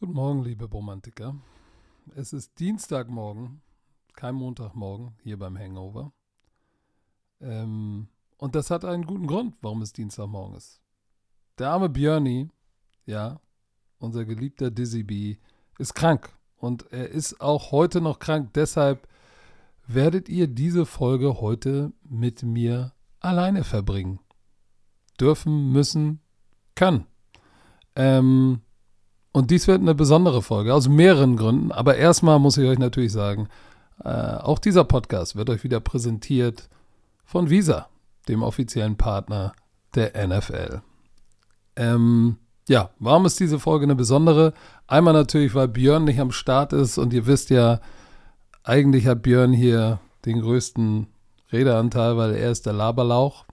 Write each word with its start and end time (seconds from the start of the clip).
Guten 0.00 0.14
Morgen, 0.14 0.44
liebe 0.44 0.64
Romantiker. 0.64 1.36
Es 2.14 2.32
ist 2.32 2.58
Dienstagmorgen, 2.58 3.60
kein 4.14 4.34
Montagmorgen 4.34 5.14
hier 5.22 5.38
beim 5.38 5.58
Hangover. 5.58 6.14
Ähm, 7.42 8.08
und 8.38 8.54
das 8.54 8.70
hat 8.70 8.86
einen 8.86 9.04
guten 9.04 9.26
Grund, 9.26 9.56
warum 9.60 9.82
es 9.82 9.92
Dienstagmorgen 9.92 10.56
ist. 10.56 10.80
Der 11.58 11.68
arme 11.68 11.90
Björni, 11.90 12.48
ja, 13.04 13.42
unser 13.98 14.24
geliebter 14.24 14.70
Dizzy 14.70 15.02
B, 15.02 15.36
ist 15.78 15.92
krank. 15.92 16.34
Und 16.56 16.90
er 16.90 17.10
ist 17.10 17.38
auch 17.42 17.70
heute 17.70 18.00
noch 18.00 18.20
krank. 18.20 18.54
Deshalb 18.54 19.06
werdet 19.86 20.30
ihr 20.30 20.48
diese 20.48 20.86
Folge 20.86 21.42
heute 21.42 21.92
mit 22.08 22.42
mir 22.42 22.94
alleine 23.18 23.64
verbringen. 23.64 24.18
Dürfen, 25.20 25.72
müssen, 25.72 26.20
können. 26.74 27.06
Ähm, 27.94 28.62
und 29.32 29.50
dies 29.50 29.68
wird 29.68 29.80
eine 29.80 29.94
besondere 29.94 30.42
Folge, 30.42 30.74
aus 30.74 30.88
mehreren 30.88 31.36
Gründen. 31.36 31.72
Aber 31.72 31.96
erstmal 31.96 32.38
muss 32.38 32.56
ich 32.56 32.68
euch 32.68 32.78
natürlich 32.78 33.12
sagen, 33.12 33.48
äh, 34.02 34.08
auch 34.08 34.58
dieser 34.58 34.84
Podcast 34.84 35.36
wird 35.36 35.50
euch 35.50 35.62
wieder 35.62 35.80
präsentiert 35.80 36.68
von 37.24 37.50
Visa, 37.50 37.88
dem 38.28 38.42
offiziellen 38.42 38.96
Partner 38.96 39.52
der 39.94 40.26
NFL. 40.26 40.82
Ähm, 41.76 42.38
ja, 42.68 42.90
warum 42.98 43.26
ist 43.26 43.40
diese 43.40 43.58
Folge 43.58 43.84
eine 43.84 43.94
besondere? 43.94 44.52
Einmal 44.86 45.14
natürlich, 45.14 45.54
weil 45.54 45.68
Björn 45.68 46.04
nicht 46.04 46.20
am 46.20 46.32
Start 46.32 46.72
ist 46.72 46.98
und 46.98 47.12
ihr 47.12 47.26
wisst 47.26 47.50
ja, 47.50 47.80
eigentlich 48.64 49.06
hat 49.06 49.22
Björn 49.22 49.52
hier 49.52 50.00
den 50.24 50.40
größten 50.40 51.06
Redeanteil, 51.52 52.16
weil 52.16 52.34
er 52.34 52.50
ist 52.50 52.66
der 52.66 52.72
Laberlauch. 52.72 53.44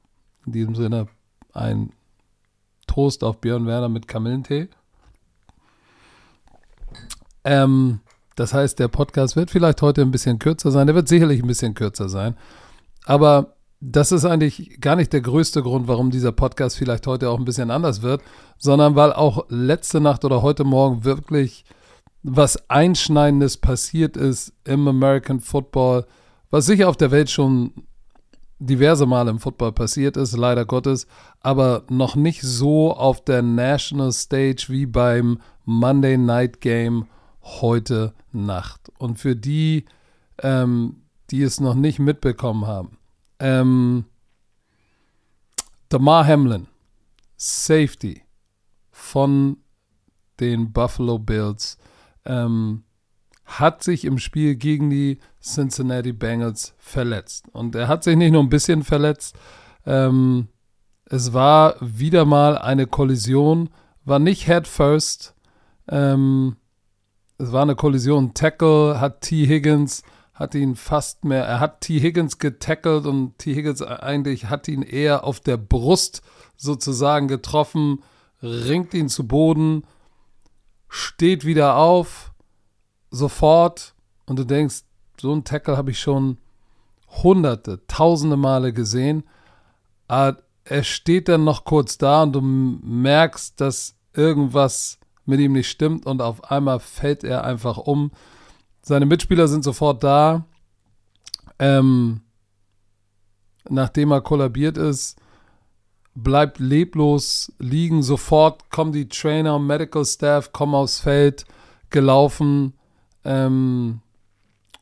In 0.46 0.52
diesem 0.52 0.76
Sinne 0.76 1.08
ein 1.54 1.92
Toast 2.86 3.24
auf 3.24 3.42
Björn 3.42 3.66
Werner 3.66 3.90
mit 3.90 4.08
Kamillentee. 4.08 4.70
Ähm, 7.48 8.02
das 8.36 8.54
heißt, 8.54 8.78
der 8.78 8.90
Podcast 8.90 9.38
wird 9.38 9.50
vielleicht 9.50 9.82
heute 9.82 10.02
ein 10.02 10.12
bisschen 10.12 10.38
kürzer 10.38 10.70
sein. 10.70 10.86
Der 10.86 10.96
wird 10.96 11.08
sicherlich 11.08 11.42
ein 11.42 11.48
bisschen 11.48 11.74
kürzer 11.74 12.10
sein. 12.10 12.36
Aber 13.06 13.54
das 13.80 14.12
ist 14.12 14.26
eigentlich 14.26 14.82
gar 14.82 14.98
nicht 14.98 15.14
der 15.14 15.22
größte 15.22 15.64
Grund, 15.64 15.88
warum 15.88 16.12
dieser 16.12 16.34
Podcast 16.34 16.78
vielleicht 16.78 17.08
heute 17.08 17.30
auch 17.30 17.40
ein 17.40 17.46
bisschen 17.46 17.72
anders 17.72 18.02
wird, 18.02 18.22
sondern 18.58 18.96
weil 18.96 19.14
auch 19.14 19.46
letzte 19.48 20.02
Nacht 20.02 20.26
oder 20.26 20.42
heute 20.42 20.66
Morgen 20.66 21.06
wirklich 21.06 21.64
was 22.22 22.70
Einschneidendes 22.70 23.56
passiert 23.58 24.18
ist 24.18 24.52
im 24.66 24.86
American 24.88 25.40
Football, 25.40 26.06
was 26.50 26.66
sicher 26.66 26.90
auf 26.90 26.98
der 26.98 27.12
Welt 27.12 27.30
schon 27.30 27.72
diverse 28.60 29.06
Male 29.06 29.30
im 29.30 29.40
Football 29.40 29.72
passiert 29.72 30.18
ist, 30.18 30.36
leider 30.36 30.66
Gottes, 30.66 31.08
aber 31.40 31.84
noch 31.90 32.16
nicht 32.16 32.42
so 32.42 32.92
auf 32.94 33.24
der 33.24 33.42
National 33.42 34.12
Stage 34.12 34.66
wie 34.68 34.86
beim 34.86 35.40
Monday 35.64 36.18
Night 36.18 36.60
Game 36.60 37.06
heute 37.62 38.14
Nacht. 38.32 38.92
Und 38.98 39.20
für 39.20 39.36
die, 39.36 39.86
ähm, 40.42 41.02
die 41.30 41.42
es 41.42 41.60
noch 41.60 41.76
nicht 41.76 42.00
mitbekommen 42.00 42.68
haben, 42.68 42.98
ähm, 43.40 44.06
Damar 45.90 46.26
Hamlin, 46.28 46.68
Safety 47.38 48.24
von 48.92 49.58
den 50.40 50.74
Buffalo 50.74 51.18
Bills, 51.18 51.78
ähm, 52.26 52.84
hat 53.46 53.84
sich 53.84 54.04
im 54.04 54.20
Spiel 54.20 54.56
gegen 54.56 54.90
die 54.90 55.20
Cincinnati 55.42 56.12
Bengals 56.12 56.74
verletzt. 56.78 57.46
Und 57.54 57.76
er 57.76 57.88
hat 57.88 58.04
sich 58.04 58.18
nicht 58.18 58.32
nur 58.32 58.44
ein 58.44 58.50
bisschen 58.50 58.84
verletzt. 58.84 59.38
Ähm, 59.86 60.50
es 61.06 61.32
war 61.32 61.76
wieder 61.80 62.26
mal 62.26 62.58
eine 62.58 62.86
Kollision, 62.86 63.70
war 64.04 64.20
nicht 64.20 64.46
Head 64.46 64.68
First. 64.68 65.34
Ähm, 65.88 66.58
es 67.38 67.52
war 67.52 67.62
eine 67.62 67.76
Kollision. 67.76 68.34
Tackle 68.34 69.00
hat 69.00 69.22
T. 69.22 69.48
Higgins, 69.48 70.04
hat 70.34 70.56
ihn 70.56 70.76
fast 70.76 71.26
mehr, 71.26 71.46
er 71.46 71.60
hat 71.60 71.82
T. 71.82 72.00
Higgins 72.00 72.38
getackelt 72.38 73.06
und 73.06 73.38
T. 73.38 73.56
Higgins 73.56 73.82
eigentlich 73.82 74.46
hat 74.46 74.68
ihn 74.68 74.82
eher 74.82 75.24
auf 75.24 75.40
der 75.40 75.58
Brust 75.58 76.22
sozusagen 76.56 77.28
getroffen, 77.28 78.04
ringt 78.42 78.94
ihn 78.94 79.10
zu 79.10 79.28
Boden, 79.28 79.84
steht 80.90 81.46
wieder 81.46 81.78
auf, 81.78 82.34
sofort 83.10 83.96
und 84.26 84.38
du 84.38 84.44
denkst, 84.44 84.84
so 85.20 85.32
einen 85.32 85.44
Tackle 85.44 85.78
habe 85.78 85.92
ich 85.92 86.00
schon 86.00 86.38
hunderte, 87.24 87.86
tausende 87.88 88.38
Male 88.38 88.74
gesehen. 88.74 89.24
Aber 90.08 90.44
er 90.64 90.84
steht 90.84 91.28
dann 91.28 91.44
noch 91.44 91.66
kurz 91.66 91.98
da 91.98 92.24
und 92.24 92.34
du 92.34 92.42
merkst, 92.42 93.60
dass 93.60 93.96
irgendwas 94.14 95.00
mit 95.28 95.40
ihm 95.40 95.54
nicht 95.54 95.70
stimmt 95.70 96.06
und 96.06 96.22
auf 96.22 96.50
einmal 96.52 96.80
fällt 96.80 97.24
er 97.24 97.44
einfach 97.44 97.78
um. 97.78 98.12
Seine 98.82 99.06
Mitspieler 99.06 99.48
sind 99.48 99.64
sofort 99.64 100.04
da. 100.04 100.46
Ähm, 101.60 102.22
nachdem 103.70 104.12
er 104.12 104.22
kollabiert 104.22 104.78
ist, 104.78 105.20
bleibt 106.16 106.60
leblos 106.60 107.52
liegen. 107.60 108.02
Sofort 108.02 108.70
kommen 108.72 108.92
die 108.92 109.10
Trainer, 109.10 109.60
Medical 109.60 110.06
Staff, 110.06 110.52
kommen 110.54 110.76
aufs 110.76 111.00
Feld 111.00 111.46
gelaufen. 111.90 112.74
Ähm, 113.24 114.02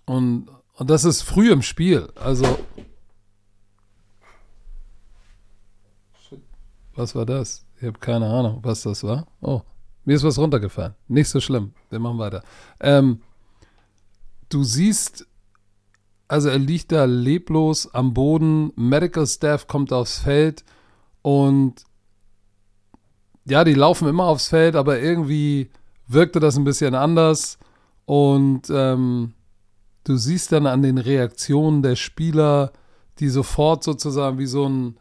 und, 0.06 0.48
und 0.76 0.90
das 0.90 1.04
ist 1.04 1.24
früh 1.24 1.52
im 1.52 1.62
Spiel. 1.62 2.10
Also. 2.16 2.46
Was 6.94 7.16
war 7.16 7.26
das? 7.26 7.66
Ich 7.78 7.84
habe 7.84 8.00
keine 8.00 8.28
Ahnung, 8.28 8.60
was 8.62 8.84
das 8.84 9.04
war. 9.04 9.28
Oh, 9.42 9.62
mir 10.06 10.16
ist 10.16 10.24
was 10.24 10.38
runtergefallen. 10.38 10.94
Nicht 11.08 11.30
so 11.30 11.40
schlimm. 11.40 11.74
Wir 11.90 12.00
machen 12.00 12.20
weiter. 12.20 12.44
Ähm, 12.80 13.22
du 14.50 14.64
siehst, 14.64 15.28
also 16.28 16.50
er 16.50 16.60
liegt 16.60 16.92
da 16.92 17.06
leblos 17.06 17.94
am 17.94 18.14
Boden. 18.14 18.72
Medical 18.76 19.28
Staff 19.28 19.68
kommt 19.68 19.92
aufs 19.92 20.20
Feld 20.20 20.64
und 21.22 21.84
ja, 23.46 23.64
die 23.64 23.74
laufen 23.74 24.08
immer 24.08 24.26
aufs 24.26 24.48
Feld, 24.48 24.76
aber 24.76 25.00
irgendwie 25.00 25.70
wirkte 26.08 26.40
das 26.40 26.58
ein 26.58 26.64
bisschen 26.64 26.96
anders. 26.96 27.58
Und 28.06 28.70
ähm, 28.70 29.34
du 30.04 30.16
siehst 30.16 30.52
dann 30.52 30.68
an 30.68 30.82
den 30.82 30.98
Reaktionen 30.98 31.82
der 31.82 31.96
Spieler, 31.96 32.72
die 33.20 33.30
sofort 33.30 33.84
sozusagen 33.84 34.38
wie 34.38 34.46
so 34.46 34.68
ein, 34.68 34.98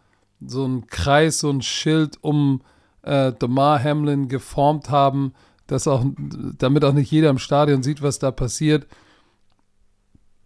so 0.46 0.64
ein 0.64 0.86
Kreis, 0.86 1.40
so 1.40 1.50
ein 1.50 1.62
Schild 1.62 2.18
um 2.22 2.62
äh, 3.04 3.32
Damar 3.38 3.82
Hamlin 3.82 4.28
geformt 4.28 4.90
haben, 4.90 5.34
dass 5.66 5.88
auch, 5.88 6.04
damit 6.58 6.84
auch 6.84 6.92
nicht 6.92 7.10
jeder 7.10 7.30
im 7.30 7.38
Stadion 7.38 7.82
sieht, 7.82 8.02
was 8.02 8.18
da 8.18 8.30
passiert. 8.30 8.86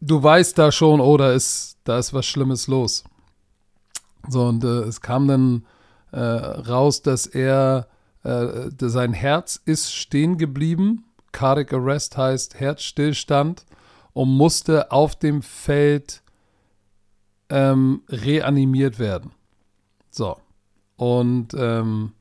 Du 0.00 0.22
weißt 0.22 0.56
da 0.56 0.70
schon, 0.70 1.00
oh, 1.00 1.16
da 1.16 1.32
ist, 1.32 1.78
da 1.84 1.98
ist 1.98 2.14
was 2.14 2.26
Schlimmes 2.26 2.68
los. 2.68 3.04
So, 4.28 4.46
und 4.46 4.62
äh, 4.62 4.82
es 4.82 5.00
kam 5.00 5.26
dann 5.26 5.66
äh, 6.12 6.20
raus, 6.20 7.02
dass 7.02 7.26
er, 7.26 7.88
äh, 8.22 8.70
sein 8.78 9.12
Herz 9.12 9.60
ist 9.64 9.92
stehen 9.92 10.38
geblieben. 10.38 11.04
Cardiac 11.32 11.72
Arrest 11.72 12.16
heißt 12.16 12.58
Herzstillstand 12.58 13.64
und 14.12 14.28
musste 14.28 14.92
auf 14.92 15.16
dem 15.16 15.42
Feld 15.42 16.22
ähm, 17.48 18.02
reanimiert 18.08 18.98
werden. 18.98 19.32
So. 20.10 20.36
Und 20.96 21.54
ähm, 21.56 22.12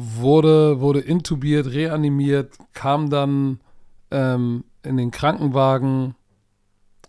wurde, 0.00 0.80
wurde 0.80 1.00
intubiert, 1.00 1.66
reanimiert, 1.66 2.56
kam 2.72 3.10
dann 3.10 3.60
ähm, 4.10 4.64
in 4.82 4.96
den 4.96 5.10
Krankenwagen 5.10 6.14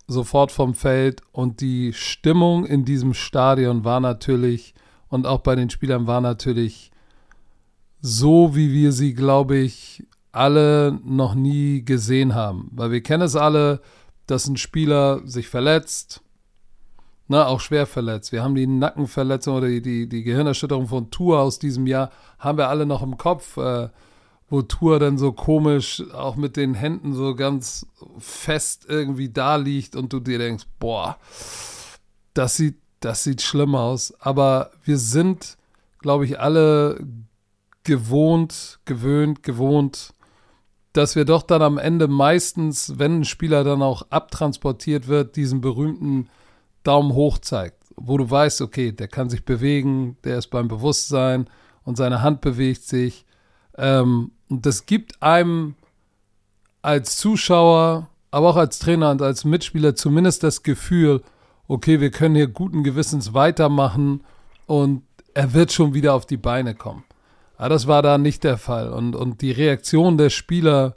sofort 0.08 0.52
vom 0.52 0.74
Feld 0.74 1.22
und 1.32 1.62
die 1.62 1.94
Stimmung 1.94 2.66
in 2.66 2.86
diesem 2.86 3.14
Stadion 3.14 3.86
war 3.86 4.00
natürlich 4.00 4.74
und 5.08 5.26
auch 5.26 5.40
bei 5.40 5.56
den 5.56 5.70
Spielern 5.70 6.08
war 6.08 6.22
natürlich 6.22 6.92
so, 8.02 8.56
wie 8.56 8.74
wir 8.74 8.92
sie, 8.92 9.14
glaube 9.14 9.58
ich, 9.58 10.04
alle 10.32 11.00
noch 11.04 11.36
nie 11.36 11.84
gesehen 11.84 12.34
haben. 12.36 12.70
Weil 12.72 12.92
wir 12.92 13.04
kennen 13.04 13.24
es 13.24 13.36
alle, 13.36 13.82
dass 14.28 14.48
ein 14.48 14.58
Spieler 14.58 15.22
sich 15.26 15.48
verletzt, 15.48 16.22
ne, 17.32 17.48
auch 17.48 17.62
schwer 17.62 17.88
verletzt. 17.88 18.32
Wir 18.32 18.44
haben 18.44 18.56
die 18.56 18.68
Nackenverletzung 18.68 19.56
oder 19.56 19.68
die, 19.68 19.82
die, 19.82 20.08
die 20.08 20.24
Gehirnerschütterung 20.24 20.88
von 20.88 21.10
Tour 21.12 21.40
aus 21.40 21.60
diesem 21.60 21.88
Jahr, 21.88 22.12
haben 22.38 22.58
wir 22.58 22.68
alle 22.68 22.86
noch 22.86 23.02
im 23.02 23.18
Kopf, 23.18 23.58
äh, 23.58 23.90
wo 24.50 24.62
Tour 24.62 25.00
dann 25.00 25.18
so 25.18 25.32
komisch 25.32 26.04
auch 26.14 26.36
mit 26.36 26.58
den 26.58 26.74
Händen 26.74 27.14
so 27.14 27.34
ganz 27.34 27.88
fest 28.18 28.86
irgendwie 28.88 29.30
da 29.30 29.56
liegt 29.56 29.96
und 29.96 30.12
du 30.12 30.20
dir 30.20 30.40
denkst, 30.40 30.66
boah, 30.78 31.18
das 32.34 32.58
sieht, 32.58 32.78
das 33.00 33.24
sieht 33.24 33.42
schlimm 33.42 33.76
aus. 33.76 34.14
Aber 34.20 34.72
wir 34.84 34.98
sind, 34.98 35.58
glaube 36.00 36.26
ich, 36.26 36.38
alle 36.38 37.00
gewohnt, 37.86 38.80
gewöhnt, 38.84 39.42
gewohnt, 39.42 40.14
dass 40.92 41.16
wir 41.16 41.24
doch 41.24 41.44
dann 41.44 41.62
am 41.62 41.78
Ende 41.78 42.10
meistens, 42.10 43.00
wenn 43.00 43.22
ein 43.22 43.26
Spieler 43.26 43.64
dann 43.64 43.82
auch 43.82 44.06
abtransportiert 44.10 45.08
wird, 45.08 45.38
diesen 45.38 45.62
berühmten 45.62 46.28
Daumen 46.84 47.14
hoch 47.14 47.38
zeigt, 47.40 47.84
wo 47.96 48.18
du 48.18 48.30
weißt, 48.30 48.62
okay, 48.62 48.92
der 48.92 49.08
kann 49.08 49.30
sich 49.30 49.46
bewegen, 49.46 50.18
der 50.24 50.38
ist 50.38 50.48
beim 50.48 50.68
Bewusstsein 50.68 51.48
und 51.84 51.98
seine 51.98 52.22
Hand 52.22 52.42
bewegt 52.42 52.84
sich. 52.84 53.26
Ähm, 53.78 54.32
Und 54.50 54.66
das 54.66 54.86
gibt 54.86 55.22
einem 55.22 55.76
als 56.82 57.18
Zuschauer, 57.18 58.10
aber 58.32 58.50
auch 58.50 58.58
als 58.58 58.80
Trainer 58.80 59.12
und 59.12 59.22
als 59.22 59.46
Mitspieler 59.46 59.96
zumindest 59.96 60.44
das 60.44 60.64
Gefühl, 60.64 61.22
okay, 61.68 62.02
wir 62.02 62.12
können 62.12 62.36
hier 62.36 62.48
guten 62.48 62.84
Gewissens 62.84 63.34
weitermachen 63.34 64.22
und 64.66 65.04
er 65.34 65.54
wird 65.54 65.72
schon 65.72 65.94
wieder 65.94 66.14
auf 66.14 66.26
die 66.26 66.38
Beine 66.38 66.76
kommen. 66.76 67.04
Aber 67.58 67.70
das 67.70 67.88
war 67.88 68.02
da 68.02 68.18
nicht 68.18 68.44
der 68.44 68.58
Fall. 68.58 68.92
Und, 68.92 69.16
und 69.16 69.42
die 69.42 69.52
Reaktion 69.52 70.18
der 70.18 70.30
Spieler, 70.30 70.96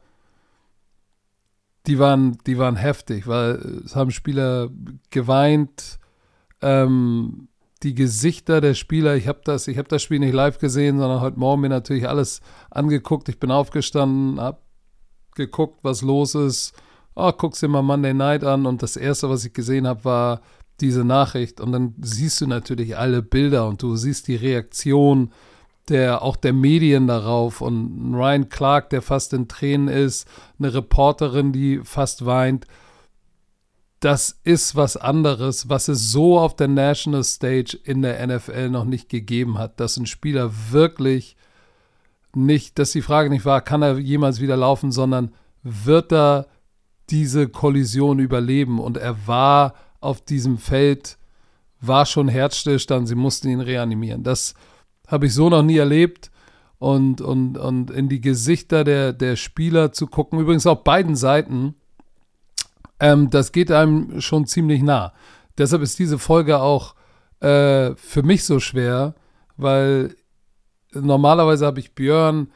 die 1.87 1.99
waren, 1.99 2.39
die 2.47 2.59
waren 2.59 2.77
heftig, 2.77 3.27
weil 3.27 3.83
es 3.85 3.95
haben 3.95 4.11
Spieler 4.11 4.71
geweint, 5.11 5.99
ähm, 6.63 7.49
die 7.83 7.95
Gesichter 7.95 8.63
der 8.63 8.75
Spieler, 8.75 9.15
ich 9.17 9.29
habe 9.29 9.41
das, 9.45 9.69
ich 9.69 9.77
habe 9.77 9.89
das 9.89 10.03
Spiel 10.03 10.19
nicht 10.19 10.33
live 10.33 10.59
gesehen, 10.59 10.99
sondern 10.99 11.21
heute 11.21 11.39
Morgen 11.39 11.61
mir 11.61 11.69
natürlich 11.69 12.09
alles 12.09 12.41
angeguckt. 12.71 13.29
Ich 13.29 13.39
bin 13.39 13.51
aufgestanden, 13.51 14.41
habe 14.41 14.59
geguckt, 15.35 15.81
was 15.83 16.01
los 16.01 16.35
ist. 16.35 16.73
Oh, 17.15 17.31
guckst 17.33 17.63
dir 17.63 17.69
mal 17.69 17.83
Monday 17.83 18.15
Night 18.15 18.43
an 18.43 18.65
und 18.65 18.83
das 18.83 18.97
erste, 18.97 19.29
was 19.29 19.45
ich 19.45 19.53
gesehen 19.53 19.87
habe, 19.87 20.05
war 20.05 20.41
diese 20.81 21.05
Nachricht 21.05 21.61
und 21.61 21.73
dann 21.73 21.95
siehst 22.01 22.41
du 22.41 22.47
natürlich 22.47 22.97
alle 22.97 23.23
Bilder 23.23 23.69
und 23.69 23.83
du 23.83 23.95
siehst 23.95 24.27
die 24.27 24.37
Reaktion 24.37 25.31
der 25.89 26.23
auch 26.23 26.37
der 26.37 26.53
Medien 26.53 27.07
darauf 27.07 27.61
und 27.61 28.15
Ryan 28.15 28.49
Clark, 28.49 28.91
der 28.91 29.03
fast 29.03 29.33
in 29.33 29.49
Tränen 29.49 29.89
ist, 29.89 30.27
eine 30.59 30.73
Reporterin, 30.73 31.53
die 31.53 31.81
fast 31.85 32.25
weint. 32.25 32.67
Das 34.01 34.39
ist 34.45 34.77
was 34.77 34.97
anderes, 34.97 35.69
was 35.69 35.89
es 35.89 36.11
so 36.11 36.39
auf 36.39 36.57
der 36.57 36.69
National 36.69 37.25
Stage 37.25 37.79
in 37.85 38.03
der 38.03 38.27
NFL 38.27 38.69
noch 38.71 38.85
nicht 38.85 39.09
gegeben 39.09 39.59
hat, 39.59 39.81
dass 39.81 39.97
ein 39.97 40.07
Spieler 40.07 40.51
wirklich 40.71 41.37
nicht, 42.35 42.79
dass 42.79 42.93
die 42.93 43.03
Frage 43.03 43.31
nicht 43.31 43.45
war, 43.45 43.61
kann 43.61 43.83
er 43.83 43.99
jemals 43.99 44.41
wieder 44.41 44.57
laufen, 44.57 44.93
sondern 44.93 45.33
wird 45.63 46.13
er 46.13 46.47
diese 47.11 47.49
Kollision 47.49 48.19
überleben? 48.19 48.79
Und 48.79 48.97
er 48.97 49.27
war 49.27 49.75
auf 50.01 50.21
diesem 50.21 50.59
Feld 50.59 51.19
war 51.81 52.07
schon 52.07 52.29
Herzstillstand, 52.29 53.09
sie 53.09 53.15
mussten 53.15 53.49
ihn 53.49 53.61
reanimieren. 53.61 54.23
Das 54.23 54.55
habe 55.15 55.27
ich 55.27 55.35
so 55.35 55.49
noch 55.49 55.63
nie 55.63 55.79
erlebt. 55.79 56.31
Und, 56.79 57.23
und, 57.23 57.57
und 57.57 57.91
in 57.91 58.11
die 58.11 58.21
Gesichter 58.21 58.85
der, 58.85 59.15
der 59.15 59.37
Spieler 59.37 59.93
zu 59.93 60.07
gucken, 60.07 60.39
übrigens 60.41 60.67
auf 60.67 60.85
beiden 60.85 61.17
Seiten, 61.17 61.77
ähm, 63.01 63.31
das 63.31 63.53
geht 63.53 63.71
einem 63.71 64.21
schon 64.21 64.47
ziemlich 64.47 64.83
nah. 64.83 65.15
Deshalb 65.57 65.81
ist 65.81 65.99
diese 65.99 66.19
Folge 66.19 66.61
auch 66.61 66.95
äh, 67.41 67.95
für 67.95 68.23
mich 68.23 68.45
so 68.45 68.61
schwer, 68.61 69.15
weil 69.57 70.15
normalerweise 70.93 71.65
habe 71.65 71.81
ich 71.81 71.95
Björn, 71.95 72.49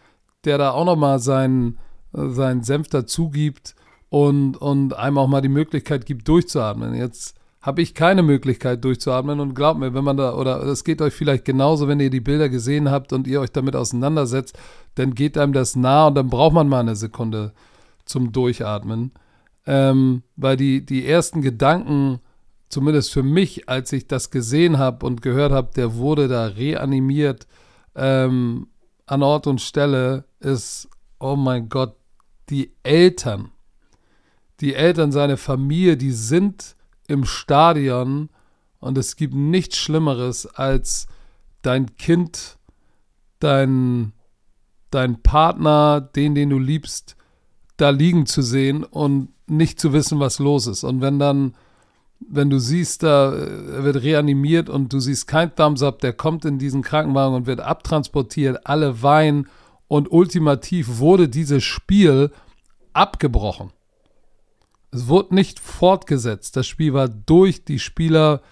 der 0.45 0.59
da 0.59 0.73
auch 0.73 0.85
nochmal 0.85 1.21
seinen, 1.21 1.79
seinen 2.13 2.63
Senf 2.63 2.89
dazugibt 2.89 3.77
und, 4.11 4.57
und 4.57 4.95
einem 4.95 5.19
auch 5.19 5.29
mal 5.29 5.41
die 5.41 5.49
Möglichkeit 5.49 6.07
gibt, 6.07 6.29
durchzuatmen. 6.29 6.95
Jetzt 6.95 7.38
habe 7.61 7.83
ich 7.83 7.95
keine 7.95 8.23
Möglichkeit 8.23 8.85
durchzuatmen. 8.85 9.41
Und 9.41 9.55
glaubt 9.55 9.81
mir, 9.81 9.95
wenn 9.95 10.05
man 10.05 10.17
da, 10.17 10.35
oder 10.35 10.63
es 10.65 10.85
geht 10.85 11.03
euch 11.03 11.15
vielleicht 11.15 11.45
genauso, 11.45 11.89
wenn 11.89 12.01
ihr 12.01 12.11
die 12.11 12.21
Bilder 12.21 12.49
gesehen 12.49 12.91
habt 12.91 13.13
und 13.13 13.27
ihr 13.27 13.41
euch 13.41 13.53
damit 13.53 13.75
auseinandersetzt, 13.75 14.59
dann 14.95 15.15
geht 15.15 15.37
einem 15.37 15.53
das 15.53 15.77
nah 15.77 16.07
und 16.07 16.15
dann 16.15 16.31
braucht 16.31 16.55
man 16.55 16.69
mal 16.69 16.81
eine 16.81 16.97
Sekunde 16.97 17.53
zum 18.05 18.33
Durchatmen. 18.33 19.13
Ähm, 19.67 20.23
weil 20.37 20.57
die, 20.57 20.85
die 20.85 21.07
ersten 21.07 21.43
Gedanken, 21.43 22.21
zumindest 22.69 23.13
für 23.13 23.23
mich, 23.23 23.69
als 23.69 23.93
ich 23.93 24.07
das 24.07 24.31
gesehen 24.31 24.79
habe 24.79 25.05
und 25.05 25.21
gehört 25.21 25.53
habe, 25.53 25.71
der 25.75 25.97
wurde 25.97 26.29
da 26.29 26.47
reanimiert 26.47 27.47
ähm, 27.95 28.69
an 29.07 29.23
Ort 29.23 29.47
und 29.47 29.61
Stelle, 29.61 30.25
ist, 30.41 30.89
oh 31.19 31.37
mein 31.37 31.69
Gott, 31.69 31.97
die 32.49 32.73
Eltern, 32.83 33.51
die 34.61 34.75
Eltern, 34.75 35.13
seine 35.13 35.37
Familie, 35.37 35.97
die 35.97 36.13
sind 36.13 36.77
im 37.09 37.25
Stadion 37.25 38.29
und 38.79 38.97
es 38.97 39.17
gibt 39.17 39.35
nichts 39.35 39.77
Schlimmeres 39.77 40.47
als 40.47 41.09
dein 41.63 41.97
Kind, 41.97 42.59
dein, 43.41 44.13
dein 44.91 45.21
Partner, 45.23 46.01
den, 46.01 46.35
den 46.35 46.51
du 46.51 46.59
liebst, 46.59 47.17
da 47.77 47.91
liegen 47.91 48.27
zu 48.27 48.43
sehen 48.43 48.85
und 48.85 49.29
nicht 49.47 49.81
zu 49.81 49.93
wissen, 49.93 50.21
was 50.21 50.39
los 50.39 50.67
ist. 50.67 50.85
Und 50.85 51.01
wenn 51.01 51.19
dann, 51.19 51.55
wenn 52.21 52.51
du 52.51 52.59
siehst, 52.59 53.03
da 53.03 53.33
wird 53.33 54.03
reanimiert 54.03 54.69
und 54.69 54.93
du 54.93 55.01
siehst 55.01 55.27
kein 55.27 55.55
Thumbs 55.55 55.83
up, 55.83 56.01
der 56.01 56.13
kommt 56.13 56.45
in 56.45 56.59
diesen 56.59 56.83
Krankenwagen 56.83 57.35
und 57.35 57.47
wird 57.47 57.61
abtransportiert, 57.61 58.67
alle 58.67 59.03
weinen 59.03 59.49
und 59.89 60.11
ultimativ 60.13 60.99
wurde 60.99 61.29
dieses 61.29 61.65
Spiel 61.65 62.31
abgebrochen. 62.93 63.73
Es 64.91 65.09
wurde 65.09 65.35
nicht 65.35 65.61
fortgesetzt. 65.61 66.57
Das 66.57 66.67
Spiel 66.67 66.95
war 66.95 67.09
durch. 67.09 67.65
Die 67.65 67.79
Spieler, 67.79 68.43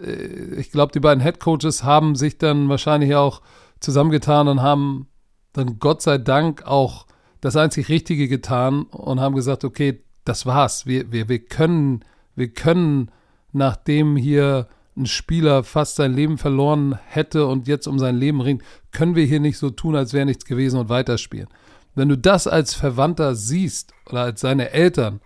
äh, 0.00 0.56
ich 0.56 0.70
glaube, 0.70 0.92
die 0.92 1.00
beiden 1.00 1.22
Headcoaches 1.22 1.84
haben 1.84 2.16
sich 2.16 2.38
dann 2.38 2.68
wahrscheinlich 2.68 3.14
auch 3.14 3.42
zusammengetan 3.80 4.48
und 4.48 4.62
haben 4.62 5.08
dann 5.52 5.78
Gott 5.78 6.02
sei 6.02 6.18
Dank 6.18 6.64
auch 6.66 7.06
das 7.40 7.56
einzig 7.56 7.88
Richtige 7.88 8.28
getan 8.28 8.84
und 8.84 9.20
haben 9.20 9.34
gesagt, 9.34 9.64
okay, 9.64 10.02
das 10.24 10.46
war's. 10.46 10.86
Wir, 10.86 11.12
wir, 11.12 11.28
wir 11.28 11.38
können, 11.38 12.04
wir 12.34 12.48
können, 12.48 13.10
nachdem 13.52 14.16
hier 14.16 14.68
ein 14.96 15.06
Spieler 15.06 15.64
fast 15.64 15.96
sein 15.96 16.14
Leben 16.14 16.38
verloren 16.38 16.98
hätte 17.06 17.46
und 17.46 17.68
jetzt 17.68 17.86
um 17.86 17.98
sein 17.98 18.16
Leben 18.16 18.40
ringt, 18.40 18.62
können 18.92 19.14
wir 19.14 19.24
hier 19.24 19.40
nicht 19.40 19.58
so 19.58 19.70
tun, 19.70 19.96
als 19.96 20.12
wäre 20.12 20.24
nichts 20.24 20.44
gewesen 20.44 20.78
und 20.78 20.88
weiterspielen. 20.88 21.48
Wenn 21.94 22.08
du 22.08 22.16
das 22.16 22.46
als 22.46 22.74
Verwandter 22.74 23.34
siehst 23.34 23.92
oder 24.06 24.22
als 24.22 24.40
seine 24.40 24.70
Eltern, 24.70 25.20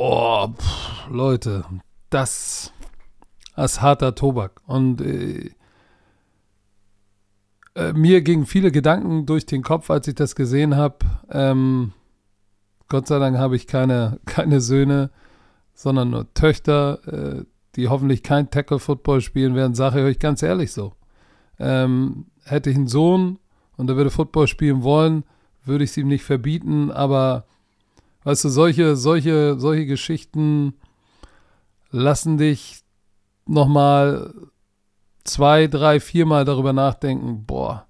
Oh, 0.00 0.46
pff, 0.46 1.08
Leute, 1.10 1.64
das, 2.08 2.72
ist 3.56 3.82
harter 3.82 4.14
Tobak. 4.14 4.60
Und 4.64 5.00
äh, 5.00 5.50
äh, 7.74 7.92
mir 7.94 8.22
gingen 8.22 8.46
viele 8.46 8.70
Gedanken 8.70 9.26
durch 9.26 9.44
den 9.44 9.64
Kopf, 9.64 9.90
als 9.90 10.06
ich 10.06 10.14
das 10.14 10.36
gesehen 10.36 10.76
habe. 10.76 10.98
Ähm, 11.32 11.94
Gott 12.86 13.08
sei 13.08 13.18
Dank 13.18 13.38
habe 13.38 13.56
ich 13.56 13.66
keine, 13.66 14.20
keine 14.24 14.60
Söhne, 14.60 15.10
sondern 15.74 16.10
nur 16.10 16.32
Töchter, 16.32 17.00
äh, 17.40 17.44
die 17.74 17.88
hoffentlich 17.88 18.22
kein 18.22 18.50
Tackle-Football 18.50 19.20
spielen 19.20 19.56
werden, 19.56 19.74
sage 19.74 19.98
ich 19.98 20.04
euch 20.06 20.18
ganz 20.20 20.44
ehrlich 20.44 20.70
so. 20.70 20.92
Ähm, 21.58 22.26
hätte 22.44 22.70
ich 22.70 22.76
einen 22.76 22.86
Sohn 22.86 23.40
und 23.76 23.90
er 23.90 23.96
würde 23.96 24.10
Football 24.10 24.46
spielen 24.46 24.84
wollen, 24.84 25.24
würde 25.64 25.82
ich 25.82 25.90
es 25.90 25.96
ihm 25.96 26.06
nicht 26.06 26.22
verbieten, 26.22 26.92
aber 26.92 27.48
Weißt 28.28 28.44
du, 28.44 28.50
solche, 28.50 28.94
solche, 28.94 29.58
solche 29.58 29.86
Geschichten 29.86 30.74
lassen 31.90 32.36
dich 32.36 32.82
nochmal 33.46 34.34
zwei, 35.24 35.66
drei, 35.66 35.98
viermal 35.98 36.44
darüber 36.44 36.74
nachdenken, 36.74 37.46
boah, 37.46 37.86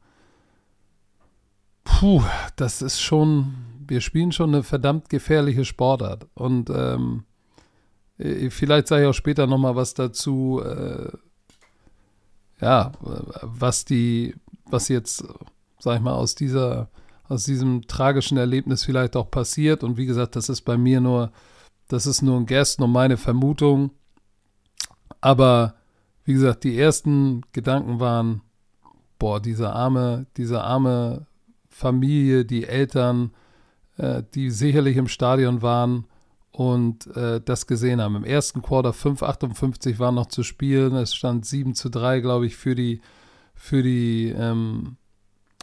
puh, 1.83 2.23
das 2.54 2.83
ist 2.83 3.00
schon, 3.00 3.52
wir 3.85 4.00
spielen 4.00 4.30
schon 4.30 4.54
eine 4.54 4.62
verdammt 4.62 5.09
gefährliche 5.09 5.64
Sportart. 5.64 6.28
Und 6.35 6.71
ähm, 6.71 7.25
vielleicht 8.16 8.87
sage 8.87 9.02
ich 9.02 9.09
auch 9.09 9.14
später 9.14 9.49
nochmal 9.49 9.75
was 9.75 9.95
dazu, 9.95 10.62
äh, 10.64 11.11
ja, 12.61 12.92
was 13.42 13.85
die, 13.85 14.37
was 14.66 14.87
jetzt, 14.87 15.25
sag 15.80 15.97
ich 15.97 16.00
mal, 16.00 16.14
aus 16.14 16.37
dieser 16.37 16.90
aus 17.28 17.44
diesem 17.44 17.87
tragischen 17.87 18.38
Erlebnis 18.38 18.85
vielleicht 18.85 19.16
auch 19.16 19.30
passiert. 19.30 19.85
Und 19.85 19.97
wie 19.97 20.06
gesagt, 20.06 20.37
das 20.37 20.49
ist 20.49 20.62
bei 20.62 20.76
mir 20.76 21.00
nur, 21.00 21.32
das 21.88 22.06
ist 22.06 22.23
nur 22.23 22.38
ein 22.38 22.47
Guest, 22.47 22.78
nur 22.78 22.88
meine 22.88 23.16
Vermutung. 23.16 23.90
Aber 25.20 25.75
wie 26.25 26.35
gesagt, 26.35 26.64
die 26.64 26.78
ersten 26.78 27.40
Gedanken 27.52 28.00
waren, 28.00 28.42
boah, 29.18 29.40
diese 29.40 29.73
arme, 29.73 30.26
diese 30.37 30.62
arme 30.62 31.26
Familie, 31.68 32.44
die 32.44 32.64
Eltern, 32.64 33.32
äh, 33.97 34.23
die 34.35 34.50
sicherlich 34.50 34.97
im 34.97 35.08
Stadion 35.08 35.62
waren 35.62 36.04
und 36.52 37.06
äh, 37.16 37.40
das 37.40 37.66
gesehen 37.66 38.00
haben. 38.00 38.16
Im 38.16 38.25
ersten 38.25 38.61
Quarter 38.61 38.90
5,58 38.90 39.99
waren 39.99 40.16
noch 40.16 40.26
zu 40.26 40.42
spielen. 40.42 40.94
Es 40.97 41.14
stand 41.14 41.47
7 41.47 41.75
zu 41.75 41.88
3, 41.88 42.20
glaube 42.20 42.47
ich, 42.47 42.56
für 42.56 42.75
die, 42.75 43.00
für 43.54 43.82
die 43.82 44.35
ähm, 44.37 44.97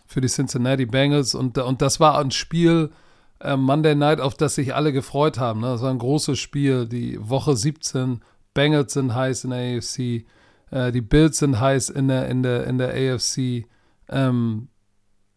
für 0.05 0.21
die 0.21 0.27
Cincinnati 0.27 0.85
Bengals. 0.85 1.35
Und, 1.35 1.57
und 1.57 1.81
das 1.81 1.99
war 1.99 2.19
ein 2.19 2.31
Spiel 2.31 2.91
äh, 3.39 3.57
Monday 3.57 3.95
Night, 3.95 4.21
auf 4.21 4.35
das 4.35 4.55
sich 4.55 4.75
alle 4.75 4.93
gefreut 4.93 5.39
haben. 5.39 5.61
Ne? 5.61 5.67
Das 5.67 5.81
war 5.81 5.91
ein 5.91 5.99
großes 5.99 6.39
Spiel. 6.39 6.87
Die 6.87 7.17
Woche 7.21 7.55
17, 7.55 8.21
Bengals 8.53 8.93
sind 8.93 9.13
heiß 9.13 9.43
in 9.43 9.49
der 9.51 9.77
AFC, 9.77 10.25
äh, 10.71 10.91
die 10.91 11.01
Bills 11.01 11.37
sind 11.37 11.59
heiß 11.59 11.89
in 11.89 12.07
der, 12.07 12.27
in 12.27 12.43
der, 12.43 12.65
in 12.65 12.77
der 12.77 12.89
AFC. 12.89 13.67
Ähm, 14.09 14.69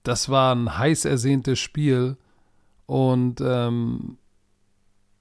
das 0.02 0.28
war 0.28 0.54
ein 0.54 0.78
heiß 0.78 1.04
ersehntes 1.04 1.58
Spiel. 1.58 2.16
Und 2.87 3.40
ähm, 3.42 4.16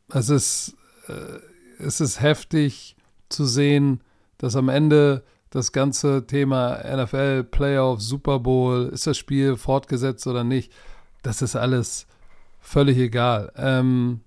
es, 0.09 0.29
ist, 0.29 0.77
äh, 1.07 1.83
es 1.83 1.99
ist 1.99 2.21
heftig 2.21 2.95
zu 3.29 3.45
sehen, 3.45 4.01
dass 4.37 4.55
am 4.55 4.69
Ende 4.69 5.23
das 5.49 5.71
ganze 5.71 6.27
Thema 6.27 6.79
NFL, 6.83 7.43
Playoff, 7.45 8.01
Super 8.01 8.39
Bowl, 8.39 8.87
ist 8.87 9.07
das 9.07 9.17
Spiel 9.17 9.55
fortgesetzt 9.55 10.27
oder 10.27 10.43
nicht? 10.43 10.71
das 11.27 11.41
ist 11.41 11.55
alles 11.55 12.07
völlig 12.59 12.97
egal. 12.97 13.51
Ähm, 13.55 14.21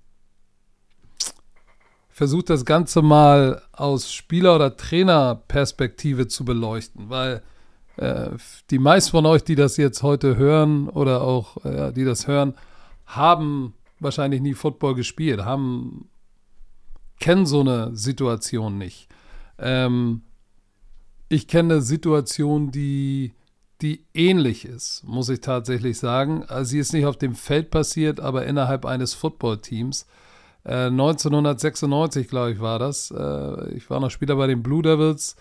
versuche 2.08 2.44
das 2.44 2.64
Ganze 2.64 3.02
mal 3.02 3.62
aus 3.72 4.12
Spieler- 4.12 4.56
oder 4.56 4.76
Trainerperspektive 4.76 6.28
zu 6.28 6.44
beleuchten, 6.44 7.08
weil 7.08 7.42
äh, 7.96 8.30
die 8.70 8.78
meisten 8.78 9.12
von 9.12 9.26
euch, 9.26 9.42
die 9.44 9.54
das 9.54 9.76
jetzt 9.78 10.02
heute 10.02 10.36
hören 10.36 10.88
oder 10.88 11.22
auch 11.22 11.64
äh, 11.64 11.92
die 11.92 12.04
das 12.04 12.26
hören, 12.26 12.54
haben 13.06 13.74
wahrscheinlich 13.98 14.40
nie 14.40 14.54
Football 14.54 14.94
gespielt, 14.94 15.44
haben 15.44 16.08
kennen 17.18 17.46
so 17.46 17.60
eine 17.60 17.94
Situation 17.96 18.78
nicht. 18.78 19.08
Ähm, 19.58 20.22
ich 21.30 21.48
kenne 21.48 21.74
eine 21.74 21.82
Situation, 21.82 22.70
die, 22.70 23.32
die 23.80 24.04
ähnlich 24.12 24.66
ist, 24.66 25.02
muss 25.04 25.30
ich 25.30 25.40
tatsächlich 25.40 25.98
sagen. 25.98 26.44
Also 26.44 26.72
sie 26.72 26.78
ist 26.78 26.92
nicht 26.92 27.06
auf 27.06 27.16
dem 27.16 27.34
Feld 27.34 27.70
passiert, 27.70 28.20
aber 28.20 28.44
innerhalb 28.44 28.84
eines 28.84 29.14
Footballteams. 29.14 30.06
Äh, 30.64 30.88
1996, 30.88 32.28
glaube 32.28 32.52
ich, 32.52 32.60
war 32.60 32.78
das. 32.78 33.10
Äh, 33.10 33.70
ich 33.70 33.88
war 33.88 34.00
noch 34.00 34.10
Spieler 34.10 34.36
bei 34.36 34.46
den 34.46 34.62
Blue 34.62 34.82
Devils 34.82 35.36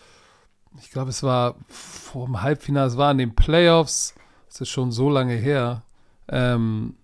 ich 0.77 0.91
glaube, 0.91 1.09
es 1.09 1.23
war 1.23 1.55
vor 1.67 2.25
dem 2.25 2.41
Halbfinale, 2.41 2.87
es 2.87 2.97
war 2.97 3.11
in 3.11 3.17
den 3.17 3.35
Playoffs, 3.35 4.13
das 4.47 4.61
ist 4.61 4.69
schon 4.69 4.91
so 4.91 5.09
lange 5.09 5.33
her. 5.33 5.83
Ähm, 6.27 6.95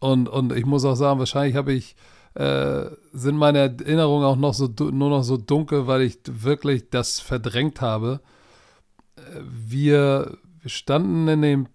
und, 0.00 0.28
und 0.28 0.52
ich 0.52 0.66
muss 0.66 0.84
auch 0.84 0.94
sagen, 0.94 1.18
wahrscheinlich 1.18 1.56
habe 1.56 1.72
ich, 1.72 1.94
äh, 2.34 2.84
sind 3.12 3.36
meine 3.36 3.58
Erinnerungen 3.58 4.24
auch 4.24 4.36
noch 4.36 4.54
so 4.54 4.66
nur 4.66 5.10
noch 5.10 5.22
so 5.22 5.36
dunkel, 5.36 5.86
weil 5.86 6.02
ich 6.02 6.18
wirklich 6.26 6.90
das 6.90 7.20
verdrängt 7.20 7.80
habe. 7.80 8.20
Äh, 9.16 9.20
wir, 9.42 10.38
wir 10.60 10.70
standen 10.70 11.28
in 11.28 11.42
dem, 11.42 11.68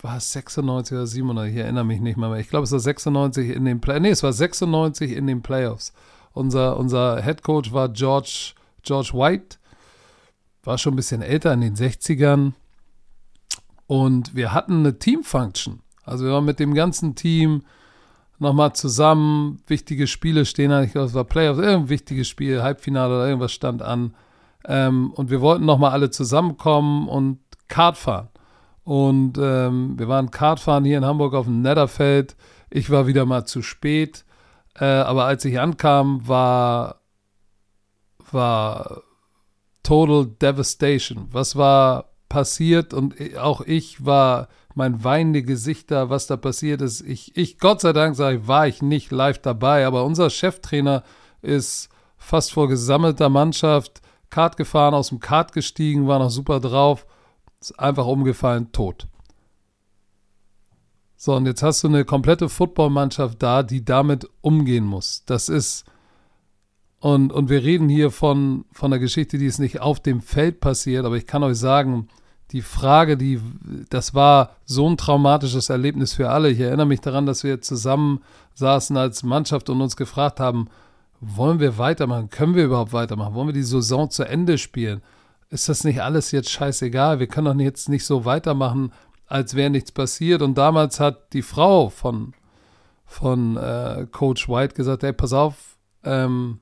war 0.00 0.18
es 0.18 0.32
96 0.32 0.96
oder 0.96 1.06
97, 1.06 1.54
ich 1.54 1.60
erinnere 1.60 1.84
mich 1.84 2.00
nicht 2.00 2.16
mehr. 2.16 2.28
mehr. 2.28 2.38
Ich 2.38 2.48
glaube, 2.48 2.64
es 2.64 2.72
war 2.72 2.80
96 2.80 3.50
in 3.50 3.64
den 3.64 3.80
Playoffs. 3.80 4.02
Nee, 4.02 4.10
es 4.10 4.22
war 4.22 4.32
96 4.32 5.12
in 5.12 5.26
den 5.26 5.42
Playoffs. 5.42 5.92
Unser, 6.32 6.76
unser 6.76 7.22
Head 7.22 7.42
Coach 7.42 7.72
war 7.72 7.88
George, 7.88 8.52
George 8.82 9.10
White 9.14 9.58
war 10.62 10.78
schon 10.78 10.92
ein 10.92 10.96
bisschen 10.96 11.22
älter, 11.22 11.52
in 11.52 11.62
den 11.62 11.74
60ern. 11.74 12.52
Und 13.86 14.36
wir 14.36 14.52
hatten 14.52 14.80
eine 14.80 14.98
Team-Function. 14.98 15.80
Also 16.04 16.24
wir 16.26 16.32
waren 16.32 16.44
mit 16.44 16.60
dem 16.60 16.74
ganzen 16.74 17.14
Team 17.14 17.62
nochmal 18.38 18.72
zusammen. 18.72 19.60
Wichtige 19.66 20.06
Spiele 20.06 20.44
stehen 20.44 20.72
an. 20.72 20.84
Ich 20.84 20.92
glaube, 20.92 21.06
es 21.06 21.14
war 21.14 21.24
Playoffs, 21.24 21.58
irgendein 21.58 21.88
wichtiges 21.88 22.28
Spiel, 22.28 22.62
Halbfinale 22.62 23.14
oder 23.14 23.26
irgendwas 23.26 23.52
stand 23.52 23.82
an. 23.82 24.14
Ähm, 24.66 25.12
und 25.12 25.30
wir 25.30 25.40
wollten 25.40 25.64
nochmal 25.64 25.92
alle 25.92 26.10
zusammenkommen 26.10 27.08
und 27.08 27.38
Kart 27.68 27.96
fahren. 27.96 28.28
Und 28.84 29.36
ähm, 29.38 29.98
wir 29.98 30.08
waren 30.08 30.30
Kartfahren 30.30 30.84
hier 30.84 30.96
in 30.98 31.04
Hamburg 31.04 31.34
auf 31.34 31.44
dem 31.44 31.60
Netterfeld. 31.60 32.36
Ich 32.70 32.90
war 32.90 33.06
wieder 33.06 33.26
mal 33.26 33.44
zu 33.44 33.60
spät. 33.60 34.24
Äh, 34.74 34.84
aber 34.84 35.24
als 35.24 35.44
ich 35.44 35.60
ankam, 35.60 36.26
war, 36.26 37.02
war 38.30 39.02
Total 39.82 40.26
Devastation. 40.26 41.28
Was 41.32 41.56
war 41.56 42.12
passiert? 42.28 42.94
Und 42.94 43.14
auch 43.36 43.60
ich 43.60 44.04
war 44.04 44.48
mein 44.78 45.04
weinende 45.04 45.42
Gesichter, 45.42 46.08
was 46.08 46.26
da 46.26 46.36
passiert 46.36 46.80
ist. 46.80 47.02
Ich, 47.02 47.36
ich 47.36 47.58
Gott 47.58 47.80
sei 47.80 47.92
Dank, 47.92 48.16
sage 48.16 48.38
ich, 48.38 48.48
war 48.48 48.66
ich 48.66 48.80
nicht 48.80 49.10
live 49.10 49.38
dabei, 49.38 49.86
aber 49.86 50.04
unser 50.04 50.30
Cheftrainer 50.30 51.02
ist 51.42 51.90
fast 52.16 52.52
vor 52.52 52.68
gesammelter 52.68 53.28
Mannschaft 53.28 54.00
Kart 54.30 54.56
gefahren, 54.56 54.94
aus 54.94 55.08
dem 55.08 55.20
Kart 55.20 55.52
gestiegen, 55.52 56.06
war 56.06 56.18
noch 56.18 56.30
super 56.30 56.60
drauf, 56.60 57.06
ist 57.60 57.78
einfach 57.78 58.06
umgefallen, 58.06 58.72
tot. 58.72 59.06
So, 61.16 61.34
und 61.34 61.46
jetzt 61.46 61.62
hast 61.62 61.82
du 61.82 61.88
eine 61.88 62.04
komplette 62.04 62.48
Footballmannschaft 62.48 63.42
da, 63.42 63.62
die 63.62 63.84
damit 63.84 64.28
umgehen 64.40 64.84
muss. 64.84 65.24
Das 65.26 65.48
ist 65.48 65.84
und, 67.00 67.32
und 67.32 67.48
wir 67.48 67.62
reden 67.62 67.88
hier 67.88 68.10
von, 68.10 68.64
von 68.72 68.92
einer 68.92 69.00
Geschichte, 69.00 69.38
die 69.38 69.46
ist 69.46 69.58
nicht 69.58 69.80
auf 69.80 70.00
dem 70.00 70.20
Feld 70.20 70.60
passiert, 70.60 71.04
aber 71.04 71.16
ich 71.16 71.26
kann 71.26 71.44
euch 71.44 71.56
sagen, 71.56 72.08
die 72.52 72.62
Frage, 72.62 73.16
die, 73.16 73.40
das 73.90 74.14
war 74.14 74.56
so 74.64 74.88
ein 74.88 74.96
traumatisches 74.96 75.68
Erlebnis 75.68 76.14
für 76.14 76.30
alle. 76.30 76.50
Ich 76.50 76.60
erinnere 76.60 76.86
mich 76.86 77.00
daran, 77.00 77.26
dass 77.26 77.44
wir 77.44 77.60
zusammen 77.60 78.20
saßen 78.54 78.96
als 78.96 79.22
Mannschaft 79.22 79.68
und 79.68 79.80
uns 79.80 79.96
gefragt 79.96 80.40
haben, 80.40 80.68
wollen 81.20 81.60
wir 81.60 81.78
weitermachen? 81.78 82.30
Können 82.30 82.54
wir 82.54 82.64
überhaupt 82.64 82.92
weitermachen? 82.92 83.34
Wollen 83.34 83.48
wir 83.48 83.54
die 83.54 83.62
Saison 83.62 84.08
zu 84.10 84.24
Ende 84.24 84.56
spielen? 84.56 85.02
Ist 85.50 85.68
das 85.68 85.84
nicht 85.84 86.00
alles 86.02 86.30
jetzt 86.30 86.50
scheißegal? 86.50 87.20
Wir 87.20 87.26
können 87.26 87.58
doch 87.58 87.64
jetzt 87.64 87.88
nicht 87.88 88.04
so 88.04 88.24
weitermachen, 88.24 88.92
als 89.26 89.54
wäre 89.54 89.70
nichts 89.70 89.92
passiert. 89.92 90.42
Und 90.42 90.56
damals 90.56 91.00
hat 91.00 91.32
die 91.32 91.42
Frau 91.42 91.88
von, 91.88 92.34
von 93.04 93.56
äh, 93.56 94.06
Coach 94.10 94.48
White 94.48 94.74
gesagt, 94.74 95.02
hey, 95.02 95.12
pass 95.12 95.32
auf, 95.32 95.76
ähm, 96.04 96.60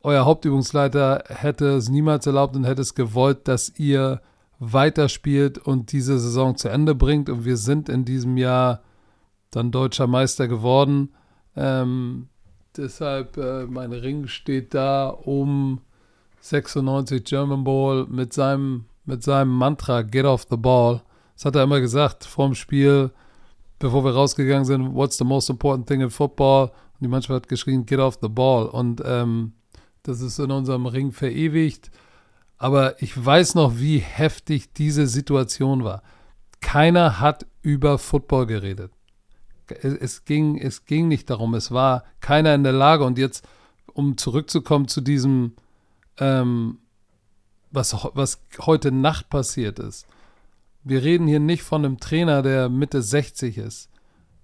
euer 0.00 0.24
Hauptübungsleiter 0.24 1.24
hätte 1.28 1.76
es 1.76 1.88
niemals 1.88 2.26
erlaubt 2.26 2.56
und 2.56 2.64
hätte 2.64 2.82
es 2.82 2.94
gewollt, 2.94 3.46
dass 3.46 3.72
ihr 3.78 4.20
weiterspielt 4.64 5.58
und 5.58 5.90
diese 5.90 6.20
Saison 6.20 6.56
zu 6.56 6.68
Ende 6.68 6.94
bringt. 6.94 7.28
Und 7.28 7.44
wir 7.44 7.56
sind 7.56 7.88
in 7.88 8.04
diesem 8.04 8.36
Jahr 8.36 8.82
dann 9.50 9.72
deutscher 9.72 10.06
Meister 10.06 10.46
geworden. 10.46 11.10
Ähm, 11.56 12.28
deshalb, 12.76 13.36
äh, 13.36 13.66
mein 13.66 13.92
Ring 13.92 14.28
steht 14.28 14.72
da 14.72 15.08
um 15.08 15.80
96 16.40 17.24
German 17.24 17.64
Ball 17.64 18.06
mit 18.08 18.32
seinem, 18.32 18.84
mit 19.04 19.24
seinem 19.24 19.50
Mantra 19.50 20.02
Get 20.02 20.24
off 20.24 20.46
the 20.48 20.56
ball. 20.56 21.02
Das 21.34 21.44
hat 21.44 21.56
er 21.56 21.64
immer 21.64 21.80
gesagt 21.80 22.24
vor 22.24 22.46
dem 22.46 22.54
Spiel, 22.54 23.10
bevor 23.80 24.04
wir 24.04 24.12
rausgegangen 24.12 24.64
sind, 24.64 24.94
what's 24.94 25.18
the 25.18 25.24
most 25.24 25.50
important 25.50 25.88
thing 25.88 26.02
in 26.02 26.10
football? 26.10 26.68
Und 26.68 27.00
die 27.00 27.08
Mannschaft 27.08 27.34
hat 27.34 27.48
geschrien, 27.48 27.84
get 27.84 27.98
off 27.98 28.18
the 28.22 28.28
ball. 28.28 28.66
Und 28.66 29.02
ähm, 29.04 29.54
das 30.04 30.20
ist 30.20 30.38
in 30.38 30.52
unserem 30.52 30.86
Ring 30.86 31.10
verewigt. 31.10 31.90
Aber 32.62 33.02
ich 33.02 33.12
weiß 33.26 33.56
noch, 33.56 33.80
wie 33.80 33.98
heftig 33.98 34.72
diese 34.72 35.08
Situation 35.08 35.82
war. 35.82 36.04
Keiner 36.60 37.18
hat 37.18 37.44
über 37.60 37.98
Football 37.98 38.46
geredet. 38.46 38.92
Es 39.66 40.24
ging, 40.24 40.58
es 40.58 40.84
ging 40.84 41.08
nicht 41.08 41.28
darum. 41.28 41.54
Es 41.54 41.72
war 41.72 42.04
keiner 42.20 42.54
in 42.54 42.62
der 42.62 42.72
Lage. 42.72 43.02
Und 43.02 43.18
jetzt, 43.18 43.44
um 43.94 44.16
zurückzukommen 44.16 44.86
zu 44.86 45.00
diesem, 45.00 45.56
ähm, 46.18 46.78
was, 47.72 47.96
was 48.14 48.40
heute 48.60 48.92
Nacht 48.92 49.28
passiert 49.28 49.80
ist. 49.80 50.06
Wir 50.84 51.02
reden 51.02 51.26
hier 51.26 51.40
nicht 51.40 51.64
von 51.64 51.84
einem 51.84 51.98
Trainer, 51.98 52.42
der 52.42 52.68
Mitte 52.68 53.02
60 53.02 53.58
ist, 53.58 53.90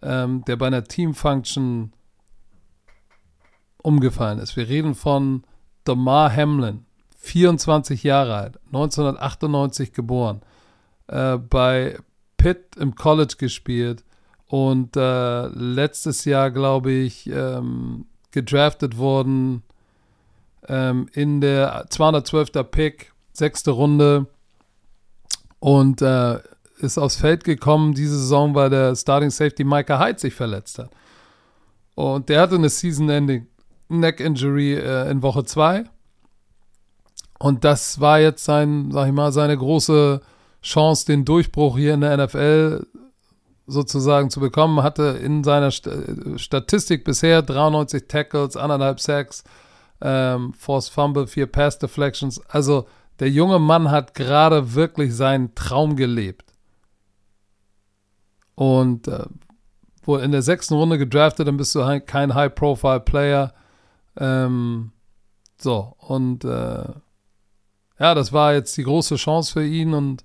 ähm, 0.03 0.45
der 0.45 0.57
bei 0.57 0.67
einer 0.67 0.83
Team-Function 0.83 1.93
umgefallen 3.81 4.41
ist. 4.41 4.57
Wir 4.57 4.69
reden 4.69 4.97
von 4.97 5.45
Damar 5.85 6.35
Hamlin, 6.35 6.85
24 7.19 8.03
Jahre 8.03 8.35
alt, 8.35 8.57
1998 8.67 9.93
geboren, 9.93 10.41
äh, 11.09 11.37
bei 11.37 11.99
Pitt 12.37 12.77
im 12.77 12.95
College 12.95 13.35
gespielt 13.39 14.05
und 14.47 14.97
äh, 14.97 15.47
letztes 15.49 16.25
Jahr, 16.25 16.51
glaube 16.51 16.91
ich, 16.93 17.29
ähm, 17.29 18.07
gedraftet 18.31 18.97
worden 18.97 19.63
ähm, 20.69 21.09
in 21.13 21.41
der 21.41 21.87
212. 21.91 22.53
Pick, 22.71 23.13
sechste 23.33 23.73
Runde 23.73 24.27
und 25.59 26.01
äh, 26.03 26.39
ist 26.79 26.99
aufs 26.99 27.17
Feld 27.17 27.45
gekommen 27.45 27.95
diese 27.95 28.17
Saison, 28.17 28.55
weil 28.55 28.71
der 28.71 28.95
Starting 28.95 29.31
Safety 29.31 29.65
Micah 29.65 29.99
Hyde 29.99 30.19
sich 30.19 30.35
verletzt 30.35 30.79
hat. 30.79 30.91
Und 31.95 32.29
der 32.29 32.41
hatte 32.41 32.55
eine 32.55 32.69
Season-Ending 32.69 33.49
Neck 33.89 34.21
Injury 34.21 34.75
äh, 34.75 35.11
in 35.11 35.23
Woche 35.23 35.45
2. 35.45 35.85
Und 37.39 37.65
das 37.65 38.01
war 38.01 38.19
jetzt 38.21 38.45
sein, 38.45 38.91
sag 38.91 39.07
ich 39.07 39.13
mal, 39.13 39.33
seine 39.33 39.57
große 39.57 40.21
Chance, 40.63 41.07
den 41.07 41.25
Durchbruch 41.25 41.79
hier 41.79 41.95
in 41.95 42.01
der 42.01 42.17
NFL 42.17 42.87
sozusagen 43.67 44.31
zu 44.31 44.41
bekommen. 44.41 44.83
Hatte 44.83 45.19
in 45.23 45.45
seiner 45.45 45.71
St 45.71 45.89
Statistik 46.37 47.05
bisher 47.05 47.43
93 47.43 48.09
Tackles, 48.09 48.57
anderthalb 48.57 48.99
Sacks, 49.01 49.45
ähm, 50.01 50.53
Force 50.55 50.89
Fumble, 50.89 51.27
vier 51.27 51.47
Pass 51.47 51.79
Deflections. 51.79 52.41
Also 52.49 52.87
der 53.21 53.31
junge 53.31 53.59
Mann 53.59 53.91
hat 53.91 54.15
gerade 54.15 54.75
wirklich 54.75 55.15
seinen 55.15 55.55
Traum 55.55 55.97
gelebt. 55.97 56.53
Und 58.55 59.07
äh, 59.07 59.27
wohl 60.03 60.21
in 60.21 60.33
der 60.33 60.43
sechsten 60.43 60.75
Runde 60.75 60.99
gedraftet, 60.99 61.47
dann 61.47 61.57
bist 61.57 61.75
du 61.75 62.01
kein 62.07 62.35
High-Profile-Player. 62.35 63.53
Ähm, 64.17 64.91
so, 65.61 65.95
und 65.99 66.45
äh, 66.45 66.85
ja, 67.99 68.15
das 68.15 68.33
war 68.33 68.55
jetzt 68.55 68.77
die 68.77 68.85
große 68.85 69.17
Chance 69.17 69.53
für 69.53 69.67
ihn 69.67 69.95
und, 69.95 70.25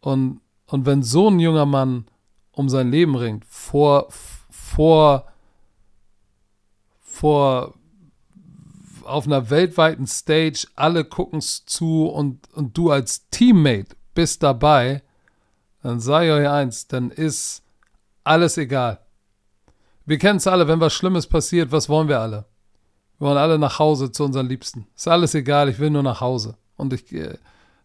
und, 0.00 0.40
und 0.66 0.86
wenn 0.86 1.02
so 1.02 1.28
ein 1.30 1.40
junger 1.40 1.66
Mann 1.66 2.06
um 2.52 2.68
sein 2.68 2.90
Leben 2.90 3.16
ringt, 3.16 3.44
vor, 3.46 4.08
vor, 4.50 5.26
vor, 7.00 7.74
auf 9.04 9.26
einer 9.26 9.50
weltweiten 9.50 10.06
Stage, 10.06 10.66
alle 10.74 11.04
gucken 11.04 11.38
es 11.38 11.64
zu 11.64 12.06
und, 12.06 12.52
und 12.54 12.76
du 12.76 12.90
als 12.90 13.28
Teammate 13.30 13.96
bist 14.14 14.42
dabei, 14.42 15.02
dann 15.82 16.00
ich 16.00 16.08
euch 16.08 16.48
eins, 16.48 16.88
dann 16.88 17.10
ist 17.10 17.62
alles 18.24 18.58
egal. 18.58 18.98
Wir 20.04 20.18
kennen 20.18 20.38
es 20.38 20.46
alle, 20.46 20.66
wenn 20.66 20.80
was 20.80 20.92
Schlimmes 20.92 21.26
passiert, 21.26 21.72
was 21.72 21.88
wollen 21.88 22.08
wir 22.08 22.20
alle? 22.20 22.46
Wir 23.18 23.28
wollen 23.28 23.38
alle 23.38 23.58
nach 23.58 23.78
Hause 23.78 24.10
zu 24.10 24.24
unseren 24.24 24.48
Liebsten. 24.48 24.86
Ist 24.96 25.08
alles 25.08 25.34
egal, 25.34 25.68
ich 25.68 25.78
will 25.78 25.90
nur 25.90 26.02
nach 26.02 26.20
Hause. 26.20 26.56
Und 26.76 26.92
ich, 26.92 27.12
äh, 27.12 27.36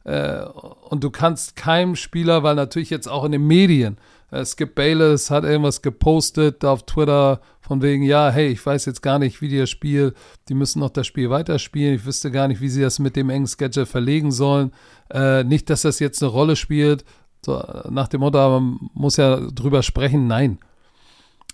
äh, 0.03 0.45
und 0.89 1.03
du 1.03 1.09
kannst 1.09 1.55
keinem 1.55 1.95
Spieler, 1.95 2.43
weil 2.43 2.55
natürlich 2.55 2.89
jetzt 2.89 3.07
auch 3.07 3.23
in 3.23 3.31
den 3.31 3.45
Medien, 3.45 3.97
äh, 4.31 4.45
Skip 4.45 4.75
Bayless 4.75 5.29
hat 5.29 5.43
irgendwas 5.43 5.81
gepostet 5.81 6.63
auf 6.65 6.85
Twitter 6.85 7.41
von 7.61 7.81
wegen, 7.81 8.03
ja, 8.03 8.29
hey, 8.31 8.47
ich 8.47 8.65
weiß 8.65 8.85
jetzt 8.85 9.01
gar 9.01 9.19
nicht, 9.19 9.41
wie 9.41 9.47
die 9.47 9.57
das 9.57 9.69
Spiel, 9.69 10.13
die 10.49 10.53
müssen 10.53 10.79
noch 10.79 10.89
das 10.89 11.07
Spiel 11.07 11.29
weiterspielen. 11.29 11.95
Ich 11.95 12.05
wüsste 12.05 12.31
gar 12.31 12.47
nicht, 12.47 12.61
wie 12.61 12.69
sie 12.69 12.81
das 12.81 12.99
mit 12.99 13.15
dem 13.15 13.29
engen 13.29 13.47
Schedule 13.47 13.85
verlegen 13.85 14.31
sollen. 14.31 14.71
Äh, 15.09 15.43
nicht, 15.43 15.69
dass 15.69 15.83
das 15.83 15.99
jetzt 15.99 16.21
eine 16.21 16.31
Rolle 16.31 16.55
spielt. 16.55 17.05
So, 17.45 17.63
nach 17.89 18.07
dem 18.07 18.21
Motto, 18.21 18.37
man 18.37 18.89
muss 18.93 19.17
ja 19.17 19.37
drüber 19.37 19.83
sprechen. 19.83 20.27
Nein. 20.27 20.59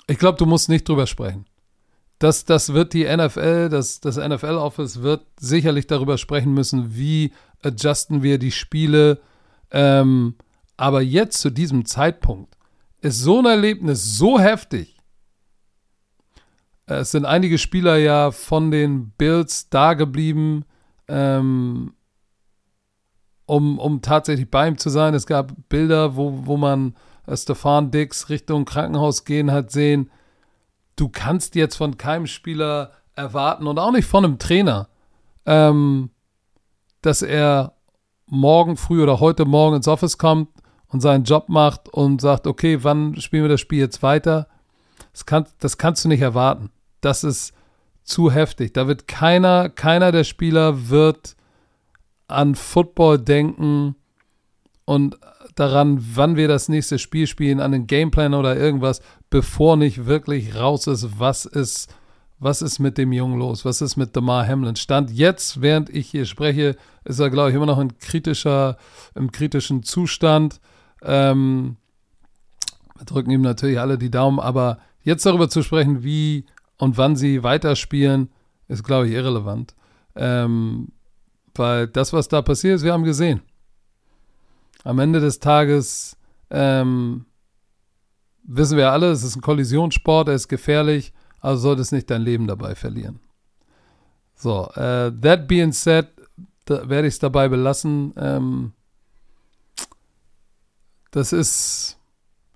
Ich 0.07 0.17
glaube, 0.17 0.37
du 0.37 0.45
musst 0.45 0.69
nicht 0.69 0.87
drüber 0.87 1.07
sprechen. 1.07 1.45
Das, 2.19 2.45
das 2.45 2.73
wird 2.73 2.93
die 2.93 3.05
NFL, 3.05 3.69
das, 3.69 3.99
das 3.99 4.17
NFL-Office 4.17 5.01
wird 5.01 5.25
sicherlich 5.39 5.85
darüber 5.85 6.17
sprechen 6.17 6.53
müssen, 6.53 6.95
wie 6.95 7.31
adjusten 7.61 8.23
wir 8.23 8.39
die 8.39 8.51
Spiele. 8.51 9.19
Ähm, 9.71 10.35
aber 10.77 11.01
jetzt 11.01 11.39
zu 11.41 11.49
diesem 11.49 11.85
Zeitpunkt 11.85 12.57
ist 13.01 13.19
so 13.19 13.39
ein 13.39 13.45
Erlebnis 13.45 14.17
so 14.17 14.39
heftig. 14.39 14.97
Es 16.87 17.11
sind 17.11 17.25
einige 17.25 17.57
Spieler 17.57 17.97
ja 17.97 18.31
von 18.31 18.71
den 18.71 19.09
Bills 19.17 19.69
da 19.69 19.93
geblieben, 19.93 20.63
ähm, 21.07 21.93
um, 23.45 23.77
um 23.77 24.01
tatsächlich 24.01 24.49
bei 24.49 24.67
ihm 24.67 24.77
zu 24.77 24.89
sein. 24.89 25.13
Es 25.13 25.27
gab 25.27 25.53
Bilder, 25.69 26.15
wo, 26.15 26.45
wo 26.45 26.57
man 26.57 26.95
Stefan 27.33 27.91
Dix 27.91 28.29
Richtung 28.29 28.65
Krankenhaus 28.65 29.25
gehen 29.25 29.51
hat 29.51 29.69
sehen. 29.69 30.09
Du 30.97 31.07
kannst 31.07 31.55
jetzt 31.55 31.77
von 31.77 31.97
keinem 31.97 32.27
Spieler 32.27 32.91
erwarten 33.15 33.67
und 33.67 33.79
auch 33.79 33.91
nicht 33.91 34.07
von 34.07 34.25
einem 34.25 34.39
Trainer, 34.39 34.89
ähm, 35.45 36.09
dass 37.01 37.21
er 37.21 37.73
morgen 38.25 38.75
früh 38.75 39.01
oder 39.01 39.19
heute 39.19 39.45
Morgen 39.45 39.77
ins 39.77 39.87
Office 39.87 40.17
kommt 40.17 40.49
und 40.89 41.01
seinen 41.01 41.23
Job 41.23 41.49
macht 41.49 41.87
und 41.89 42.19
sagt, 42.19 42.47
okay, 42.47 42.83
wann 42.83 43.15
spielen 43.21 43.43
wir 43.43 43.49
das 43.49 43.61
Spiel 43.61 43.79
jetzt 43.79 44.03
weiter? 44.03 44.47
Das, 45.13 45.25
kann, 45.25 45.45
das 45.59 45.77
kannst 45.77 46.03
du 46.03 46.09
nicht 46.09 46.21
erwarten. 46.21 46.71
Das 46.99 47.23
ist 47.23 47.53
zu 48.03 48.31
heftig. 48.31 48.73
Da 48.73 48.87
wird 48.87 49.07
keiner, 49.07 49.69
keiner 49.69 50.11
der 50.11 50.23
Spieler 50.23 50.89
wird 50.89 51.35
an 52.27 52.55
Football 52.55 53.19
denken 53.19 53.95
und 54.85 55.17
daran, 55.55 55.99
wann 56.15 56.35
wir 56.35 56.47
das 56.47 56.69
nächste 56.69 56.99
Spiel 56.99 57.27
spielen, 57.27 57.59
an 57.59 57.71
den 57.71 57.87
Gameplan 57.87 58.33
oder 58.33 58.55
irgendwas, 58.55 59.01
bevor 59.29 59.77
nicht 59.77 60.05
wirklich 60.05 60.55
raus 60.55 60.87
ist, 60.87 61.19
was 61.19 61.45
ist, 61.45 61.93
was 62.39 62.61
ist 62.61 62.79
mit 62.79 62.97
dem 62.97 63.11
Jungen 63.11 63.39
los, 63.39 63.65
was 63.65 63.81
ist 63.81 63.97
mit 63.97 64.15
Damar 64.15 64.47
Hamlin. 64.47 64.75
Stand 64.75 65.11
jetzt, 65.11 65.61
während 65.61 65.89
ich 65.89 66.09
hier 66.09 66.25
spreche, 66.25 66.75
ist 67.03 67.19
er, 67.19 67.29
glaube 67.29 67.49
ich, 67.49 67.55
immer 67.55 67.65
noch 67.65 67.79
in 67.79 67.97
kritischer, 67.97 68.77
im 69.15 69.31
kritischen 69.31 69.83
Zustand. 69.83 70.59
Ähm, 71.01 71.77
wir 72.95 73.05
drücken 73.05 73.31
ihm 73.31 73.41
natürlich 73.41 73.79
alle 73.79 73.97
die 73.97 74.11
Daumen, 74.11 74.39
aber 74.39 74.79
jetzt 75.03 75.25
darüber 75.25 75.49
zu 75.49 75.61
sprechen, 75.61 76.03
wie 76.03 76.45
und 76.77 76.97
wann 76.97 77.15
sie 77.15 77.43
weiterspielen, 77.43 78.29
ist, 78.67 78.83
glaube 78.83 79.07
ich, 79.07 79.13
irrelevant. 79.13 79.75
Ähm, 80.15 80.89
weil 81.55 81.87
das, 81.87 82.13
was 82.13 82.27
da 82.27 82.41
passiert 82.41 82.75
ist, 82.75 82.83
wir 82.83 82.93
haben 82.93 83.03
gesehen. 83.03 83.41
Am 84.83 84.99
Ende 84.99 85.19
des 85.19 85.39
Tages 85.39 86.17
ähm, 86.49 87.25
wissen 88.47 88.77
wir 88.77 88.91
alle, 88.91 89.11
es 89.11 89.23
ist 89.23 89.35
ein 89.35 89.41
Kollisionssport, 89.41 90.29
er 90.29 90.35
ist 90.35 90.47
gefährlich, 90.47 91.13
also 91.39 91.61
solltest 91.61 91.91
nicht 91.91 92.09
dein 92.09 92.23
Leben 92.23 92.47
dabei 92.47 92.73
verlieren. 92.73 93.19
So, 94.35 94.69
äh, 94.75 95.11
that 95.21 95.47
being 95.47 95.71
said, 95.71 96.07
werde 96.67 97.07
ich 97.07 97.15
es 97.15 97.19
dabei 97.19 97.47
belassen. 97.47 98.13
Ähm, 98.17 98.73
das 101.11 101.33
ist. 101.33 101.97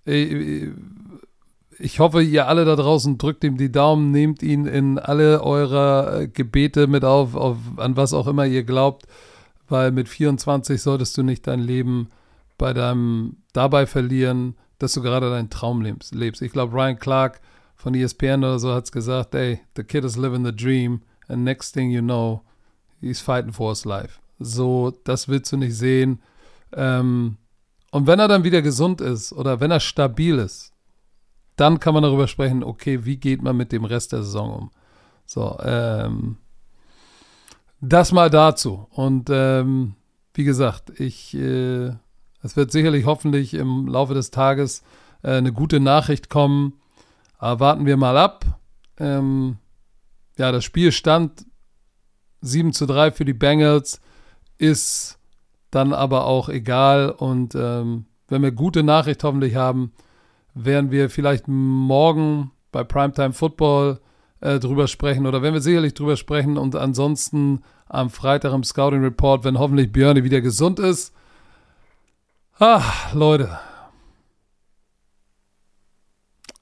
Ich, 0.06 0.70
ich 1.78 2.00
hoffe, 2.00 2.22
ihr 2.22 2.48
alle 2.48 2.66
da 2.66 2.76
draußen 2.76 3.18
drückt 3.18 3.44
ihm 3.44 3.58
die 3.58 3.72
Daumen, 3.72 4.12
nehmt 4.12 4.44
ihn 4.44 4.66
in 4.66 5.00
alle 5.00 5.44
eure 5.44 6.30
Gebete 6.32 6.88
mit 6.88 7.04
auf, 7.04 7.36
auf, 7.36 7.58
an 7.78 7.98
was 7.98 8.14
auch 8.14 8.28
immer 8.28 8.46
ihr 8.46 8.64
glaubt, 8.64 9.08
weil 9.68 9.92
mit 9.92 10.10
24 10.10 10.82
solltest 10.82 11.18
du 11.18 11.24
nicht 11.24 11.48
dein 11.48 11.60
Leben 11.60 12.10
bei 12.58 12.74
deinem 12.74 13.38
dabei 13.54 13.88
verlieren, 13.88 14.56
dass 14.82 14.94
du 14.94 15.02
gerade 15.02 15.30
deinen 15.30 15.50
Traum 15.50 15.82
lebst. 15.82 16.42
Ich 16.42 16.52
glaube, 16.52 16.74
Ryan 16.74 16.98
Clark 16.98 17.40
von 17.76 17.94
ESPN 17.94 18.44
oder 18.44 18.58
so 18.58 18.74
hat 18.74 18.86
es 18.86 18.92
gesagt, 18.92 19.36
hey, 19.36 19.60
the 19.76 19.84
kid 19.84 20.04
is 20.04 20.18
living 20.18 20.44
the 20.44 20.56
dream 20.56 21.02
and 21.28 21.44
next 21.44 21.74
thing 21.74 21.92
you 21.92 22.02
know, 22.02 22.42
he's 23.00 23.22
fighting 23.22 23.54
for 23.54 23.70
his 23.70 23.86
life. 23.86 24.20
So, 24.40 24.92
das 25.04 25.28
willst 25.28 25.52
du 25.52 25.58
nicht 25.58 25.76
sehen. 25.76 26.20
Ähm, 26.74 27.38
und 27.92 28.08
wenn 28.08 28.20
er 28.20 28.28
dann 28.28 28.44
wieder 28.44 28.64
gesund 28.64 29.02
ist 29.02 29.34
oder 29.34 29.60
wenn 29.60 29.70
er 29.70 29.80
stabil 29.80 30.40
ist, 30.40 30.74
dann 31.58 31.80
kann 31.80 31.94
man 31.94 32.02
darüber 32.02 32.28
sprechen, 32.28 32.64
okay, 32.64 33.06
wie 33.06 33.18
geht 33.18 33.44
man 33.44 33.58
mit 33.58 33.72
dem 33.72 33.86
Rest 33.86 34.14
der 34.14 34.24
Saison 34.24 34.54
um? 34.54 34.72
So, 35.28 35.60
ähm, 35.62 36.38
das 37.82 38.12
mal 38.12 38.32
dazu. 38.32 38.88
Und 38.92 39.30
ähm, 39.32 39.94
wie 40.34 40.44
gesagt, 40.44 41.00
ich, 41.00 41.36
äh, 41.36 41.92
es 42.44 42.56
wird 42.56 42.72
sicherlich 42.72 43.06
hoffentlich 43.06 43.54
im 43.54 43.88
Laufe 43.88 44.14
des 44.14 44.32
Tages 44.32 44.84
äh, 45.24 45.32
eine 45.32 45.54
gute 45.54 45.80
Nachricht 45.80 46.30
kommen. 46.30 46.74
Aber 47.38 47.60
warten 47.60 47.86
wir 47.86 47.98
mal 47.98 48.18
ab. 48.18 48.46
Ähm, 48.98 49.58
ja, 50.38 50.52
das 50.52 50.64
Spiel 50.64 50.92
stand 50.92 51.46
7 52.42 52.74
zu 52.74 52.86
3 52.86 53.12
für 53.12 53.26
die 53.26 53.34
Bengals, 53.34 54.02
ist 54.58 55.20
dann 55.70 55.94
aber 55.94 56.26
auch 56.26 56.50
egal. 56.50 57.10
Und 57.10 57.56
ähm, 57.56 58.06
wenn 58.28 58.42
wir 58.42 58.52
gute 58.52 58.84
Nachricht 58.84 59.24
hoffentlich 59.24 59.56
haben, 59.56 59.92
werden 60.54 60.92
wir 60.92 61.10
vielleicht 61.10 61.48
morgen 61.48 62.52
bei 62.72 62.84
Primetime 62.84 63.34
Football 63.34 64.00
äh, 64.42 64.60
drüber 64.60 64.88
sprechen 64.88 65.28
oder 65.28 65.42
wenn 65.42 65.54
wir 65.54 65.62
sicherlich 65.62 65.94
drüber 65.94 66.18
sprechen 66.18 66.58
und 66.58 66.76
ansonsten 66.76 67.62
am 67.88 68.10
Freitag 68.10 68.54
im 68.54 68.64
Scouting 68.64 69.04
Report, 69.04 69.44
wenn 69.44 69.60
hoffentlich 69.60 69.92
Björn 69.92 70.24
wieder 70.24 70.42
gesund 70.42 70.80
ist. 70.80 71.14
Ah, 72.64 73.10
Leute. 73.14 73.58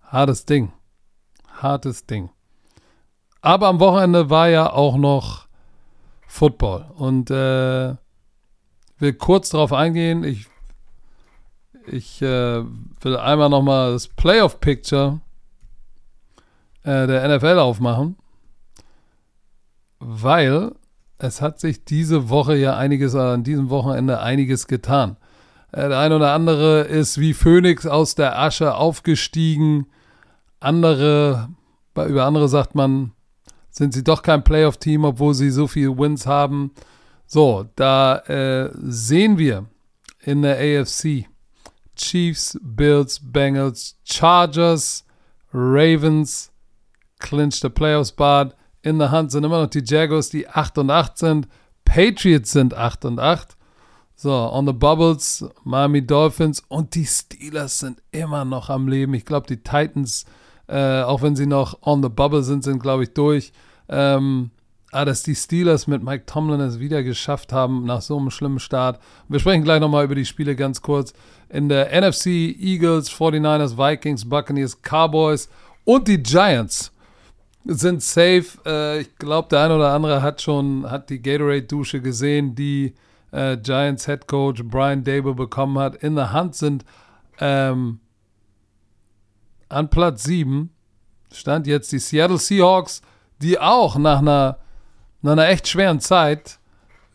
Hartes 0.01 0.45
Ding. 0.45 0.71
Hartes 1.61 2.05
Ding. 2.05 2.29
Aber 3.41 3.67
am 3.67 3.81
Wochenende 3.81 4.29
war 4.29 4.47
ja 4.47 4.71
auch 4.71 4.95
noch 4.95 5.49
Football 6.25 6.89
und 6.95 7.29
äh, 7.31 7.95
will 8.97 9.13
kurz 9.17 9.49
darauf 9.49 9.73
eingehen. 9.73 10.23
Ich, 10.23 10.47
ich 11.85 12.21
äh, 12.21 12.63
will 12.63 13.17
einmal 13.17 13.49
nochmal 13.49 13.91
das 13.91 14.07
Playoff-Picture 14.07 15.19
äh, 16.83 17.07
der 17.07 17.27
NFL 17.27 17.59
aufmachen, 17.59 18.15
weil 19.99 20.71
es 21.17 21.41
hat 21.41 21.59
sich 21.59 21.83
diese 21.83 22.29
Woche 22.29 22.55
ja 22.55 22.77
einiges, 22.77 23.15
an 23.15 23.43
diesem 23.43 23.69
Wochenende 23.69 24.21
einiges 24.21 24.67
getan. 24.67 25.17
Äh, 25.71 25.89
der 25.89 25.99
eine 25.99 26.15
oder 26.15 26.33
andere 26.33 26.81
ist 26.81 27.19
wie 27.19 27.33
Phönix 27.33 27.85
aus 27.85 28.15
der 28.15 28.39
Asche 28.39 28.75
aufgestiegen. 28.75 29.87
Andere, 30.59 31.49
über 31.95 32.25
andere 32.25 32.49
sagt 32.49 32.75
man, 32.75 33.11
sind 33.69 33.93
sie 33.93 34.03
doch 34.03 34.21
kein 34.21 34.43
Playoff-Team, 34.43 35.05
obwohl 35.05 35.33
sie 35.33 35.51
so 35.51 35.67
viele 35.67 35.97
Wins 35.97 36.25
haben. 36.25 36.71
So, 37.25 37.65
da 37.75 38.17
äh, 38.17 38.71
sehen 38.73 39.37
wir 39.37 39.65
in 40.21 40.41
der 40.41 40.57
AFC 40.57 41.27
Chiefs, 41.95 42.57
Bills, 42.61 43.19
Bengals, 43.21 43.97
Chargers, 44.03 45.05
Ravens 45.53 46.51
clinch 47.19 47.59
the 47.61 47.69
Playoffs 47.69 48.09
spot. 48.09 48.53
In 48.81 48.97
der 48.97 49.11
Hand 49.11 49.31
sind 49.31 49.43
immer 49.43 49.61
noch 49.61 49.69
die 49.69 49.83
Jaguars, 49.83 50.29
die 50.29 50.47
8 50.47 50.79
und 50.79 50.89
8 50.89 51.17
sind. 51.17 51.47
Patriots 51.85 52.51
sind 52.51 52.73
8 52.73 53.05
und 53.05 53.19
8. 53.19 53.57
So, 54.21 54.33
on 54.33 54.65
the 54.65 54.73
Bubbles, 54.73 55.45
Miami 55.63 56.05
Dolphins 56.05 56.61
und 56.67 56.93
die 56.93 57.05
Steelers 57.05 57.79
sind 57.79 58.01
immer 58.11 58.43
noch 58.43 58.69
am 58.69 58.89
Leben. 58.89 59.13
Ich 59.13 59.23
glaube, 59.23 59.47
die 59.47 59.63
Titans, 59.63 60.25
äh, 60.67 61.03
auch 61.03 61.21
wenn 61.21 61.37
sie 61.37 61.45
noch 61.45 61.81
on 61.83 62.03
the 62.03 62.09
Bubble 62.09 62.43
sind, 62.43 62.65
sind, 62.65 62.81
glaube 62.81 63.03
ich, 63.03 63.13
durch. 63.13 63.53
Ähm, 63.87 64.51
ah, 64.91 65.05
dass 65.05 65.23
die 65.23 65.35
Steelers 65.35 65.87
mit 65.87 66.03
Mike 66.03 66.25
Tomlin 66.25 66.59
es 66.59 66.81
wieder 66.81 67.01
geschafft 67.01 67.53
haben 67.53 67.85
nach 67.85 68.01
so 68.01 68.17
einem 68.17 68.29
schlimmen 68.29 68.59
Start. 68.59 68.99
Wir 69.29 69.39
sprechen 69.39 69.63
gleich 69.63 69.79
nochmal 69.79 70.03
über 70.03 70.15
die 70.15 70.25
Spiele 70.25 70.57
ganz 70.57 70.81
kurz. 70.81 71.13
In 71.47 71.69
der 71.69 71.89
NFC 71.97 72.25
Eagles, 72.59 73.09
49ers, 73.09 73.77
Vikings, 73.77 74.27
Buccaneers, 74.27 74.81
Cowboys 74.81 75.47
und 75.85 76.09
die 76.09 76.21
Giants 76.21 76.91
sind 77.63 78.03
safe. 78.03 78.47
Äh, 78.65 78.99
ich 78.99 79.15
glaube, 79.15 79.47
der 79.47 79.61
eine 79.61 79.75
oder 79.77 79.93
andere 79.93 80.21
hat 80.21 80.41
schon 80.41 80.91
hat 80.91 81.09
die 81.09 81.21
Gatorade-Dusche 81.21 82.01
gesehen, 82.01 82.53
die 82.53 82.93
äh, 83.31 83.57
Giants 83.57 84.05
Head 84.05 84.27
Coach 84.27 84.63
Brian 84.63 85.03
Dable 85.03 85.35
bekommen 85.35 85.77
hat. 85.79 85.95
In 85.97 86.15
der 86.15 86.31
Hand 86.31 86.55
sind 86.55 86.85
ähm, 87.39 87.99
an 89.69 89.89
Platz 89.89 90.23
7 90.23 90.71
stand 91.31 91.67
jetzt 91.67 91.91
die 91.91 91.99
Seattle 91.99 92.37
Seahawks, 92.37 93.01
die 93.41 93.59
auch 93.59 93.97
nach 93.97 94.19
einer, 94.19 94.57
nach 95.21 95.33
einer 95.33 95.47
echt 95.47 95.67
schweren 95.67 95.99
Zeit 95.99 96.59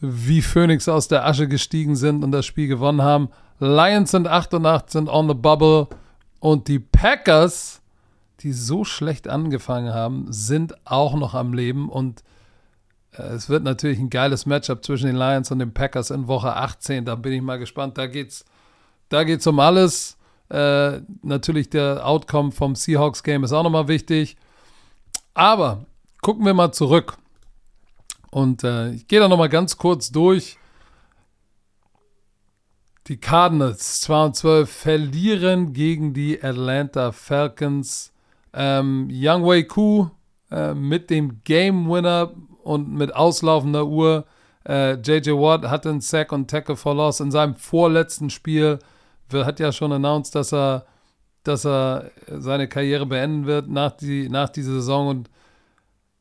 wie 0.00 0.42
Phoenix 0.42 0.88
aus 0.88 1.08
der 1.08 1.26
Asche 1.26 1.48
gestiegen 1.48 1.96
sind 1.96 2.24
und 2.24 2.32
das 2.32 2.46
Spiel 2.46 2.68
gewonnen 2.68 3.02
haben. 3.02 3.28
Lions 3.58 4.10
sind 4.10 4.28
8 4.28 4.54
und 4.54 4.66
8, 4.66 4.90
sind 4.90 5.08
on 5.08 5.28
the 5.28 5.34
bubble. 5.34 5.88
Und 6.40 6.68
die 6.68 6.78
Packers, 6.78 7.80
die 8.40 8.52
so 8.52 8.84
schlecht 8.84 9.28
angefangen 9.28 9.94
haben, 9.94 10.26
sind 10.28 10.74
auch 10.86 11.14
noch 11.14 11.34
am 11.34 11.54
Leben. 11.54 11.88
Und 11.88 12.22
es 13.16 13.48
wird 13.48 13.62
natürlich 13.62 13.98
ein 13.98 14.10
geiles 14.10 14.46
Matchup 14.46 14.84
zwischen 14.84 15.06
den 15.06 15.16
Lions 15.16 15.50
und 15.50 15.60
den 15.60 15.72
Packers 15.72 16.10
in 16.10 16.26
Woche 16.26 16.54
18. 16.54 17.04
Da 17.04 17.14
bin 17.14 17.32
ich 17.32 17.42
mal 17.42 17.58
gespannt. 17.58 17.96
Da 17.96 18.06
geht's, 18.06 18.44
da 19.08 19.24
geht's 19.24 19.46
um 19.46 19.60
alles. 19.60 20.16
Äh, 20.50 21.00
natürlich 21.22 21.70
der 21.70 22.06
Outcome 22.06 22.52
vom 22.52 22.74
Seahawks-Game 22.74 23.44
ist 23.44 23.52
auch 23.52 23.62
nochmal 23.62 23.88
wichtig. 23.88 24.36
Aber 25.32 25.86
gucken 26.22 26.44
wir 26.44 26.54
mal 26.54 26.72
zurück. 26.72 27.16
Und 28.30 28.64
äh, 28.64 28.90
ich 28.90 29.06
gehe 29.06 29.20
da 29.20 29.28
nochmal 29.28 29.48
ganz 29.48 29.76
kurz 29.76 30.10
durch. 30.10 30.58
Die 33.06 33.18
Cardinals 33.18 34.00
2 34.00 34.24
und 34.24 34.36
12 34.36 34.70
verlieren 34.70 35.72
gegen 35.72 36.14
die 36.14 36.42
Atlanta 36.42 37.12
Falcons. 37.12 38.12
Ähm, 38.52 39.08
Young 39.12 39.44
Wei 39.44 39.62
Ku 39.62 40.08
äh, 40.50 40.74
mit 40.74 41.10
dem 41.10 41.42
Game 41.44 41.88
Winner 41.88 42.32
und 42.64 42.92
mit 42.92 43.14
auslaufender 43.14 43.86
Uhr. 43.86 44.24
Äh, 44.66 44.94
JJ 44.94 45.30
Watt 45.32 45.68
hatte 45.68 45.90
einen 45.90 46.00
Sack 46.00 46.32
und 46.32 46.50
Tackle 46.50 46.76
for 46.76 46.94
Loss 46.94 47.20
in 47.20 47.30
seinem 47.30 47.54
vorletzten 47.54 48.30
Spiel 48.30 48.78
hat 49.42 49.58
ja 49.58 49.72
schon 49.72 49.92
announced, 49.92 50.34
dass 50.34 50.52
er, 50.52 50.86
dass 51.42 51.64
er 51.64 52.10
seine 52.28 52.68
Karriere 52.68 53.06
beenden 53.06 53.46
wird 53.46 53.68
nach, 53.68 53.92
die, 53.92 54.28
nach 54.28 54.48
dieser 54.48 54.74
Saison. 54.74 55.08
Und 55.08 55.30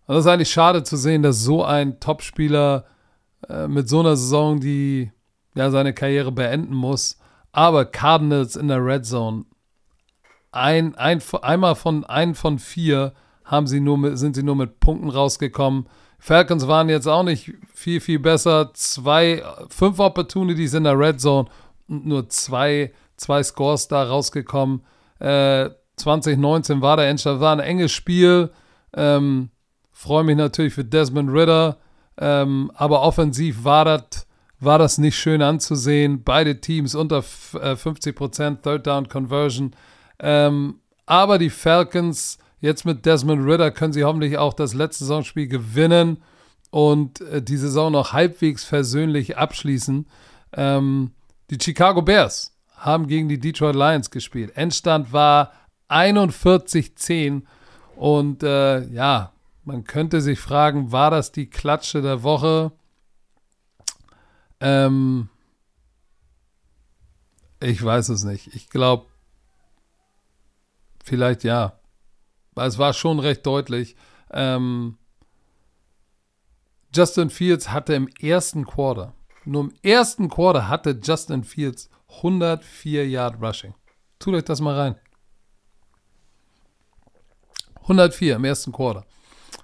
das 0.07 0.19
ist 0.19 0.27
eigentlich 0.27 0.51
schade 0.51 0.83
zu 0.83 0.97
sehen, 0.97 1.21
dass 1.21 1.41
so 1.41 1.63
ein 1.63 1.99
Topspieler 1.99 2.85
äh, 3.49 3.67
mit 3.67 3.87
so 3.87 3.99
einer 3.99 4.15
Saison, 4.15 4.59
die 4.59 5.11
ja 5.53 5.69
seine 5.69 5.93
Karriere 5.93 6.31
beenden 6.31 6.73
muss. 6.73 7.19
Aber 7.51 7.85
Cardinals 7.85 8.55
in 8.55 8.67
der 8.67 8.83
Red 8.83 9.05
Zone, 9.05 9.45
ein, 10.51 10.95
ein, 10.95 11.21
einmal 11.41 11.75
von 11.75 12.03
ein 12.05 12.35
von 12.35 12.57
vier 12.57 13.13
haben 13.45 13.67
sie 13.67 13.79
nur 13.79 13.97
mit, 13.97 14.17
sind 14.17 14.35
sie 14.35 14.43
nur 14.43 14.55
mit 14.55 14.79
Punkten 14.79 15.09
rausgekommen. 15.09 15.87
Falcons 16.23 16.67
waren 16.67 16.87
jetzt 16.87 17.05
auch 17.05 17.23
nicht 17.23 17.51
viel, 17.73 17.99
viel 17.99 18.17
besser. 18.17 18.71
Zwei, 18.73 19.43
fünf 19.67 19.99
Opportunities 19.99 20.73
in 20.73 20.85
der 20.85 20.97
Red 20.97 21.19
Zone 21.19 21.49
und 21.89 22.05
nur 22.05 22.29
zwei 22.29 22.93
zwei 23.17 23.43
Scores 23.43 23.89
da 23.89 24.03
rausgekommen. 24.03 24.85
Äh, 25.19 25.69
2019 25.97 26.81
war 26.81 26.95
der 26.95 27.09
Endstand, 27.09 27.41
war 27.41 27.51
ein 27.51 27.59
enges 27.59 27.91
Spiel. 27.91 28.51
Ähm, 28.93 29.49
Freue 29.91 30.23
mich 30.23 30.37
natürlich 30.37 30.73
für 30.73 30.85
Desmond 30.85 31.29
Ritter, 31.29 31.77
ähm, 32.17 32.71
aber 32.73 33.01
offensiv 33.01 33.65
war 33.65 33.83
das 33.83 34.25
war 34.61 34.79
das 34.79 34.97
nicht 34.97 35.17
schön 35.17 35.41
anzusehen. 35.41 36.23
Beide 36.23 36.61
Teams 36.61 36.95
unter 36.95 37.19
50% 37.19 38.53
äh, 38.53 38.55
Third 38.61 38.87
Down 38.87 39.09
Conversion. 39.09 39.75
Ähm, 40.19 40.79
aber 41.05 41.37
die 41.37 41.49
Falcons, 41.49 42.37
jetzt 42.63 42.85
mit 42.85 43.05
Desmond 43.05 43.45
Ritter, 43.45 43.71
können 43.71 43.91
sie 43.91 44.05
hoffentlich 44.05 44.37
auch 44.37 44.53
das 44.53 44.73
letzte 44.73 45.03
Saisonspiel 45.03 45.47
gewinnen 45.47 46.23
und 46.71 47.19
äh, 47.21 47.41
die 47.41 47.57
Saison 47.57 47.91
noch 47.91 48.13
halbwegs 48.13 48.63
versöhnlich 48.63 49.37
abschließen. 49.37 50.07
Ähm, 50.53 51.11
die 51.49 51.57
Chicago 51.61 52.01
Bears 52.01 52.57
haben 52.77 53.07
gegen 53.07 53.27
die 53.27 53.39
Detroit 53.39 53.75
Lions 53.75 54.11
gespielt. 54.11 54.55
Endstand 54.55 55.11
war 55.11 55.51
41-10 55.89 57.43
und 57.97 58.43
äh, 58.43 58.85
ja, 58.87 59.33
man 59.65 59.83
könnte 59.83 60.21
sich 60.21 60.39
fragen, 60.39 60.93
war 60.93 61.11
das 61.11 61.33
die 61.33 61.49
Klatsche 61.49 62.01
der 62.01 62.23
Woche? 62.23 62.71
Ähm, 64.61 65.27
ich 67.59 67.83
weiß 67.83 68.07
es 68.07 68.23
nicht. 68.23 68.55
Ich 68.55 68.69
glaube, 68.69 69.05
vielleicht 71.03 71.43
ja. 71.43 71.77
Es 72.55 72.77
war 72.77 72.93
schon 72.93 73.19
recht 73.19 73.45
deutlich. 73.45 73.95
Ähm, 74.31 74.97
Justin 76.93 77.29
Fields 77.29 77.71
hatte 77.71 77.93
im 77.93 78.07
ersten 78.19 78.65
Quarter, 78.65 79.13
nur 79.45 79.63
im 79.63 79.73
ersten 79.81 80.29
Quarter 80.29 80.67
hatte 80.67 80.99
Justin 81.01 81.43
Fields 81.43 81.89
104 82.17 83.07
Yard 83.07 83.41
Rushing. 83.41 83.73
Tut 84.19 84.35
euch 84.35 84.45
das 84.45 84.61
mal 84.61 84.75
rein. 84.75 84.95
104 87.81 88.35
im 88.35 88.45
ersten 88.45 88.71
Quarter. 88.71 89.05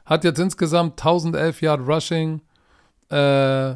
Hat 0.05 0.23
jetzt 0.23 0.39
insgesamt 0.39 0.99
1011 0.99 1.61
Yard 1.61 1.87
Rushing 1.87 2.41
äh, 3.11 3.71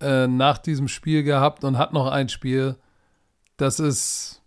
äh, 0.00 0.26
nach 0.26 0.58
diesem 0.58 0.88
Spiel 0.88 1.22
gehabt 1.24 1.64
und 1.64 1.76
hat 1.76 1.92
noch 1.92 2.06
ein 2.06 2.28
Spiel. 2.28 2.76
Das 3.56 3.80
ist 3.80 4.40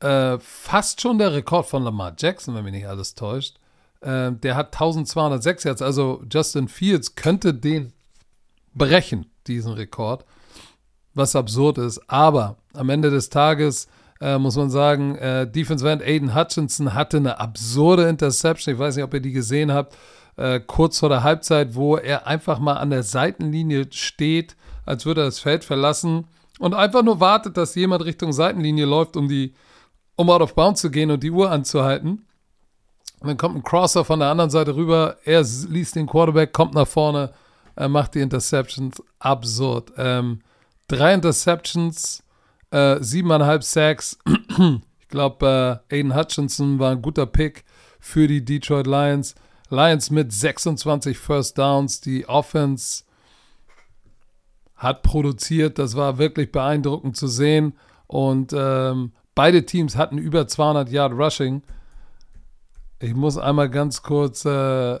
äh, 0.00 0.38
fast 0.38 1.00
schon 1.00 1.18
der 1.18 1.32
Rekord 1.32 1.66
von 1.66 1.82
Lamar 1.82 2.14
Jackson, 2.18 2.54
wenn 2.54 2.64
mich 2.64 2.72
nicht 2.72 2.88
alles 2.88 3.14
täuscht. 3.14 3.56
Äh, 4.00 4.32
der 4.32 4.56
hat 4.56 4.68
1206 4.68 5.64
Yards. 5.64 5.82
Also 5.82 6.22
Justin 6.30 6.68
Fields 6.68 7.14
könnte 7.14 7.54
den 7.54 7.92
brechen 8.74 9.26
diesen 9.46 9.72
Rekord, 9.72 10.24
was 11.14 11.36
absurd 11.36 11.78
ist. 11.78 12.00
Aber 12.08 12.56
am 12.74 12.88
Ende 12.88 13.10
des 13.10 13.30
Tages 13.30 13.88
äh, 14.20 14.38
muss 14.38 14.56
man 14.56 14.70
sagen, 14.70 15.16
äh, 15.16 15.50
Defense 15.50 15.88
End 15.88 16.02
Aiden 16.02 16.34
Hutchinson 16.34 16.94
hatte 16.94 17.16
eine 17.16 17.38
absurde 17.38 18.08
Interception. 18.08 18.74
Ich 18.74 18.80
weiß 18.80 18.96
nicht, 18.96 19.04
ob 19.04 19.14
ihr 19.14 19.20
die 19.20 19.32
gesehen 19.32 19.72
habt, 19.72 19.96
äh, 20.36 20.60
kurz 20.60 20.98
vor 20.98 21.08
der 21.08 21.22
Halbzeit, 21.22 21.74
wo 21.74 21.96
er 21.96 22.26
einfach 22.26 22.58
mal 22.58 22.74
an 22.74 22.90
der 22.90 23.02
Seitenlinie 23.02 23.86
steht, 23.90 24.56
als 24.86 25.06
würde 25.06 25.22
er 25.22 25.26
das 25.26 25.40
Feld 25.40 25.64
verlassen 25.64 26.26
und 26.58 26.74
einfach 26.74 27.02
nur 27.02 27.20
wartet, 27.20 27.56
dass 27.56 27.74
jemand 27.74 28.04
Richtung 28.04 28.32
Seitenlinie 28.32 28.84
läuft, 28.84 29.16
um 29.16 29.28
die 29.28 29.54
um 30.20 30.28
out 30.28 30.42
of 30.42 30.54
bounds 30.54 30.82
zu 30.82 30.90
gehen 30.90 31.10
und 31.10 31.22
die 31.22 31.30
Uhr 31.30 31.50
anzuhalten. 31.50 32.26
Und 33.20 33.28
dann 33.28 33.38
kommt 33.38 33.56
ein 33.56 33.64
Crosser 33.64 34.04
von 34.04 34.20
der 34.20 34.28
anderen 34.28 34.50
Seite 34.50 34.76
rüber, 34.76 35.16
er 35.24 35.42
liest 35.68 35.96
den 35.96 36.06
Quarterback, 36.06 36.52
kommt 36.52 36.74
nach 36.74 36.86
vorne, 36.86 37.32
er 37.74 37.88
macht 37.88 38.14
die 38.14 38.20
Interceptions 38.20 39.02
absurd. 39.18 39.92
Ähm, 39.96 40.40
drei 40.88 41.14
Interceptions, 41.14 42.22
äh, 42.70 42.98
siebeneinhalb 43.00 43.64
Sacks. 43.64 44.18
ich 45.00 45.08
glaube, 45.08 45.80
äh, 45.88 45.96
Aiden 45.96 46.14
Hutchinson 46.14 46.78
war 46.78 46.90
ein 46.90 47.00
guter 47.00 47.24
Pick 47.24 47.64
für 47.98 48.28
die 48.28 48.44
Detroit 48.44 48.86
Lions. 48.86 49.34
Lions 49.70 50.10
mit 50.10 50.34
26 50.34 51.16
First 51.16 51.56
Downs. 51.56 52.02
Die 52.02 52.28
Offense 52.28 53.04
hat 54.76 55.02
produziert. 55.02 55.78
Das 55.78 55.96
war 55.96 56.18
wirklich 56.18 56.52
beeindruckend 56.52 57.16
zu 57.16 57.26
sehen. 57.26 57.72
Und 58.06 58.52
ähm, 58.54 59.12
beide 59.34 59.66
Teams 59.66 59.96
hatten 59.96 60.18
über 60.18 60.46
200 60.46 60.88
Yard 60.90 61.12
Rushing. 61.12 61.62
Ich 62.98 63.14
muss 63.14 63.38
einmal 63.38 63.70
ganz 63.70 64.02
kurz 64.02 64.44
äh, 64.44 65.00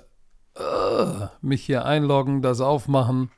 uh, 0.58 1.28
mich 1.42 1.64
hier 1.64 1.84
einloggen, 1.84 2.42
das 2.42 2.60
aufmachen. 2.60 3.30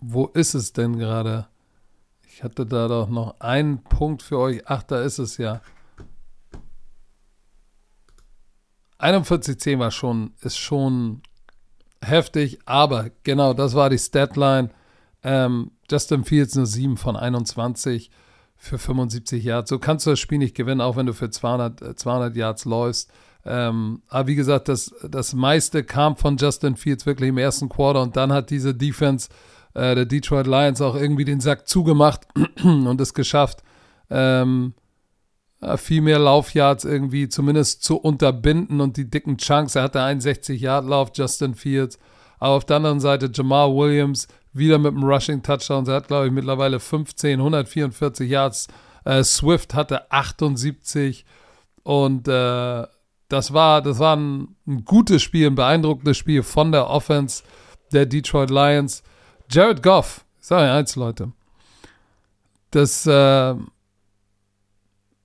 Wo 0.00 0.26
ist 0.26 0.54
es 0.54 0.72
denn 0.72 0.98
gerade? 0.98 1.48
Ich 2.28 2.42
hatte 2.42 2.66
da 2.66 2.88
doch 2.88 3.08
noch 3.08 3.40
einen 3.40 3.82
Punkt 3.82 4.22
für 4.22 4.38
euch. 4.38 4.62
Ach, 4.66 4.82
da 4.82 5.00
ist 5.00 5.18
es 5.18 5.38
ja. 5.38 5.60
41,10 8.98 9.78
war 9.78 9.90
schon, 9.90 10.34
ist 10.40 10.58
schon 10.58 11.22
heftig, 12.02 12.58
aber 12.64 13.10
genau, 13.22 13.54
das 13.54 13.74
war 13.74 13.90
die 13.90 13.98
Statline. 13.98 14.70
Ähm, 15.22 15.70
Justin 15.90 16.24
Fields 16.24 16.54
nur 16.54 16.66
7 16.66 16.96
von 16.96 17.16
21 17.16 18.10
für 18.56 18.78
75 18.78 19.44
Yards. 19.44 19.68
So 19.70 19.78
kannst 19.78 20.06
du 20.06 20.10
das 20.10 20.20
Spiel 20.20 20.38
nicht 20.38 20.56
gewinnen, 20.56 20.80
auch 20.80 20.96
wenn 20.96 21.06
du 21.06 21.12
für 21.12 21.30
200, 21.30 21.98
200 21.98 22.34
äh, 22.34 22.38
Yards 22.38 22.64
läufst. 22.64 23.10
Ähm, 23.44 24.02
aber 24.08 24.28
wie 24.28 24.36
gesagt, 24.36 24.68
das, 24.68 24.94
das 25.08 25.34
meiste 25.34 25.84
kam 25.84 26.16
von 26.16 26.36
Justin 26.38 26.76
Fields 26.76 27.04
wirklich 27.04 27.28
im 27.28 27.38
ersten 27.38 27.68
Quarter 27.68 28.00
und 28.00 28.16
dann 28.16 28.32
hat 28.32 28.48
diese 28.48 28.74
Defense 28.74 29.28
äh, 29.74 29.94
der 29.94 30.06
Detroit 30.06 30.46
Lions 30.46 30.80
auch 30.80 30.94
irgendwie 30.94 31.26
den 31.26 31.40
Sack 31.40 31.68
zugemacht 31.68 32.26
und 32.64 33.00
es 33.00 33.12
geschafft, 33.12 33.62
ähm, 34.08 34.72
viel 35.76 36.02
mehr 36.02 36.18
Laufyards 36.18 36.84
irgendwie 36.84 37.28
zumindest 37.28 37.82
zu 37.82 37.96
unterbinden 37.96 38.80
und 38.80 38.96
die 38.96 39.08
dicken 39.08 39.38
Chunks. 39.38 39.74
Er 39.74 39.84
hatte 39.84 40.02
einen 40.02 40.20
60-Yard-Lauf, 40.20 41.10
Justin 41.14 41.54
Fields. 41.54 41.98
Aber 42.38 42.54
auf 42.54 42.64
der 42.64 42.76
anderen 42.76 43.00
Seite 43.00 43.30
Jamal 43.32 43.74
Williams 43.74 44.28
wieder 44.54 44.78
mit 44.78 44.92
einem 44.92 45.04
Rushing-Touchdown. 45.04 45.86
Er 45.86 45.94
hat, 45.96 46.08
glaube 46.08 46.26
ich, 46.26 46.32
mittlerweile 46.32 46.80
15, 46.80 47.38
144 47.38 48.30
Yards. 48.30 48.68
Äh, 49.04 49.22
Swift 49.22 49.74
hatte 49.74 50.10
78 50.10 51.26
und 51.82 52.26
äh, 52.28 52.86
das 53.28 53.52
war, 53.52 53.82
das 53.82 53.98
war 53.98 54.16
ein, 54.16 54.56
ein, 54.66 54.84
gutes 54.84 55.22
Spiel, 55.22 55.48
ein 55.48 55.54
beeindruckendes 55.54 56.16
Spiel 56.16 56.42
von 56.42 56.72
der 56.72 56.88
Offense 56.88 57.42
der 57.92 58.06
Detroit 58.06 58.50
Lions. 58.50 59.02
Jared 59.50 59.82
Goff, 59.82 60.24
ich 60.40 60.46
sage 60.46 60.70
eins, 60.70 60.96
Leute. 60.96 61.32
das, 62.70 63.06
äh, 63.06 63.54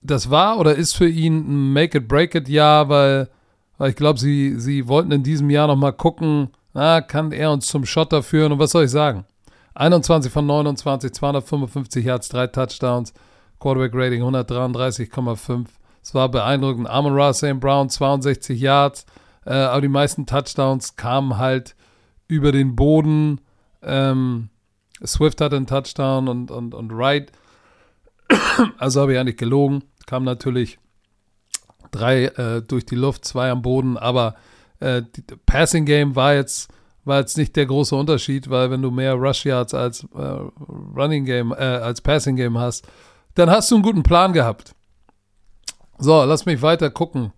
das 0.02 0.30
war 0.30 0.60
oder 0.60 0.76
ist 0.76 0.96
für 0.96 1.08
ihn 1.08 1.38
ein 1.38 1.74
Make-it-Break-it-Jahr, 1.74 2.90
weil, 2.90 3.30
weil 3.78 3.92
ich 3.92 3.96
glaube, 3.96 4.20
sie, 4.20 4.60
sie 4.60 4.88
wollten 4.88 5.12
in 5.12 5.24
diesem 5.24 5.50
Jahr 5.50 5.68
nochmal 5.68 5.94
gucken, 5.94 6.50
na, 6.74 7.02
kann 7.02 7.32
er 7.32 7.52
uns 7.52 7.68
zum 7.68 7.86
Schotter 7.86 8.24
führen 8.24 8.52
und 8.52 8.60
was 8.60 8.72
soll 8.72 8.86
ich 8.86 8.92
sagen? 8.92 9.26
21 9.76 10.32
von 10.32 10.46
29, 10.46 11.14
255 11.14 12.06
Yards, 12.06 12.30
drei 12.30 12.48
Touchdowns, 12.48 13.14
Quarterback 13.60 13.92
Rating 13.94 14.24
133,5. 14.24 15.66
Es 16.02 16.14
war 16.14 16.30
beeindruckend. 16.30 16.90
Amon 16.90 17.14
Ra 17.14 17.34
St. 17.34 17.60
Brown 17.60 17.90
62 17.90 18.60
Yards, 18.60 19.06
äh, 19.46 19.54
aber 19.54 19.82
die 19.82 19.88
meisten 19.88 20.26
Touchdowns 20.26 20.96
kamen 20.96 21.38
halt 21.38 21.76
über 22.28 22.52
den 22.52 22.76
Boden. 22.76 23.42
Ähm, 23.82 24.50
Swift 25.06 25.42
hatte 25.42 25.56
einen 25.56 25.68
Touchdown 25.68 26.28
und, 26.28 26.52
und, 26.52 26.74
und 26.74 26.96
Wright, 26.96 27.32
also 28.78 29.02
habe 29.02 29.14
ich 29.14 29.20
eigentlich 29.20 29.38
gelogen, 29.38 29.84
kam 30.06 30.24
natürlich 30.24 30.80
drei 31.92 32.26
äh, 32.26 32.62
durch 32.62 32.86
die 32.86 32.96
Luft, 32.96 33.26
zwei 33.26 33.50
am 33.50 33.62
Boden, 33.62 33.98
aber 33.98 34.36
äh, 34.80 35.02
die, 35.02 35.24
Passing 35.46 35.86
Game 35.86 36.16
war 36.16 36.34
jetzt, 36.34 36.70
war 37.06 37.20
jetzt 37.20 37.38
nicht 37.38 37.56
der 37.56 37.66
große 37.66 37.96
Unterschied, 37.96 38.50
weil 38.50 38.72
wenn 38.72 38.82
du 38.82 38.92
mehr 38.92 39.14
Rush 39.14 39.46
Yards 39.46 39.74
als 39.74 40.04
äh, 40.16 40.40
Running 40.96 41.26
Game, 41.26 41.52
äh, 41.52 41.56
als 41.56 42.02
Passing 42.02 42.36
Game 42.36 42.58
hast, 42.58 42.88
dann 43.36 43.50
hast 43.50 43.72
du 43.72 43.76
einen 43.76 43.84
guten 43.84 44.04
Plan 44.04 44.34
gehabt. 44.34 44.76
So, 45.98 46.24
lass 46.24 46.46
mich 46.46 46.62
weiter 46.62 46.90
gucken. 46.90 47.34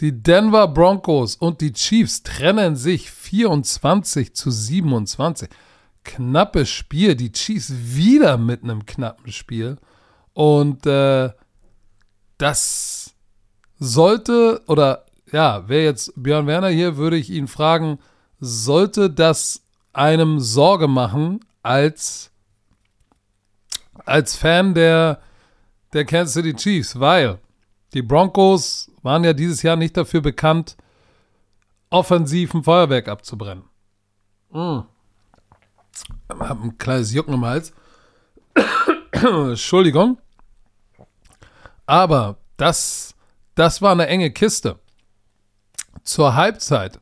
Die 0.00 0.22
Denver 0.22 0.66
Broncos 0.66 1.36
und 1.36 1.60
die 1.60 1.72
Chiefs 1.72 2.24
trennen 2.24 2.74
sich 2.74 3.10
24 3.10 4.34
zu 4.34 4.50
27. 4.50 5.48
Knappes 6.02 6.68
Spiel. 6.68 7.14
Die 7.14 7.30
Chiefs 7.30 7.72
wieder 7.72 8.36
mit 8.36 8.64
einem 8.64 8.84
knappen 8.84 9.30
Spiel. 9.30 9.76
Und 10.32 10.86
äh, 10.86 11.30
das 12.38 13.14
sollte, 13.78 14.62
oder 14.66 15.06
ja, 15.32 15.68
wäre 15.68 15.84
jetzt 15.84 16.12
Björn 16.16 16.46
Werner 16.46 16.68
hier, 16.68 16.96
würde 16.96 17.16
ich 17.16 17.30
ihn 17.30 17.48
fragen, 17.48 17.98
sollte 18.38 19.10
das 19.10 19.62
einem 19.92 20.40
Sorge 20.40 20.88
machen 20.88 21.40
als, 21.62 22.30
als 24.04 24.36
Fan 24.36 24.74
der, 24.74 25.20
der 25.92 26.04
Kansas 26.04 26.34
City 26.34 26.54
Chiefs, 26.54 26.98
weil 26.98 27.38
die 27.92 28.02
Broncos 28.02 28.90
waren 29.02 29.24
ja 29.24 29.32
dieses 29.32 29.62
Jahr 29.62 29.76
nicht 29.76 29.96
dafür 29.96 30.20
bekannt, 30.20 30.76
offensiv 31.90 32.54
ein 32.54 32.64
Feuerwerk 32.64 33.08
abzubrennen. 33.08 33.64
Mm. 34.50 34.80
Ich 36.32 36.40
habe 36.40 36.62
ein 36.62 36.78
kleines 36.78 37.12
Jucken 37.12 37.34
im 37.34 37.44
Hals. 37.44 37.72
Entschuldigung. 39.12 40.18
Aber 41.84 42.38
das, 42.56 43.14
das 43.54 43.82
war 43.82 43.92
eine 43.92 44.06
enge 44.06 44.30
Kiste. 44.30 44.78
Zur 46.04 46.34
Halbzeit 46.34 47.00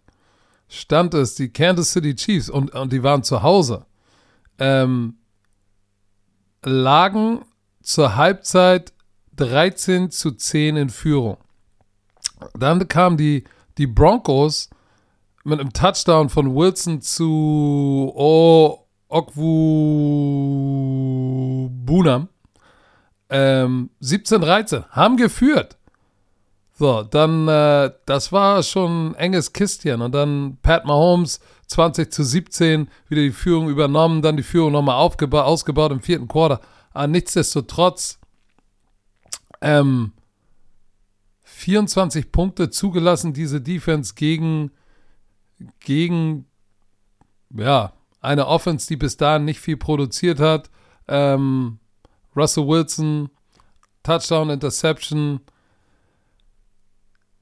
stand 0.68 1.14
es, 1.14 1.34
die 1.34 1.52
Kansas 1.52 1.92
City 1.92 2.14
Chiefs, 2.14 2.48
und, 2.48 2.74
und 2.74 2.92
die 2.92 3.02
waren 3.02 3.22
zu 3.22 3.42
Hause, 3.42 3.86
ähm, 4.58 5.18
lagen 6.62 7.44
zur 7.82 8.16
Halbzeit 8.16 8.92
13 9.36 10.10
zu 10.10 10.32
10 10.32 10.76
in 10.76 10.90
Führung. 10.90 11.38
Dann 12.54 12.86
kamen 12.88 13.16
die, 13.16 13.44
die 13.78 13.86
Broncos 13.86 14.68
mit 15.44 15.60
einem 15.60 15.72
Touchdown 15.72 16.28
von 16.28 16.54
Wilson 16.54 17.00
zu 17.00 18.12
oh, 18.14 18.86
Okwu 19.08 19.40
Bunam. 21.70 22.28
Ähm, 23.28 23.90
17-13, 24.02 24.88
haben 24.90 25.16
geführt. 25.16 25.78
So, 26.80 27.02
dann, 27.02 27.46
äh, 27.46 27.92
das 28.06 28.32
war 28.32 28.62
schon 28.62 29.08
ein 29.08 29.14
enges 29.16 29.52
Kistchen. 29.52 30.00
Und 30.00 30.12
dann 30.12 30.56
Pat 30.62 30.86
Mahomes 30.86 31.38
20 31.66 32.10
zu 32.10 32.24
17, 32.24 32.88
wieder 33.06 33.20
die 33.20 33.32
Führung 33.32 33.68
übernommen, 33.68 34.22
dann 34.22 34.38
die 34.38 34.42
Führung 34.42 34.72
nochmal 34.72 34.96
ausgebaut 34.96 35.92
im 35.92 36.00
vierten 36.00 36.26
Quarter. 36.26 36.62
Aber 36.94 37.06
nichtsdestotrotz, 37.06 38.18
ähm, 39.60 40.12
24 41.42 42.32
Punkte 42.32 42.70
zugelassen, 42.70 43.34
diese 43.34 43.60
Defense 43.60 44.14
gegen, 44.14 44.70
gegen, 45.80 46.46
ja, 47.54 47.92
eine 48.22 48.46
Offense, 48.46 48.88
die 48.88 48.96
bis 48.96 49.18
dahin 49.18 49.44
nicht 49.44 49.60
viel 49.60 49.76
produziert 49.76 50.40
hat. 50.40 50.70
Ähm, 51.08 51.78
Russell 52.34 52.66
Wilson, 52.66 53.28
Touchdown, 54.02 54.48
Interception, 54.48 55.40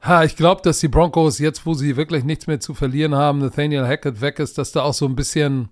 Ha, 0.01 0.23
ich 0.25 0.37
glaube, 0.37 0.63
dass 0.63 0.79
die 0.81 0.89
Broncos 0.89 1.39
jetzt, 1.39 1.67
wo 1.67 1.75
sie 1.75 1.97
wirklich 1.97 2.25
nichts 2.25 2.47
mehr 2.47 2.61
zu 2.61 2.73
verlieren 2.73 3.15
haben, 3.15 3.41
Nathaniel 3.41 3.87
Hackett 3.87 4.21
weg 4.21 4.39
ist, 4.39 4.57
dass 4.57 4.71
da 4.73 4.83
auch 4.83 4.95
so 4.95 5.07
ein 5.07 5.17
bisschen, 5.17 5.71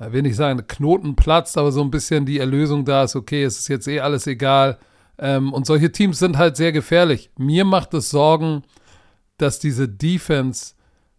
ich 0.00 0.12
will 0.12 0.22
nicht 0.22 0.36
sagen, 0.36 0.64
Knoten 0.66 1.16
platzt, 1.16 1.58
aber 1.58 1.72
so 1.72 1.82
ein 1.82 1.90
bisschen 1.90 2.24
die 2.24 2.38
Erlösung 2.38 2.84
da 2.84 3.02
ist, 3.02 3.16
okay, 3.16 3.42
es 3.42 3.58
ist 3.58 3.68
jetzt 3.68 3.88
eh 3.88 4.00
alles 4.00 4.26
egal. 4.26 4.78
Ähm, 5.18 5.52
und 5.52 5.66
solche 5.66 5.90
Teams 5.90 6.18
sind 6.18 6.38
halt 6.38 6.56
sehr 6.56 6.72
gefährlich. 6.72 7.30
Mir 7.36 7.64
macht 7.64 7.94
es 7.94 8.10
Sorgen, 8.10 8.62
dass 9.38 9.58
diese 9.58 9.88
Defense 9.88 10.74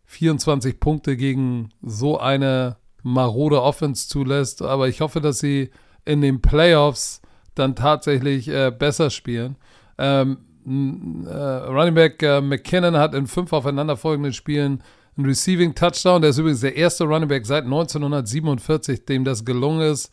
24 0.05 0.79
Punkte 0.79 1.17
gegen 1.17 1.69
so 1.81 2.19
eine 2.19 2.77
marode 3.01 3.61
Offense 3.61 4.07
zulässt, 4.07 4.61
aber 4.61 4.87
ich 4.87 5.01
hoffe, 5.01 5.19
dass 5.19 5.39
sie 5.39 5.71
in 6.05 6.21
den 6.21 6.41
Playoffs 6.41 7.21
dann 7.55 7.75
tatsächlich 7.75 8.47
äh, 8.47 8.71
besser 8.71 9.09
spielen. 9.09 9.57
Ähm, 9.97 10.37
äh, 10.65 11.33
Running 11.33 11.93
Back 11.93 12.21
äh, 12.23 12.41
McKinnon 12.41 12.97
hat 12.97 13.13
in 13.13 13.27
fünf 13.27 13.53
aufeinanderfolgenden 13.53 14.33
Spielen 14.33 14.83
einen 15.17 15.25
Receiving 15.25 15.75
Touchdown. 15.75 16.21
Der 16.21 16.31
ist 16.31 16.37
übrigens 16.37 16.61
der 16.61 16.75
erste 16.75 17.03
Running 17.05 17.29
Back 17.29 17.45
seit 17.45 17.65
1947, 17.65 19.05
dem 19.05 19.23
das 19.23 19.45
gelungen 19.45 19.81
ist. 19.81 20.11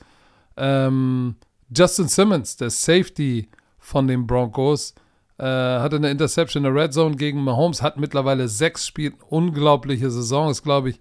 Ähm, 0.56 1.36
Justin 1.74 2.08
Simmons, 2.08 2.56
der 2.56 2.70
Safety 2.70 3.48
von 3.78 4.06
den 4.06 4.26
Broncos, 4.26 4.94
äh, 5.38 5.44
hatte 5.44 5.96
eine 5.96 6.10
Interception 6.10 6.64
in 6.64 6.74
der 6.74 6.82
Red 6.82 6.92
Zone 6.92 7.16
gegen 7.16 7.42
Mahomes, 7.42 7.82
hat 7.82 7.96
mittlerweile 7.96 8.48
sechs 8.48 8.86
Spiele, 8.86 9.14
unglaubliche 9.28 10.10
Saison, 10.10 10.50
ist 10.50 10.62
glaube 10.62 10.90
ich 10.90 11.00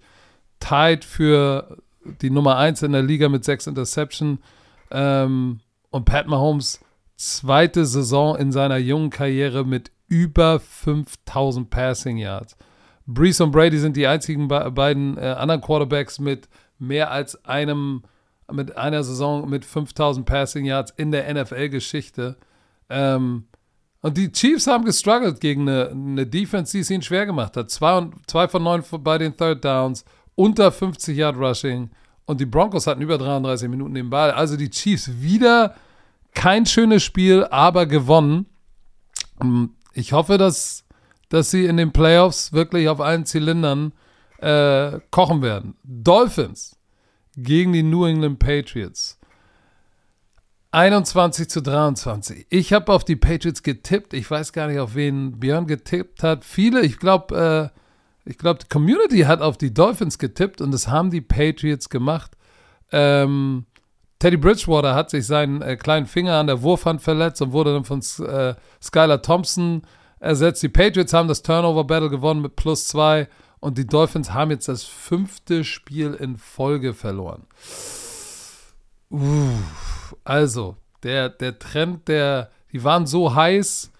tied 0.60 1.04
für 1.04 1.76
die 2.22 2.30
Nummer 2.30 2.56
eins 2.56 2.82
in 2.82 2.92
der 2.92 3.02
Liga 3.02 3.28
mit 3.28 3.44
sechs 3.44 3.66
Interception. 3.66 4.38
Ähm, 4.90 5.60
und 5.90 6.04
Pat 6.04 6.26
Mahomes 6.26 6.80
zweite 7.20 7.84
Saison 7.84 8.34
in 8.36 8.50
seiner 8.50 8.78
jungen 8.78 9.10
Karriere 9.10 9.64
mit 9.64 9.90
über 10.08 10.58
5000 10.58 11.68
Passing 11.68 12.16
Yards. 12.16 12.56
Brees 13.06 13.40
und 13.40 13.50
Brady 13.50 13.78
sind 13.78 13.96
die 13.96 14.06
einzigen 14.06 14.48
be 14.48 14.70
beiden 14.70 15.18
äh, 15.18 15.36
anderen 15.38 15.60
Quarterbacks 15.60 16.18
mit 16.18 16.48
mehr 16.78 17.10
als 17.10 17.44
einem, 17.44 18.04
mit 18.50 18.76
einer 18.76 19.04
Saison 19.04 19.48
mit 19.48 19.66
5000 19.66 20.24
Passing 20.24 20.64
Yards 20.64 20.94
in 20.96 21.10
der 21.10 21.32
NFL-Geschichte. 21.32 22.38
Ähm, 22.88 23.44
und 24.00 24.16
die 24.16 24.32
Chiefs 24.32 24.66
haben 24.66 24.86
gestruggelt 24.86 25.40
gegen 25.40 25.68
eine, 25.68 25.90
eine, 25.90 26.26
Defense, 26.26 26.72
die 26.72 26.78
es 26.78 26.90
ihnen 26.90 27.02
schwer 27.02 27.26
gemacht 27.26 27.54
hat. 27.54 27.70
Zwei, 27.70 28.08
zwei 28.26 28.48
von 28.48 28.62
neun 28.62 28.82
bei 29.00 29.18
den 29.18 29.36
Third 29.36 29.62
Downs, 29.62 30.06
unter 30.36 30.72
50 30.72 31.18
Yard 31.18 31.36
Rushing. 31.36 31.90
Und 32.24 32.40
die 32.40 32.46
Broncos 32.46 32.86
hatten 32.86 33.02
über 33.02 33.18
33 33.18 33.68
Minuten 33.68 33.92
den 33.92 34.08
Ball. 34.08 34.30
Also 34.30 34.56
die 34.56 34.70
Chiefs 34.70 35.10
wieder 35.20 35.74
kein 36.34 36.66
schönes 36.66 37.02
Spiel, 37.02 37.44
aber 37.44 37.86
gewonnen. 37.86 38.46
Ähm, 39.40 39.74
ich 39.92 40.12
hoffe, 40.12 40.38
dass, 40.38 40.84
dass 41.28 41.50
sie 41.50 41.64
in 41.66 41.76
den 41.76 41.92
Playoffs 41.92 42.52
wirklich 42.52 42.88
auf 42.88 43.00
allen 43.00 43.26
Zylindern 43.26 43.92
äh, 44.38 45.00
kochen 45.10 45.42
werden. 45.42 45.76
Dolphins 45.82 46.76
gegen 47.36 47.72
die 47.72 47.82
New 47.82 48.04
England 48.04 48.38
Patriots. 48.38 49.18
21 50.72 51.48
zu 51.48 51.62
23. 51.62 52.46
Ich 52.48 52.72
habe 52.72 52.92
auf 52.92 53.04
die 53.04 53.16
Patriots 53.16 53.62
getippt. 53.62 54.14
Ich 54.14 54.30
weiß 54.30 54.52
gar 54.52 54.68
nicht, 54.68 54.78
auf 54.78 54.94
wen 54.94 55.40
Björn 55.40 55.66
getippt 55.66 56.22
hat. 56.22 56.44
Viele, 56.44 56.82
ich 56.82 56.98
glaube, 56.98 57.72
äh, 57.74 58.30
ich 58.30 58.38
glaube, 58.38 58.60
die 58.62 58.68
Community 58.68 59.20
hat 59.22 59.40
auf 59.40 59.58
die 59.58 59.74
Dolphins 59.74 60.18
getippt 60.18 60.60
und 60.60 60.70
das 60.70 60.86
haben 60.86 61.10
die 61.10 61.20
Patriots 61.20 61.88
gemacht. 61.88 62.36
Ähm, 62.92 63.66
Teddy 64.20 64.36
Bridgewater 64.36 64.94
hat 64.94 65.10
sich 65.10 65.26
seinen 65.26 65.62
äh, 65.62 65.76
kleinen 65.76 66.06
Finger 66.06 66.34
an 66.34 66.46
der 66.46 66.62
Wurfhand 66.62 67.00
verletzt 67.00 67.40
und 67.40 67.52
wurde 67.52 67.72
dann 67.72 67.84
von 67.84 68.00
äh, 68.00 68.54
Skylar 68.80 69.22
Thompson 69.22 69.82
ersetzt. 70.20 70.62
Die 70.62 70.68
Patriots 70.68 71.14
haben 71.14 71.26
das 71.26 71.42
Turnover 71.42 71.84
Battle 71.84 72.10
gewonnen 72.10 72.42
mit 72.42 72.54
plus 72.54 72.86
zwei 72.86 73.28
und 73.60 73.78
die 73.78 73.86
Dolphins 73.86 74.32
haben 74.32 74.50
jetzt 74.50 74.68
das 74.68 74.84
fünfte 74.84 75.64
Spiel 75.64 76.12
in 76.14 76.36
Folge 76.36 76.92
verloren. 76.92 77.46
Uff, 79.08 80.14
also, 80.22 80.76
der, 81.02 81.30
der 81.30 81.58
Trend, 81.58 82.06
der, 82.08 82.50
die 82.72 82.84
waren 82.84 83.06
so 83.06 83.34
heiß. 83.34 83.90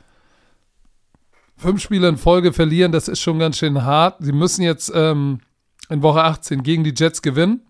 Fünf 1.57 1.81
Spiele 1.81 2.09
in 2.09 2.19
Folge 2.19 2.53
verlieren, 2.53 2.93
das 2.93 3.09
ist 3.09 3.21
schon 3.21 3.39
ganz 3.39 3.57
schön 3.57 3.85
hart. 3.85 4.17
Sie 4.21 4.33
müssen 4.33 4.63
jetzt 4.63 4.93
ähm, 4.95 5.41
in 5.89 6.03
Woche 6.03 6.23
18 6.23 6.63
gegen 6.63 6.85
die 6.85 6.95
Jets 6.95 7.23
gewinnen. 7.23 7.63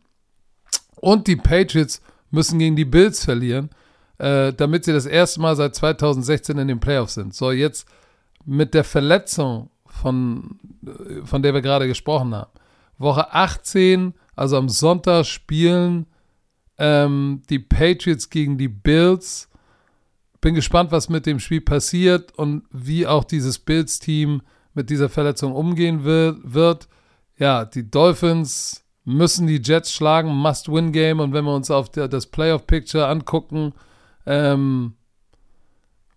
Und 0.96 1.28
die 1.28 1.36
Patriots 1.36 2.02
müssen 2.30 2.58
gegen 2.58 2.76
die 2.76 2.84
Bills 2.84 3.24
verlieren. 3.24 3.70
äh, 4.20 4.52
damit 4.52 4.84
sie 4.84 4.92
das 4.92 5.06
erste 5.06 5.40
Mal 5.40 5.56
seit 5.56 5.74
2016 5.74 6.58
in 6.58 6.68
den 6.68 6.78
Playoffs 6.78 7.14
sind. 7.14 7.34
So, 7.34 7.52
jetzt 7.52 7.88
mit 8.44 8.74
der 8.74 8.84
Verletzung, 8.84 9.70
von, 9.86 10.58
äh, 10.86 11.24
von 11.24 11.42
der 11.42 11.54
wir 11.54 11.62
gerade 11.62 11.86
gesprochen 11.86 12.34
haben. 12.34 12.50
Woche 12.98 13.32
18, 13.32 14.12
also 14.36 14.58
am 14.58 14.68
Sonntag, 14.68 15.24
spielen 15.24 16.06
ähm, 16.76 17.42
die 17.48 17.58
Patriots 17.58 18.28
gegen 18.28 18.58
die 18.58 18.68
Bills. 18.68 19.48
Bin 20.42 20.54
gespannt, 20.54 20.92
was 20.92 21.08
mit 21.08 21.24
dem 21.24 21.40
Spiel 21.40 21.62
passiert 21.62 22.36
und 22.38 22.64
wie 22.70 23.06
auch 23.06 23.24
dieses 23.24 23.58
Bills-Team 23.58 24.42
mit 24.74 24.90
dieser 24.90 25.08
Verletzung 25.08 25.54
umgehen 25.54 26.04
wird. 26.04 26.88
Ja, 27.38 27.64
die 27.64 27.90
Dolphins 27.90 28.84
müssen 29.14 29.46
die 29.46 29.60
Jets 29.62 29.92
schlagen, 29.92 30.30
Must-Win-Game. 30.34 31.20
Und 31.20 31.32
wenn 31.32 31.44
wir 31.44 31.54
uns 31.54 31.70
auf 31.70 31.90
der, 31.90 32.08
das 32.08 32.26
Playoff-Picture 32.26 33.06
angucken, 33.06 33.72
ähm, 34.26 34.94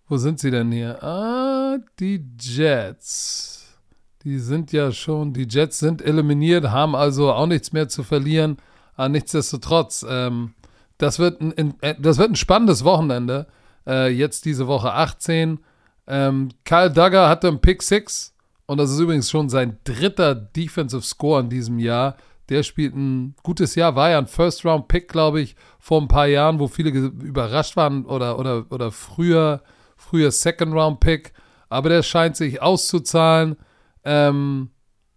wo 0.08 0.16
sind 0.16 0.38
sie 0.38 0.50
denn 0.50 0.70
hier? 0.70 1.02
Ah, 1.02 1.78
die 1.98 2.24
Jets. 2.38 3.78
Die 4.22 4.38
sind 4.38 4.72
ja 4.72 4.92
schon, 4.92 5.32
die 5.32 5.46
Jets 5.48 5.78
sind 5.78 6.00
eliminiert, 6.00 6.70
haben 6.70 6.94
also 6.94 7.32
auch 7.32 7.46
nichts 7.46 7.72
mehr 7.72 7.88
zu 7.88 8.02
verlieren. 8.02 8.56
Aber 8.96 9.08
nichtsdestotrotz, 9.08 10.04
ähm, 10.08 10.54
das, 10.98 11.18
wird 11.18 11.40
ein, 11.40 11.74
äh, 11.80 11.94
das 11.98 12.18
wird 12.18 12.30
ein 12.30 12.36
spannendes 12.36 12.84
Wochenende. 12.84 13.46
Äh, 13.86 14.08
jetzt 14.08 14.44
diese 14.44 14.66
Woche 14.66 14.92
18. 14.92 15.58
Ähm, 16.06 16.50
Kyle 16.64 16.90
Duggar 16.90 17.28
hatte 17.28 17.48
einen 17.48 17.60
Pick 17.60 17.82
6 17.82 18.34
und 18.66 18.78
das 18.78 18.90
ist 18.90 18.98
übrigens 18.98 19.30
schon 19.30 19.48
sein 19.48 19.78
dritter 19.84 20.34
Defensive 20.34 21.02
Score 21.02 21.40
in 21.40 21.50
diesem 21.50 21.78
Jahr. 21.78 22.16
Der 22.48 22.62
spielt 22.62 22.94
ein 22.94 23.34
gutes 23.42 23.74
Jahr, 23.74 23.96
war 23.96 24.10
ja 24.10 24.18
ein 24.18 24.26
First-Round-Pick, 24.26 25.08
glaube 25.08 25.40
ich, 25.40 25.56
vor 25.78 26.00
ein 26.00 26.08
paar 26.08 26.26
Jahren, 26.26 26.58
wo 26.58 26.68
viele 26.68 26.90
überrascht 26.90 27.76
waren 27.76 28.04
oder, 28.04 28.38
oder, 28.38 28.66
oder 28.70 28.90
früher, 28.90 29.62
früher 29.96 30.30
Second-Round-Pick. 30.30 31.32
Aber 31.68 31.88
der 31.88 32.02
scheint 32.02 32.36
sich 32.36 32.60
auszuzahlen. 32.60 33.56
Ähm, 34.04 34.70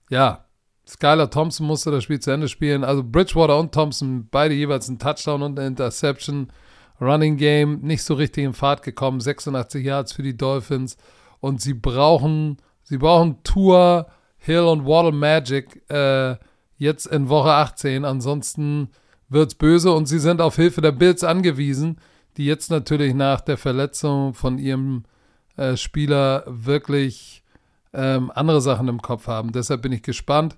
ja, 0.10 0.46
Skylar 0.88 1.30
Thompson 1.30 1.68
musste 1.68 1.92
das 1.92 2.06
Spiel 2.06 2.20
zu 2.20 2.32
Ende 2.32 2.48
spielen. 2.48 2.84
Also 2.84 3.04
Bridgewater 3.04 3.60
und 3.60 3.74
Thompson, 3.74 4.28
beide 4.32 4.54
jeweils 4.54 4.88
einen 4.88 5.00
Touchdown 5.00 5.42
und 5.42 5.60
eine 5.60 5.68
Interception. 5.68 6.52
Running 7.00 7.38
Game 7.38 7.82
nicht 7.82 8.04
so 8.04 8.14
richtig 8.14 8.46
in 8.46 8.54
Fahrt 8.54 8.84
gekommen. 8.84 9.20
86 9.20 9.86
Yards 9.86 10.14
für 10.14 10.24
die 10.24 10.38
Dolphins. 10.38 10.98
Und 11.40 11.62
sie 11.62 11.74
brauchen, 11.74 12.58
sie 12.84 12.98
brauchen 12.98 13.44
Tour, 13.44 14.08
Hill 14.38 14.62
und 14.62 14.86
Waddle 14.86 15.12
Magic 15.12 15.84
äh, 15.90 16.38
jetzt 16.78 17.08
in 17.08 17.30
Woche 17.30 17.52
18. 17.52 18.06
Ansonsten 18.06 18.90
wird's 19.30 19.56
böse 19.56 19.92
und 19.92 20.06
sie 20.06 20.20
sind 20.20 20.42
auf 20.42 20.56
Hilfe 20.56 20.82
der 20.82 20.92
Bills 20.92 21.24
angewiesen, 21.24 22.00
die 22.38 22.46
jetzt 22.46 22.70
natürlich 22.72 23.14
nach 23.14 23.42
der 23.42 23.58
Verletzung 23.58 24.34
von 24.34 24.58
ihrem 24.58 25.04
äh, 25.58 25.76
Spieler 25.76 26.44
wirklich 26.48 27.44
ähm, 27.94 28.32
andere 28.34 28.62
Sachen 28.62 28.88
im 28.88 29.02
Kopf 29.02 29.28
haben. 29.28 29.52
Deshalb 29.52 29.82
bin 29.82 29.92
ich 29.92 30.04
gespannt. 30.04 30.58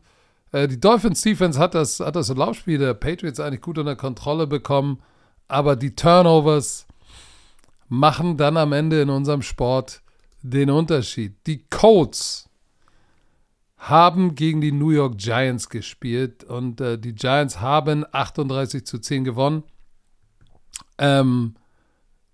Äh, 0.51 0.67
die 0.67 0.79
Dolphins 0.79 1.21
Defense 1.21 1.59
hat 1.59 1.73
das, 1.73 1.99
hat 1.99 2.15
das 2.15 2.29
Laufspiel 2.29 2.77
der 2.77 2.93
Patriots 2.93 3.39
eigentlich 3.39 3.61
gut 3.61 3.77
unter 3.77 3.95
Kontrolle 3.95 4.47
bekommen, 4.47 4.99
aber 5.47 5.75
die 5.75 5.95
Turnovers 5.95 6.85
machen 7.87 8.37
dann 8.37 8.57
am 8.57 8.73
Ende 8.73 9.01
in 9.01 9.09
unserem 9.09 9.41
Sport 9.41 10.01
den 10.41 10.69
Unterschied. 10.69 11.35
Die 11.47 11.65
Colts 11.69 12.48
haben 13.79 14.35
gegen 14.35 14.59
die 14.59 14.73
New 14.73 14.91
York 14.91 15.17
Giants 15.17 15.69
gespielt 15.69 16.43
und 16.43 16.81
äh, 16.81 16.99
die 16.99 17.15
Giants 17.15 17.61
haben 17.61 18.05
38 18.11 18.85
zu 18.85 18.99
10 18.99 19.23
gewonnen. 19.23 19.63
Ähm, 20.97 21.55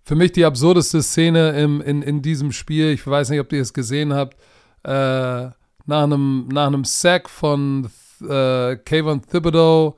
für 0.03 0.15
mich 0.15 0.31
die 0.31 0.43
absurdeste 0.43 1.03
Szene 1.03 1.51
im, 1.51 1.81
in, 1.81 2.01
in 2.01 2.21
diesem 2.23 2.51
Spiel, 2.51 2.89
ich 2.89 3.05
weiß 3.05 3.29
nicht, 3.29 3.39
ob 3.39 3.53
ihr 3.53 3.61
es 3.61 3.73
gesehen 3.73 4.13
habt, 4.13 4.37
äh, 4.83 4.89
nach, 4.89 6.03
einem, 6.03 6.47
nach 6.51 6.67
einem 6.67 6.83
Sack 6.83 7.29
von 7.29 7.89
äh, 8.21 8.75
Kayvon 8.77 9.21
Thibodeau 9.21 9.97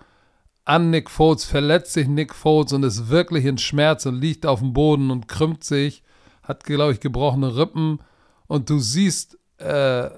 an 0.66 0.90
Nick 0.90 1.10
Foles, 1.10 1.46
verletzt 1.46 1.94
sich 1.94 2.10
Nick 2.10 2.36
Foles 2.36 2.74
und 2.74 2.84
ist 2.84 3.08
wirklich 3.08 3.46
in 3.46 3.58
Schmerz 3.58 4.06
und 4.06 4.20
liegt 4.20 4.46
auf 4.46 4.60
dem 4.60 4.74
Boden 4.74 5.12
und 5.12 5.30
krümmt 5.30 5.64
sich, 5.64 6.04
hat, 6.44 6.66
glaube 6.66 6.92
ich, 6.92 7.00
gebrochene 7.00 7.56
Rippen 7.56 8.00
und 8.48 8.70
du 8.70 8.80
siehst, 8.80 9.38
äh, 9.60 10.10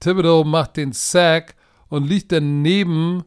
Thibodeau 0.00 0.44
macht 0.44 0.76
den 0.76 0.92
Sack 0.92 1.54
und 1.88 2.06
liegt 2.06 2.32
dann 2.32 2.62
neben, 2.62 3.24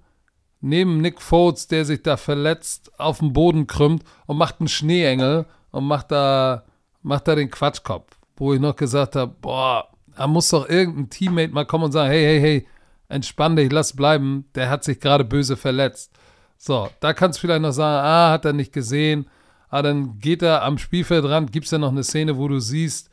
Nick 0.61 1.21
Foles, 1.21 1.67
der 1.67 1.85
sich 1.85 2.03
da 2.03 2.17
verletzt, 2.17 2.91
auf 2.99 3.19
dem 3.19 3.33
Boden 3.33 3.67
krümmt 3.67 4.03
und 4.27 4.37
macht 4.37 4.59
einen 4.59 4.67
Schneeengel 4.67 5.45
und 5.71 5.85
macht 5.85 6.11
da, 6.11 6.63
macht 7.01 7.27
da 7.27 7.35
den 7.35 7.49
Quatschkopf. 7.49 8.17
Wo 8.35 8.53
ich 8.53 8.59
noch 8.59 8.75
gesagt 8.75 9.15
habe, 9.15 9.35
boah, 9.41 9.87
da 10.15 10.27
muss 10.27 10.49
doch 10.49 10.67
irgendein 10.67 11.09
Teammate 11.09 11.53
mal 11.53 11.65
kommen 11.65 11.85
und 11.85 11.91
sagen, 11.91 12.11
hey, 12.11 12.23
hey, 12.23 12.41
hey, 12.41 12.67
entspann 13.07 13.55
dich, 13.55 13.71
lass 13.71 13.95
bleiben, 13.95 14.45
der 14.55 14.69
hat 14.69 14.83
sich 14.83 14.99
gerade 14.99 15.23
böse 15.23 15.57
verletzt. 15.57 16.11
So, 16.57 16.89
da 16.99 17.13
kannst 17.13 17.37
du 17.37 17.41
vielleicht 17.41 17.61
noch 17.61 17.71
sagen, 17.71 18.05
ah, 18.05 18.31
hat 18.31 18.45
er 18.45 18.53
nicht 18.53 18.73
gesehen. 18.73 19.27
Ah, 19.69 19.81
dann 19.81 20.19
geht 20.19 20.41
er 20.41 20.63
am 20.63 20.77
Spielfeld 20.77 21.25
ran, 21.25 21.47
gibt 21.47 21.65
es 21.65 21.71
ja 21.71 21.77
noch 21.77 21.91
eine 21.91 22.03
Szene, 22.03 22.37
wo 22.37 22.47
du 22.47 22.59
siehst, 22.59 23.09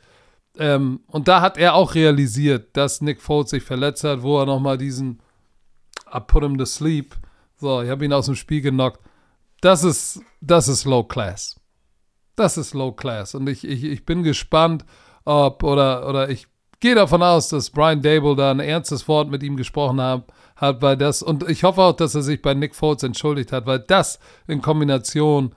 ähm, 0.57 1.01
und 1.07 1.27
da 1.27 1.41
hat 1.41 1.57
er 1.57 1.75
auch 1.75 1.95
realisiert, 1.95 2.75
dass 2.75 3.01
Nick 3.01 3.21
Foles 3.21 3.51
sich 3.51 3.63
verletzt 3.63 4.03
hat, 4.03 4.21
wo 4.21 4.39
er 4.39 4.45
nochmal 4.45 4.77
diesen 4.77 5.21
I 6.13 6.19
put 6.19 6.43
him 6.43 6.57
to 6.57 6.65
sleep. 6.65 7.15
So, 7.57 7.81
ich 7.81 7.89
habe 7.89 8.05
ihn 8.05 8.13
aus 8.13 8.25
dem 8.25 8.35
Spiel 8.35 8.61
genockt. 8.61 8.99
Das 9.61 9.83
ist, 9.83 10.21
das 10.41 10.67
ist 10.67 10.85
Low 10.85 11.03
Class. 11.03 11.59
Das 12.35 12.57
ist 12.57 12.73
Low 12.73 12.93
Class. 12.93 13.35
Und 13.35 13.47
ich, 13.47 13.67
ich, 13.67 13.83
ich 13.83 14.05
bin 14.05 14.23
gespannt, 14.23 14.85
ob, 15.25 15.63
oder, 15.63 16.07
oder 16.07 16.29
ich 16.29 16.47
gehe 16.79 16.95
davon 16.95 17.21
aus, 17.21 17.49
dass 17.49 17.69
Brian 17.69 18.01
Dable 18.01 18.35
da 18.35 18.51
ein 18.51 18.59
ernstes 18.59 19.07
Wort 19.07 19.29
mit 19.29 19.43
ihm 19.43 19.57
gesprochen 19.57 20.01
hat, 20.01 20.23
hat, 20.55 20.81
weil 20.81 20.97
das, 20.97 21.21
und 21.21 21.47
ich 21.49 21.63
hoffe 21.63 21.81
auch, 21.81 21.95
dass 21.95 22.15
er 22.15 22.21
sich 22.21 22.41
bei 22.41 22.53
Nick 22.53 22.75
Foles 22.75 23.03
entschuldigt 23.03 23.51
hat, 23.51 23.65
weil 23.65 23.79
das 23.79 24.19
in 24.47 24.61
Kombination 24.61 25.53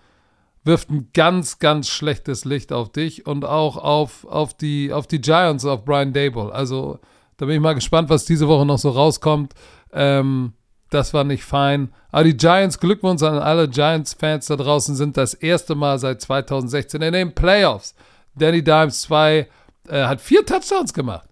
wirft 0.64 0.90
ein 0.90 1.10
ganz, 1.12 1.58
ganz 1.58 1.88
schlechtes 1.88 2.44
Licht 2.44 2.72
auf 2.72 2.92
dich 2.92 3.26
und 3.26 3.44
auch 3.44 3.76
auf, 3.76 4.24
auf, 4.24 4.54
die, 4.54 4.92
auf 4.92 5.06
die 5.06 5.20
Giants, 5.20 5.64
auf 5.64 5.84
Brian 5.84 6.12
Dable. 6.12 6.52
Also 6.52 6.98
da 7.36 7.46
bin 7.46 7.56
ich 7.56 7.60
mal 7.60 7.74
gespannt, 7.74 8.08
was 8.08 8.24
diese 8.24 8.46
Woche 8.46 8.64
noch 8.64 8.78
so 8.78 8.90
rauskommt. 8.90 9.54
Ähm, 9.92 10.52
das 10.90 11.14
war 11.14 11.24
nicht 11.24 11.44
fein. 11.44 11.92
Aber 12.10 12.24
die 12.24 12.36
Giants, 12.36 12.78
Glückwunsch 12.78 13.22
an 13.22 13.38
alle 13.38 13.68
Giants-Fans 13.68 14.46
da 14.46 14.56
draußen, 14.56 14.94
sind 14.94 15.16
das 15.16 15.34
erste 15.34 15.74
Mal 15.74 15.98
seit 15.98 16.20
2016 16.20 17.02
in 17.02 17.12
den 17.12 17.34
Playoffs. 17.34 17.94
Danny 18.34 18.62
Dimes 18.62 19.02
2 19.02 19.48
äh, 19.88 20.04
hat 20.04 20.20
vier 20.20 20.44
Touchdowns 20.44 20.94
gemacht. 20.94 21.28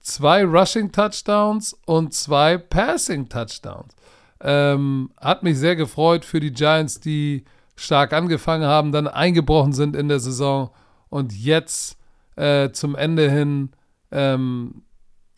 Zwei 0.00 0.44
Rushing-Touchdowns 0.44 1.76
und 1.84 2.14
zwei 2.14 2.56
Passing-Touchdowns. 2.56 3.94
Ähm, 4.40 5.10
hat 5.20 5.42
mich 5.42 5.58
sehr 5.58 5.76
gefreut 5.76 6.24
für 6.24 6.40
die 6.40 6.52
Giants, 6.52 7.00
die 7.00 7.44
stark 7.80 8.12
angefangen 8.12 8.64
haben, 8.64 8.92
dann 8.92 9.08
eingebrochen 9.08 9.72
sind 9.72 9.96
in 9.96 10.08
der 10.08 10.20
Saison 10.20 10.70
und 11.08 11.32
jetzt 11.32 11.98
äh, 12.36 12.70
zum 12.72 12.94
Ende 12.94 13.30
hin 13.30 13.70
ähm, 14.12 14.82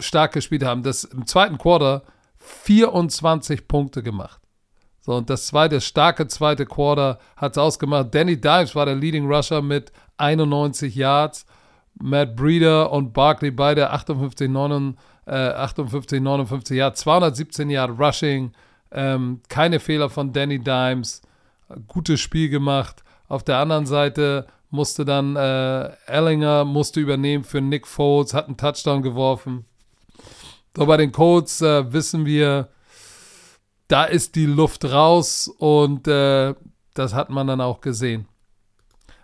stark 0.01 0.33
gespielt 0.33 0.65
haben. 0.65 0.83
Das 0.83 1.05
im 1.05 1.25
zweiten 1.27 1.57
Quarter 1.57 2.03
24 2.39 3.69
Punkte 3.69 4.03
gemacht. 4.03 4.41
So, 5.01 5.15
und 5.15 5.31
das 5.31 5.47
zweite, 5.47 5.81
starke 5.81 6.27
zweite 6.27 6.67
Quarter 6.67 7.19
hat 7.37 7.53
es 7.53 7.59
ausgemacht. 7.59 8.13
Danny 8.13 8.41
Dimes 8.41 8.75
war 8.75 8.87
der 8.87 8.97
Leading 8.97 9.33
Rusher 9.33 9.63
mit 9.63 9.93
91 10.17 10.95
Yards. 10.95 11.47
Matt 12.01 12.35
Breeder 12.35 12.91
und 12.91 13.13
Barkley 13.13 13.53
beide 13.53 13.91
58, 13.91 14.51
9, 14.51 14.97
äh, 15.27 15.33
58 15.33 16.21
59 16.21 16.77
Yards, 16.77 17.01
217 17.01 17.71
Yard 17.71 17.99
Rushing. 18.01 18.53
Ähm, 18.91 19.41
keine 19.49 19.79
Fehler 19.79 20.11
von 20.11 20.33
Danny 20.33 20.59
Dimes 20.59 21.23
gutes 21.89 22.21
Spiel 22.21 22.49
gemacht. 22.49 23.03
Auf 23.29 23.45
der 23.45 23.59
anderen 23.59 23.87
Seite 23.87 24.47
musste 24.71 25.05
dann 25.05 25.37
äh, 25.37 25.91
Ellinger 26.07 26.65
musste 26.65 27.01
übernehmen 27.01 27.45
für 27.45 27.61
Nick 27.61 27.87
Foles, 27.87 28.35
hat 28.35 28.47
einen 28.47 28.57
Touchdown 28.57 29.03
geworfen. 29.03 29.65
So 30.77 30.87
bei 30.87 30.97
den 30.97 31.13
Colts 31.13 31.61
äh, 31.61 31.93
wissen 31.93 32.25
wir, 32.25 32.69
da 33.89 34.05
ist 34.05 34.35
die 34.37 34.47
Luft 34.47 34.87
raus 34.87 35.49
und 35.59 36.09
äh, 36.09 36.55
das 36.95 37.15
hat 37.15 37.31
man 37.31 37.47
dann 37.47 37.61
auch 37.61 37.81
gesehen. 37.81 38.27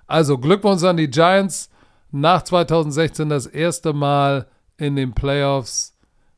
Also 0.07 0.39
Glückwunsch 0.39 0.83
an 0.83 0.97
die 0.97 1.11
Giants. 1.11 1.71
Nach 2.11 2.43
2016 2.43 3.29
das 3.29 3.47
erste 3.47 3.93
Mal 3.93 4.49
in 4.79 4.97
den 4.97 5.15
Playoffs. 5.15 5.97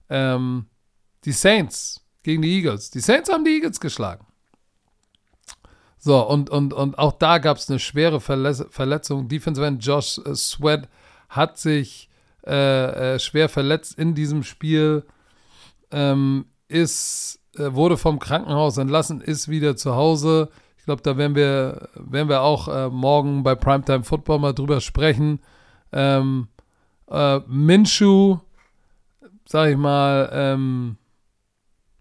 Ähm, 0.08 0.66
die 1.24 1.32
Saints 1.32 2.04
gegen 2.24 2.42
die 2.42 2.56
Eagles. 2.56 2.90
Die 2.90 3.00
Saints 3.00 3.30
haben 3.30 3.44
die 3.44 3.52
Eagles 3.52 3.78
geschlagen. 3.78 4.26
So, 6.02 6.26
und, 6.26 6.48
und, 6.48 6.72
und 6.72 6.98
auch 6.98 7.12
da 7.12 7.36
gab 7.36 7.58
es 7.58 7.68
eine 7.68 7.78
schwere 7.78 8.20
Verletz 8.20 8.64
Verletzung. 8.70 9.28
Defensive 9.28 9.66
End 9.66 9.84
Josh 9.84 10.18
äh, 10.24 10.34
Sweat 10.34 10.88
hat 11.28 11.58
sich 11.58 12.08
äh, 12.46 13.14
äh, 13.14 13.18
schwer 13.18 13.50
verletzt 13.50 13.98
in 13.98 14.14
diesem 14.14 14.42
Spiel, 14.42 15.04
ähm, 15.90 16.46
ist, 16.68 17.38
äh, 17.56 17.74
wurde 17.74 17.98
vom 17.98 18.18
Krankenhaus 18.18 18.78
entlassen, 18.78 19.20
ist 19.20 19.48
wieder 19.48 19.76
zu 19.76 19.94
Hause. 19.94 20.48
Ich 20.78 20.86
glaube, 20.86 21.02
da 21.02 21.18
werden 21.18 21.36
wir, 21.36 21.90
werden 21.94 22.30
wir 22.30 22.40
auch 22.40 22.68
äh, 22.68 22.88
morgen 22.88 23.42
bei 23.42 23.54
Primetime 23.54 24.02
Football 24.02 24.38
mal 24.38 24.54
drüber 24.54 24.80
sprechen. 24.80 25.40
Ähm, 25.92 26.48
äh, 27.10 27.40
Minshu, 27.46 28.38
sag 29.44 29.68
ich 29.68 29.76
mal, 29.76 30.30
ähm, 30.32 30.96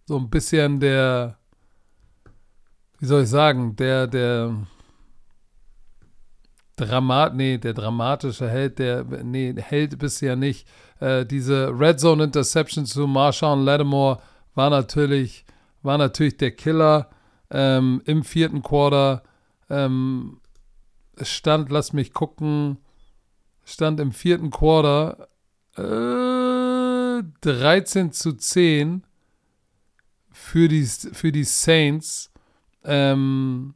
so 0.06 0.18
ein 0.18 0.30
bisschen 0.30 0.80
der, 0.80 1.39
wie 3.00 3.06
soll 3.06 3.24
ich 3.24 3.30
sagen, 3.30 3.76
der, 3.76 4.08
der 4.08 4.56
Dramat, 6.76 7.36
nee, 7.36 7.58
der 7.58 7.74
dramatische 7.74 8.50
Held, 8.50 8.80
der, 8.80 9.04
nee, 9.04 9.54
Held 9.58 10.22
ja 10.22 10.36
nicht. 10.36 10.68
Äh, 11.00 11.26
diese 11.26 11.70
Red 11.78 12.00
Zone 12.00 12.26
Interception 12.26 12.86
zu 12.86 13.08
Marshawn 13.08 13.64
Lattimore 13.64 14.20
war 14.56 14.70
natürlich, 14.70 15.46
war 15.82 15.98
natürlich 15.98 16.38
der 16.38 16.52
Killer 16.52 17.10
ähm, 17.52 18.02
im 18.06 18.24
vierten 18.24 18.62
Quarter. 18.62 19.24
Ähm, 19.70 20.40
stand, 21.22 21.70
lass 21.70 21.94
mich 21.94 22.14
gucken, 22.14 22.78
stand 23.66 24.00
im 24.00 24.12
vierten 24.12 24.50
Quarter 24.50 25.28
äh, 25.78 27.24
13 27.42 28.12
zu 28.12 28.34
10 28.34 29.04
für 30.32 30.68
die, 30.68 30.86
für 30.86 31.32
die 31.32 31.44
Saints. 31.44 32.29
Ähm, 32.90 33.76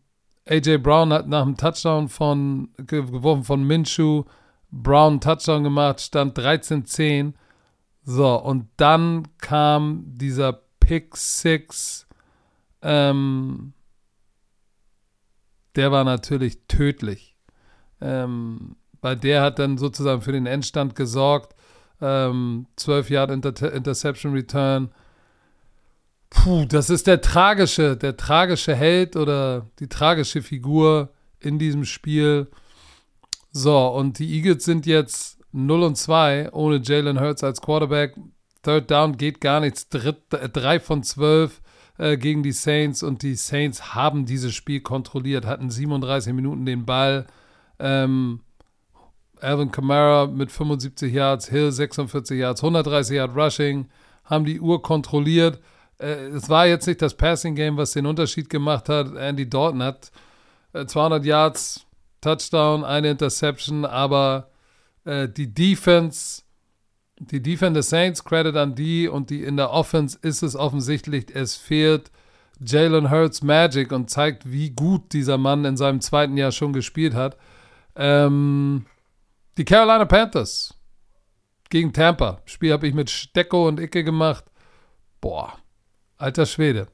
AJ 0.50 0.80
Brown 0.80 1.14
hat 1.14 1.28
nach 1.28 1.44
dem 1.44 1.56
Touchdown 1.56 2.10
von 2.10 2.70
geworfen 2.78 3.44
von 3.44 3.64
Minshew 3.64 4.24
Brown 4.72 5.22
Touchdown 5.22 5.64
gemacht, 5.64 6.02
stand 6.02 6.38
13-10. 6.38 7.34
So, 8.02 8.36
und 8.42 8.68
dann 8.78 9.28
kam 9.38 10.04
dieser 10.08 10.62
Pick 10.80 11.16
Six. 11.16 12.08
Ähm, 12.82 13.74
der 15.76 15.92
war 15.92 16.04
natürlich 16.04 16.68
tödlich. 16.68 17.36
Ähm, 18.02 18.76
weil 19.02 19.16
der 19.16 19.44
hat 19.44 19.60
dann 19.60 19.78
sozusagen 19.78 20.22
für 20.22 20.32
den 20.32 20.48
Endstand 20.48 20.96
gesorgt. 20.96 21.56
Ähm, 22.02 22.66
12 22.76 23.10
Yard 23.12 23.32
Inter 23.32 23.74
Interception 23.74 24.34
Return. 24.34 24.90
Puh, 26.34 26.66
das 26.66 26.90
ist 26.90 27.08
der 27.08 27.22
tragische, 27.22 27.96
der 27.96 28.18
tragische 28.18 28.76
Held 28.76 29.16
oder 29.16 29.68
die 29.80 29.88
tragische 29.88 30.42
Figur 30.42 31.10
in 31.40 31.60
diesem 31.60 31.86
Spiel. 31.86 32.48
So, 33.52 33.88
und 33.88 34.20
die 34.20 34.36
Eagles 34.36 34.66
sind 34.66 34.86
jetzt 34.86 35.40
0 35.52 35.84
und 35.84 35.96
2 35.96 36.52
ohne 36.52 36.82
Jalen 36.84 37.20
Hurts 37.20 37.44
als 37.44 37.62
Quarterback. 37.62 38.16
Third 38.64 38.90
Down 38.90 39.18
geht 39.18 39.42
gar 39.42 39.60
nichts. 39.60 39.90
Dritt, 39.90 40.34
äh, 40.34 40.50
drei 40.50 40.80
von 40.80 41.04
12 41.04 41.62
äh, 42.00 42.18
gegen 42.18 42.42
die 42.42 42.52
Saints 42.52 43.04
und 43.04 43.22
die 43.22 43.36
Saints 43.36 43.94
haben 43.94 44.26
dieses 44.26 44.56
Spiel 44.56 44.82
kontrolliert, 44.82 45.46
hatten 45.46 45.70
37 45.70 46.34
Minuten 46.34 46.66
den 46.66 46.86
Ball. 46.86 47.28
Ähm, 47.80 48.40
Alvin 49.40 49.72
Kamara 49.72 50.26
mit 50.26 50.52
75 50.52 51.14
Yards, 51.14 51.50
Hill 51.50 51.72
46 51.72 52.40
Yards, 52.40 52.64
130 52.64 53.18
Yard 53.18 53.36
Rushing, 53.36 53.88
haben 54.24 54.46
die 54.46 54.60
Uhr 54.60 54.82
kontrolliert 54.82 55.60
äh, 56.00 56.28
es 56.28 56.50
war 56.50 56.68
jetzt 56.68 56.88
nicht 56.88 57.02
das 57.02 57.16
Passing 57.16 57.56
Game, 57.56 57.78
was 57.78 57.92
den 57.92 58.06
Unterschied 58.06 58.50
gemacht 58.50 58.90
hat. 58.90 59.16
Andy 59.16 59.50
Dalton 59.50 59.84
hat 59.84 60.12
äh, 60.74 60.86
200 60.86 61.26
Yards, 61.26 61.86
Touchdown, 62.22 62.84
eine 62.84 63.12
Interception, 63.12 63.86
aber 63.86 64.50
äh, 65.06 65.28
die 65.28 65.54
Defense, 65.54 66.44
die 67.20 67.42
Defense 67.42 67.74
des 67.74 67.90
Saints, 67.90 68.24
Credit 68.24 68.56
an 68.56 68.76
die 68.76 69.08
und 69.08 69.30
die 69.30 69.44
in 69.44 69.58
der 69.58 69.72
Offense 69.72 70.18
ist 70.22 70.42
es 70.42 70.56
offensichtlich, 70.56 71.34
es 71.34 71.56
fehlt 71.56 72.12
Jalen 72.60 73.12
Hurts 73.12 73.42
Magic 73.42 73.92
und 73.92 74.10
zeigt, 74.10 74.50
wie 74.50 74.70
gut 74.70 75.14
dieser 75.14 75.38
Mann 75.38 75.66
in 75.66 75.78
seinem 75.78 76.02
zweiten 76.02 76.38
Jahr 76.38 76.52
schon 76.52 76.72
gespielt 76.74 77.14
hat. 77.14 77.38
Ähm, 77.96 78.86
die 79.58 79.66
Carolina 79.66 80.06
Panthers 80.06 80.74
gegen 81.70 81.94
Tampa. 81.94 82.42
Spiel 82.46 82.72
habe 82.72 82.88
ich 82.88 82.94
mit 82.94 83.10
Stecko 83.10 83.68
und 83.68 83.80
Icke 83.80 84.04
gemacht. 84.04 84.46
Boah, 85.20 85.58
Alter 86.24 86.46
Schwede. 86.46 86.88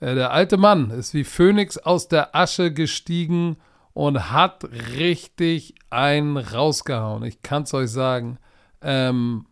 Äh, 0.00 0.14
der 0.14 0.32
alte 0.32 0.58
Mann 0.58 0.90
ist 0.90 1.14
wie 1.14 1.24
Phönix 1.24 1.78
aus 1.78 2.08
der 2.08 2.36
Asche 2.36 2.72
gestiegen 2.72 3.56
und 3.94 4.30
hat 4.30 4.64
richtig 4.96 5.74
einen 5.88 6.36
rausgehauen. 6.36 7.24
Ich 7.24 7.40
kann 7.42 7.62
es 7.62 7.72
euch 7.72 7.90
sagen. 7.90 8.38
Ähm, 8.82 9.46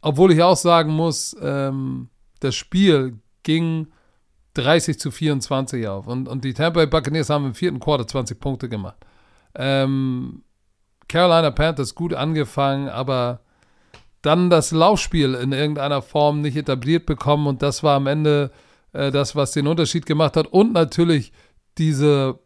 obwohl 0.00 0.32
ich 0.32 0.42
auch 0.42 0.56
sagen 0.56 0.92
muss, 0.92 1.36
ähm, 1.40 2.08
das 2.40 2.56
Spiel 2.56 3.20
ging 3.44 3.86
30 4.54 4.98
zu 4.98 5.12
24 5.12 5.86
auf. 5.86 6.08
Und, 6.08 6.28
und 6.28 6.44
die 6.44 6.54
Tampa 6.54 6.80
Bay 6.80 6.86
Buccaneers 6.88 7.30
haben 7.30 7.46
im 7.46 7.54
vierten 7.54 7.78
Quarter 7.78 8.08
20 8.08 8.40
Punkte 8.40 8.68
gemacht. 8.68 8.96
Ähm, 9.54 10.42
Carolina 11.08 11.52
Panthers 11.52 11.94
gut 11.94 12.14
angefangen, 12.14 12.88
aber 12.88 13.42
dann 14.22 14.50
das 14.50 14.70
Laufspiel 14.70 15.34
in 15.34 15.52
irgendeiner 15.52 16.00
Form 16.00 16.40
nicht 16.40 16.56
etabliert 16.56 17.06
bekommen 17.06 17.46
und 17.46 17.62
das 17.62 17.82
war 17.82 17.96
am 17.96 18.06
Ende 18.06 18.50
äh, 18.92 19.10
das, 19.10 19.36
was 19.36 19.52
den 19.52 19.66
Unterschied 19.66 20.06
gemacht 20.06 20.36
hat 20.36 20.46
und 20.46 20.72
natürlich 20.72 21.32
diese, 21.78 22.38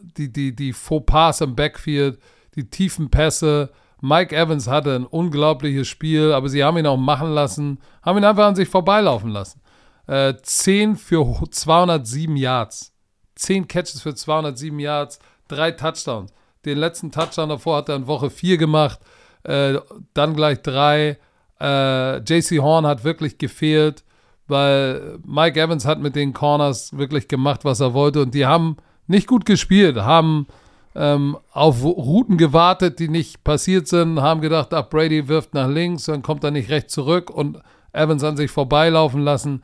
die, 0.00 0.32
die, 0.32 0.54
die 0.54 0.72
Fauxpas 0.72 1.40
im 1.40 1.54
Backfield, 1.54 2.18
die 2.54 2.68
tiefen 2.68 3.10
Pässe. 3.10 3.70
Mike 4.00 4.34
Evans 4.34 4.66
hatte 4.66 4.94
ein 4.94 5.06
unglaubliches 5.06 5.86
Spiel, 5.86 6.32
aber 6.32 6.48
sie 6.48 6.64
haben 6.64 6.78
ihn 6.78 6.86
auch 6.86 6.96
machen 6.96 7.30
lassen, 7.30 7.78
haben 8.02 8.18
ihn 8.18 8.24
einfach 8.24 8.46
an 8.46 8.56
sich 8.56 8.68
vorbeilaufen 8.68 9.30
lassen. 9.30 9.60
Äh, 10.06 10.34
10 10.42 10.96
für 10.96 11.26
207 11.50 12.36
Yards. 12.36 12.92
10 13.36 13.68
Catches 13.68 14.02
für 14.02 14.14
207 14.14 14.78
Yards, 14.78 15.18
drei 15.48 15.70
Touchdowns. 15.70 16.32
Den 16.64 16.78
letzten 16.78 17.10
Touchdown 17.10 17.48
davor 17.48 17.78
hat 17.78 17.88
er 17.88 17.96
in 17.96 18.06
Woche 18.06 18.30
4 18.30 18.58
gemacht. 18.58 19.00
Äh, 19.44 19.78
dann 20.14 20.34
gleich 20.34 20.62
drei. 20.62 21.18
Äh, 21.60 22.18
JC 22.18 22.60
Horn 22.60 22.86
hat 22.86 23.04
wirklich 23.04 23.38
gefehlt, 23.38 24.04
weil 24.48 25.18
Mike 25.24 25.60
Evans 25.60 25.86
hat 25.86 26.00
mit 26.00 26.16
den 26.16 26.32
Corners 26.32 26.96
wirklich 26.96 27.28
gemacht, 27.28 27.64
was 27.64 27.80
er 27.80 27.94
wollte. 27.94 28.22
Und 28.22 28.34
die 28.34 28.46
haben 28.46 28.76
nicht 29.06 29.26
gut 29.26 29.44
gespielt, 29.44 29.96
haben 29.96 30.46
ähm, 30.94 31.36
auf 31.52 31.84
Routen 31.84 32.36
gewartet, 32.36 32.98
die 32.98 33.08
nicht 33.08 33.44
passiert 33.44 33.88
sind, 33.88 34.20
haben 34.20 34.40
gedacht, 34.40 34.72
ach, 34.74 34.88
Brady 34.88 35.28
wirft 35.28 35.54
nach 35.54 35.68
links, 35.68 36.04
dann 36.04 36.22
kommt 36.22 36.44
er 36.44 36.50
nicht 36.50 36.70
recht 36.70 36.90
zurück 36.90 37.30
und 37.30 37.60
Evans 37.92 38.24
an 38.24 38.36
sich 38.36 38.50
vorbeilaufen 38.50 39.22
lassen. 39.22 39.62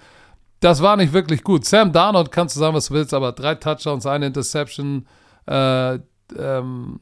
Das 0.60 0.82
war 0.82 0.96
nicht 0.96 1.12
wirklich 1.12 1.44
gut. 1.44 1.64
Sam 1.64 1.92
Darnold, 1.92 2.30
kannst 2.30 2.56
du 2.56 2.60
sagen, 2.60 2.74
was 2.74 2.88
du 2.88 2.94
willst, 2.94 3.12
aber 3.12 3.32
drei 3.32 3.54
Touchdowns, 3.56 4.06
eine 4.06 4.26
Interception, 4.26 5.06
äh, 5.46 5.98
ähm, 6.36 6.98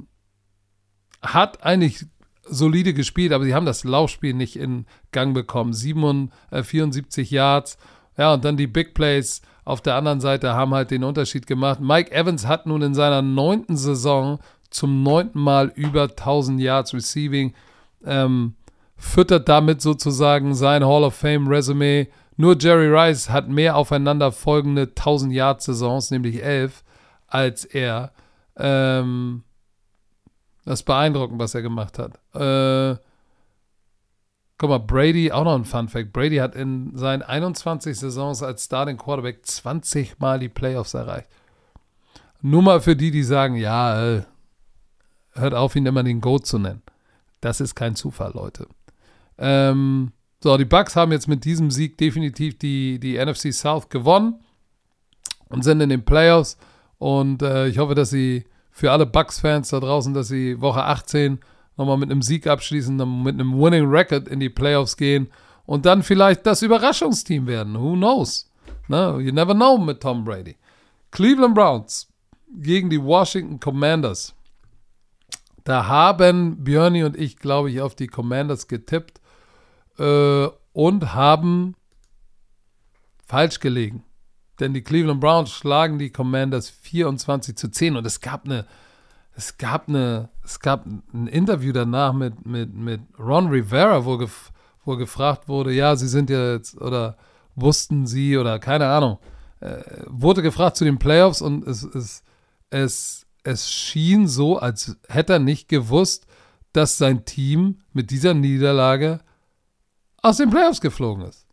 hat 1.23 1.65
eigentlich 1.65 2.05
solide 2.49 2.95
gespielt, 2.95 3.33
aber 3.33 3.45
sie 3.45 3.55
haben 3.55 3.67
das 3.67 3.85
Laufspiel 3.85 4.35
nicht 4.35 4.57
in 4.57 4.87
Gang 5.13 5.35
bekommen. 5.35 5.73
7, 5.73 6.31
äh, 6.51 6.63
74 6.63 7.31
Yards. 7.31 7.79
Ja, 8.17 8.35
und 8.35 8.45
dann 8.45 8.57
die 8.57 8.67
Big 8.67 8.95
Plays 8.95 9.43
auf 9.65 9.81
der 9.81 9.95
anderen 9.95 10.21
Seite 10.21 10.55
haben 10.55 10.75
halt 10.75 10.91
den 10.91 11.05
Unterschied 11.05 11.47
gemacht. 11.47 11.81
Mike 11.81 12.13
Evans 12.13 12.47
hat 12.47 12.67
nun 12.67 12.83
in 12.83 12.95
seiner 12.95 13.23
neunten 13.23 13.77
Saison 13.77 14.39
zum 14.71 15.03
neunten 15.03 15.41
Mal 15.41 15.73
über 15.75 16.03
1000 16.03 16.61
Yards 16.61 16.95
Receiving. 16.95 17.55
Ähm, 18.05 18.55
füttert 18.97 19.49
damit 19.49 19.81
sozusagen 19.81 20.55
sein 20.55 20.85
Hall 20.85 21.05
of 21.05 21.15
Fame 21.15 21.49
Resume. 21.49 22.09
Nur 22.37 22.57
Jerry 22.59 22.89
Rice 22.89 23.31
hat 23.31 23.49
mehr 23.49 23.77
aufeinander 23.77 24.33
folgende 24.33 24.83
1000 24.83 25.33
Yards 25.33 25.65
Saisons, 25.67 26.11
nämlich 26.11 26.43
elf, 26.43 26.83
als 27.27 27.65
er. 27.65 28.13
Ähm, 28.57 29.45
das 30.65 30.81
ist 30.81 30.85
beeindruckend, 30.85 31.39
was 31.39 31.55
er 31.55 31.63
gemacht 31.63 31.99
hat. 31.99 32.15
Äh, 32.35 32.99
guck 34.59 34.71
mal, 34.71 34.79
Brady, 34.79 35.31
auch 35.31 35.45
noch 35.45 35.55
ein 35.55 35.65
Fun 35.65 35.89
Fact. 35.89 36.13
Brady 36.13 36.37
hat 36.37 36.55
in 36.55 36.97
seinen 36.97 37.23
21 37.23 37.99
Saisons 37.99 38.43
als 38.43 38.65
Starting 38.65 38.97
Quarterback 38.97 39.45
20 39.45 40.19
Mal 40.19 40.39
die 40.39 40.49
Playoffs 40.49 40.95
erreicht. 40.95 41.29
Nur 42.41 42.63
mal 42.63 42.81
für 42.81 42.97
die, 42.97 43.11
die 43.11 43.23
sagen, 43.23 43.57
ja, 43.57 44.17
äh, 44.17 44.23
hört 45.33 45.55
auf, 45.55 45.77
ihn 45.77 45.87
immer 45.87 46.03
den 46.03 46.21
Goat 46.21 46.47
zu 46.47 46.59
nennen. 46.59 46.83
Das 47.41 47.61
ist 47.61 47.75
kein 47.75 47.97
Zufall, 47.97 48.33
Leute. 48.35 48.67
Ähm, 49.39 50.13
so, 50.43 50.57
die 50.57 50.65
Bucks 50.65 50.97
haben 50.97 51.13
jetzt 51.13 51.29
mit 51.29 51.45
diesem 51.45 51.71
Sieg 51.71 51.99
definitiv 51.99 52.59
die, 52.59 52.99
die 52.99 53.19
NFC 53.19 53.53
South 53.53 53.89
gewonnen 53.89 54.41
und 55.49 55.63
sind 55.63 55.81
in 55.81 55.89
den 55.89 56.05
Playoffs. 56.05 56.57
Und 56.99 57.43
äh, 57.43 57.67
ich 57.67 57.79
hoffe, 57.79 57.95
dass 57.95 58.11
sie 58.11 58.45
für 58.75 58.91
alle 58.91 59.07
Bucks-Fans 59.07 59.69
da 59.69 59.79
draußen, 59.79 60.13
dass 60.15 60.27
sie 60.27 60.61
Woche 60.61 60.83
18 60.83 61.39
nochmal 61.77 61.97
mit 61.97 62.11
einem 62.11 62.23
Sieg 62.23 62.49
abschließen, 62.49 62.97
mit 63.23 63.35
einem 63.35 63.57
Winning 63.57 63.89
Record 63.89 64.27
in 64.27 64.41
die 64.41 64.49
Playoffs 64.49 64.97
gehen 64.97 65.31
und 65.65 65.87
dann 65.87 66.03
vielleicht 66.03 66.45
das 66.45 66.61
Überraschungsteam 66.61 67.47
werden. 67.47 67.81
Who 67.81 67.93
knows? 67.93 68.51
No, 68.89 69.21
you 69.21 69.33
never 69.33 69.55
know 69.55 69.79
mit 69.79 70.01
Tom 70.01 70.25
Brady. 70.25 70.57
Cleveland 71.13 71.55
Browns 71.55 72.09
gegen 72.53 72.91
die 72.91 73.01
Washington 73.01 73.61
Commanders. 73.61 74.35
Da 75.63 75.87
haben 75.87 76.65
Björni 76.65 77.05
und 77.05 77.17
ich, 77.17 77.37
glaube 77.37 77.71
ich, 77.71 77.81
auf 77.81 77.95
die 77.95 78.09
Commanders 78.09 78.67
getippt 78.67 79.21
äh, 79.99 80.49
und 80.73 81.15
haben 81.15 81.77
falsch 83.25 83.61
gelegen. 83.61 84.04
Denn 84.61 84.75
die 84.75 84.83
Cleveland 84.83 85.21
Browns 85.21 85.51
schlagen 85.51 85.99
die 85.99 86.11
Commanders 86.11 86.71
24 86.71 87.57
zu 87.57 87.71
10 87.71 87.97
und 87.97 88.07
es 88.07 88.21
gab 88.21 88.45
eine, 88.45 88.67
es 89.37 89.59
gab 89.59 89.89
eine, 89.89 90.29
es 90.45 90.61
gab 90.61 90.87
ein 90.87 91.27
Interview 91.27 91.73
danach 91.73 92.13
mit, 92.13 92.47
mit, 92.47 92.75
mit 92.75 93.01
Ron 93.19 93.49
Rivera, 93.49 94.05
wo, 94.05 94.17
gef, 94.19 94.53
wo 94.85 94.97
gefragt 94.97 95.49
wurde, 95.49 95.73
ja, 95.73 95.97
sie 95.97 96.09
sind 96.09 96.31
ja 96.31 96.53
jetzt, 96.53 96.81
oder 96.81 97.17
wussten 97.57 98.07
sie, 98.07 98.39
oder 98.39 98.59
keine 98.59 98.89
Ahnung, 98.89 99.19
äh, 99.61 99.83
wurde 100.07 100.43
gefragt 100.43 100.77
zu 100.77 100.85
den 100.85 100.99
Playoffs 100.99 101.43
und 101.43 101.67
es, 101.67 101.83
es, 101.83 102.23
es, 102.71 103.27
es 103.43 103.71
schien 103.71 104.29
so, 104.29 104.59
als 104.59 104.97
hätte 105.09 105.35
er 105.35 105.39
nicht 105.39 105.69
gewusst, 105.69 106.27
dass 106.73 106.99
sein 106.99 107.25
Team 107.25 107.81
mit 107.93 108.11
dieser 108.11 108.35
Niederlage 108.35 109.21
aus 110.23 110.39
den 110.39 110.51
Playoffs 110.51 110.81
geflogen 110.81 111.25
ist. 111.25 111.44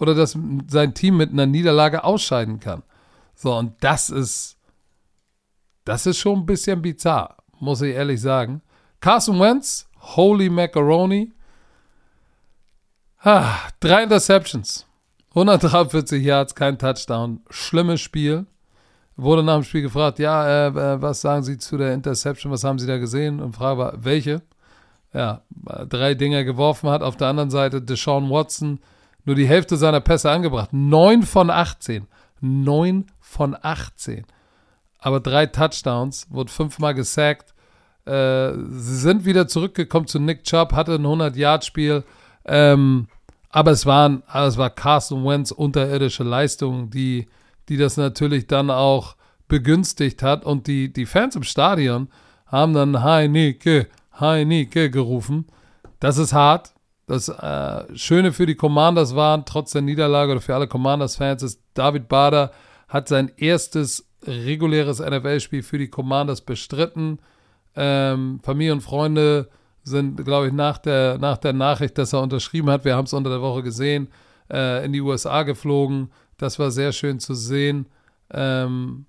Oder 0.00 0.14
dass 0.14 0.36
sein 0.68 0.94
Team 0.94 1.18
mit 1.18 1.30
einer 1.30 1.46
Niederlage 1.46 2.02
ausscheiden 2.04 2.58
kann. 2.58 2.82
So, 3.34 3.54
und 3.54 3.74
das 3.80 4.08
ist, 4.10 4.56
das 5.84 6.06
ist 6.06 6.18
schon 6.18 6.40
ein 6.40 6.46
bisschen 6.46 6.80
bizarr, 6.80 7.36
muss 7.58 7.82
ich 7.82 7.94
ehrlich 7.94 8.20
sagen. 8.20 8.62
Carson 9.00 9.38
Wentz, 9.38 9.88
Holy 10.16 10.48
Macaroni. 10.48 11.32
Ah, 13.22 13.56
drei 13.80 14.02
Interceptions, 14.02 14.86
143 15.30 16.22
Yards, 16.22 16.54
kein 16.54 16.78
Touchdown. 16.78 17.40
Schlimmes 17.50 18.00
Spiel. 18.00 18.46
Wurde 19.16 19.42
nach 19.42 19.56
dem 19.56 19.64
Spiel 19.64 19.82
gefragt, 19.82 20.18
ja, 20.18 20.46
äh, 20.46 20.66
äh, 20.68 21.02
was 21.02 21.20
sagen 21.20 21.42
Sie 21.42 21.58
zu 21.58 21.76
der 21.76 21.92
Interception, 21.92 22.50
was 22.50 22.64
haben 22.64 22.78
Sie 22.78 22.86
da 22.86 22.96
gesehen? 22.96 23.40
Und 23.40 23.54
Frage 23.54 23.78
war, 23.78 24.04
welche? 24.04 24.40
Ja, 25.12 25.42
drei 25.88 26.14
Dinger 26.14 26.44
geworfen 26.44 26.88
hat. 26.88 27.02
Auf 27.02 27.16
der 27.16 27.28
anderen 27.28 27.50
Seite 27.50 27.82
Deshaun 27.82 28.30
Watson 28.30 28.80
nur 29.30 29.36
die 29.36 29.46
Hälfte 29.46 29.76
seiner 29.76 30.00
Pässe 30.00 30.28
angebracht. 30.28 30.72
Neun 30.72 31.22
von 31.22 31.50
18. 31.50 32.08
Neun 32.40 33.06
von 33.20 33.56
18. 33.60 34.24
Aber 34.98 35.20
drei 35.20 35.46
Touchdowns, 35.46 36.26
wurde 36.30 36.50
fünfmal 36.50 36.94
gesackt. 36.94 37.54
Äh, 38.06 38.54
sie 38.54 38.96
sind 38.96 39.24
wieder 39.24 39.46
zurückgekommen 39.46 40.08
zu 40.08 40.18
Nick 40.18 40.42
Chubb, 40.42 40.72
hatte 40.72 40.94
ein 40.94 41.06
100-Yard-Spiel. 41.06 42.02
Ähm, 42.44 43.06
aber 43.50 43.70
es, 43.70 43.86
waren, 43.86 44.24
es 44.34 44.56
war 44.56 44.70
Carson 44.70 45.24
Wentz 45.24 45.52
unterirdische 45.52 46.24
Leistung, 46.24 46.90
die 46.90 47.28
die 47.68 47.76
das 47.76 47.96
natürlich 47.96 48.48
dann 48.48 48.68
auch 48.68 49.14
begünstigt 49.46 50.24
hat. 50.24 50.44
Und 50.44 50.66
die, 50.66 50.92
die 50.92 51.06
Fans 51.06 51.36
im 51.36 51.44
Stadion 51.44 52.08
haben 52.46 52.74
dann 52.74 53.04
Heineke, 53.04 53.86
Heineke 54.18 54.90
gerufen. 54.90 55.46
Das 56.00 56.18
ist 56.18 56.32
hart. 56.32 56.74
Das 57.10 57.28
äh, 57.28 57.96
Schöne 57.96 58.32
für 58.32 58.46
die 58.46 58.54
Commanders 58.54 59.16
waren, 59.16 59.44
trotz 59.44 59.72
der 59.72 59.82
Niederlage 59.82 60.30
oder 60.30 60.40
für 60.40 60.54
alle 60.54 60.68
Commanders-Fans, 60.68 61.42
ist, 61.42 61.60
David 61.74 62.06
Bader 62.08 62.52
hat 62.86 63.08
sein 63.08 63.32
erstes 63.36 64.06
reguläres 64.24 65.00
NFL-Spiel 65.00 65.64
für 65.64 65.78
die 65.78 65.88
Commanders 65.88 66.40
bestritten. 66.40 67.18
Ähm, 67.74 68.38
Familie 68.44 68.74
und 68.74 68.82
Freunde 68.82 69.48
sind, 69.82 70.24
glaube 70.24 70.46
ich, 70.46 70.52
nach 70.52 70.78
der, 70.78 71.18
nach 71.18 71.38
der 71.38 71.52
Nachricht, 71.52 71.98
dass 71.98 72.12
er 72.12 72.22
unterschrieben 72.22 72.70
hat, 72.70 72.84
wir 72.84 72.94
haben 72.94 73.06
es 73.06 73.12
unter 73.12 73.30
der 73.30 73.42
Woche 73.42 73.64
gesehen, 73.64 74.06
äh, 74.48 74.84
in 74.84 74.92
die 74.92 75.00
USA 75.00 75.42
geflogen. 75.42 76.12
Das 76.36 76.60
war 76.60 76.70
sehr 76.70 76.92
schön 76.92 77.18
zu 77.18 77.34
sehen. 77.34 77.86
Ähm, 78.32 79.06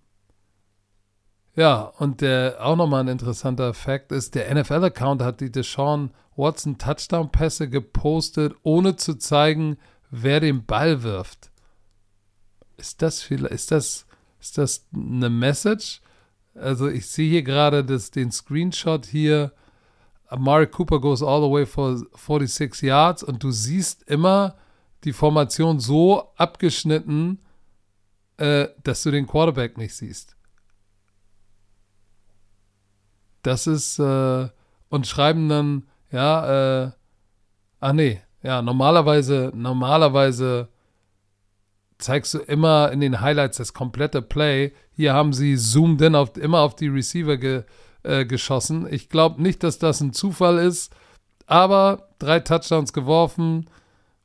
ja, 1.55 1.81
und 1.81 2.21
der 2.21 2.57
auch 2.59 2.75
nochmal 2.75 3.01
ein 3.01 3.09
interessanter 3.09 3.73
Fakt 3.73 4.11
ist, 4.11 4.35
der 4.35 4.53
NFL-Account 4.53 5.21
hat 5.21 5.41
die 5.41 5.51
Deshaun 5.51 6.11
Watson 6.35 6.77
Touchdown-Pässe 6.77 7.69
gepostet, 7.69 8.55
ohne 8.63 8.95
zu 8.95 9.15
zeigen, 9.15 9.77
wer 10.09 10.39
den 10.39 10.65
Ball 10.65 11.03
wirft. 11.03 11.51
Ist 12.77 13.01
das 13.01 13.21
vielleicht, 13.21 13.53
ist 13.53 13.71
das, 13.71 14.05
ist 14.39 14.57
das 14.57 14.87
eine 14.93 15.29
Message? 15.29 16.01
Also 16.55 16.87
ich 16.87 17.07
sehe 17.07 17.29
hier 17.29 17.43
gerade 17.43 17.83
den 17.83 18.31
Screenshot 18.31 19.05
hier. 19.05 19.53
Amari 20.27 20.67
Cooper 20.67 20.99
goes 20.99 21.21
all 21.21 21.41
the 21.41 21.51
way 21.51 21.65
for 21.65 21.97
46 21.97 22.81
Yards 22.81 23.23
und 23.23 23.43
du 23.43 23.51
siehst 23.51 24.03
immer 24.03 24.55
die 25.03 25.13
Formation 25.13 25.79
so 25.79 26.31
abgeschnitten, 26.37 27.39
äh, 28.37 28.69
dass 28.83 29.03
du 29.03 29.11
den 29.11 29.27
Quarterback 29.27 29.77
nicht 29.77 29.95
siehst. 29.95 30.37
Das 33.43 33.67
ist, 33.67 33.99
äh, 33.99 34.49
und 34.89 35.07
schreiben 35.07 35.49
dann, 35.49 35.83
ja, 36.11 36.83
äh, 36.83 36.91
ach 37.79 37.93
nee, 37.93 38.21
ja, 38.43 38.61
normalerweise, 38.61 39.51
normalerweise 39.55 40.67
zeigst 41.97 42.33
du 42.33 42.39
immer 42.39 42.91
in 42.91 42.99
den 42.99 43.21
Highlights 43.21 43.57
das 43.57 43.73
komplette 43.73 44.21
Play. 44.21 44.73
Hier 44.91 45.13
haben 45.13 45.33
sie 45.33 45.55
zoomed 45.55 46.01
in 46.01 46.15
auf, 46.15 46.35
immer 46.37 46.59
auf 46.59 46.75
die 46.75 46.87
Receiver 46.87 47.37
ge, 47.37 47.63
äh, 48.03 48.25
geschossen. 48.25 48.87
Ich 48.91 49.09
glaube 49.09 49.41
nicht, 49.41 49.63
dass 49.63 49.77
das 49.77 50.01
ein 50.01 50.13
Zufall 50.13 50.57
ist, 50.57 50.93
aber 51.45 52.09
drei 52.19 52.39
Touchdowns 52.39 52.93
geworfen, 52.93 53.69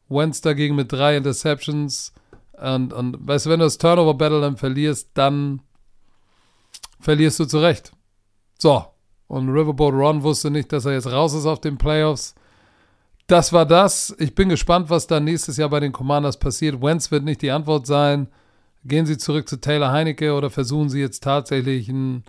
Wentz 0.09 0.41
dagegen 0.41 0.75
mit 0.75 0.93
drei 0.93 1.17
Interceptions. 1.17 2.12
Und, 2.53 2.93
und 2.93 3.27
weißt 3.27 3.47
du, 3.47 3.51
wenn 3.51 3.61
du 3.61 3.67
das 3.67 3.79
Turnover-Battle 3.79 4.41
dann 4.41 4.57
verlierst, 4.57 5.11
dann 5.14 5.61
verlierst 7.01 7.39
du 7.39 7.45
zurecht. 7.45 7.93
So. 8.59 8.87
Und 9.29 9.49
Riverboat 9.49 9.95
Ron 9.95 10.22
wusste 10.22 10.51
nicht, 10.51 10.72
dass 10.72 10.85
er 10.85 10.93
jetzt 10.93 11.11
raus 11.11 11.35
ist 11.35 11.47
auf 11.47 11.61
den 11.61 11.79
Playoffs. 11.79 12.35
Das 13.27 13.53
war 13.53 13.66
das. 13.66 14.14
Ich 14.18 14.35
bin 14.35 14.49
gespannt, 14.49 14.89
was 14.89 15.07
da 15.07 15.18
nächstes 15.18 15.57
Jahr 15.57 15.68
bei 15.68 15.81
den 15.81 15.93
Commanders 15.93 16.39
passiert. 16.39 16.81
Wentz 16.81 17.11
wird 17.11 17.24
nicht 17.24 17.43
die 17.43 17.51
Antwort 17.51 17.87
sein. 17.87 18.29
Gehen 18.85 19.07
Sie 19.07 19.18
zurück 19.18 19.49
zu 19.49 19.61
Taylor 19.61 19.91
Heinecke 19.91 20.33
oder 20.33 20.49
versuchen 20.49 20.89
Sie 20.89 21.01
jetzt 21.01 21.24
tatsächlich 21.24 21.89
einen, 21.89 22.22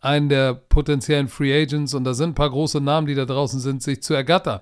einen 0.00 0.28
der 0.28 0.52
potenziellen 0.52 1.28
Free 1.28 1.62
Agents, 1.62 1.94
und 1.94 2.04
da 2.04 2.12
sind 2.12 2.30
ein 2.30 2.34
paar 2.34 2.50
große 2.50 2.80
Namen, 2.80 3.06
die 3.06 3.14
da 3.14 3.24
draußen 3.24 3.58
sind, 3.58 3.82
sich 3.82 4.02
zu 4.02 4.12
ergattern. 4.12 4.60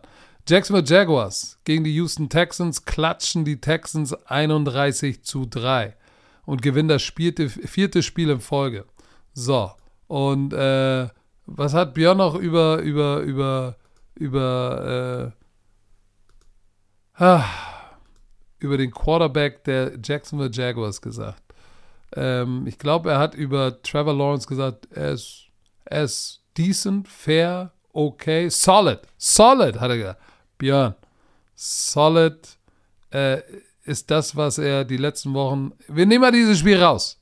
Jacksonville 0.48 0.86
Jaguars 0.86 1.58
gegen 1.64 1.82
die 1.82 1.94
Houston 1.96 2.28
Texans 2.28 2.84
klatschen 2.84 3.44
die 3.44 3.60
Texans 3.60 4.14
31 4.26 5.24
zu 5.24 5.44
3 5.44 5.96
und 6.44 6.62
gewinnen 6.62 6.88
das 6.88 7.02
vierte, 7.02 7.48
vierte 7.48 8.04
Spiel 8.04 8.30
in 8.30 8.38
Folge. 8.38 8.84
So, 9.34 9.72
und 10.06 10.52
äh, 10.52 11.08
was 11.46 11.74
hat 11.74 11.94
Björn 11.94 12.18
noch 12.18 12.34
über, 12.34 12.78
über, 12.78 13.20
über, 13.20 13.76
über, 14.14 15.32
äh, 17.18 17.22
ah, 17.22 17.44
über 18.58 18.76
den 18.76 18.90
Quarterback 18.90 19.64
der 19.64 19.92
Jacksonville 20.02 20.50
Jaguars 20.52 21.00
gesagt? 21.00 21.42
Ähm, 22.14 22.66
ich 22.66 22.78
glaube, 22.78 23.10
er 23.12 23.18
hat 23.18 23.34
über 23.34 23.80
Trevor 23.82 24.14
Lawrence 24.14 24.46
gesagt, 24.46 24.88
er 24.90 25.12
ist, 25.12 25.46
er 25.84 26.04
ist 26.04 26.42
decent, 26.56 27.08
fair, 27.08 27.72
okay, 27.92 28.48
solid. 28.48 29.00
Solid, 29.16 29.80
hat 29.80 29.90
er 29.90 29.96
gesagt. 29.96 30.20
Björn, 30.58 30.94
solid 31.54 32.58
äh, 33.10 33.40
ist 33.84 34.10
das, 34.10 34.34
was 34.34 34.58
er 34.58 34.84
die 34.84 34.96
letzten 34.96 35.32
Wochen, 35.34 35.72
wir 35.88 36.06
nehmen 36.06 36.22
mal 36.22 36.32
dieses 36.32 36.58
Spiel 36.58 36.82
raus, 36.82 37.20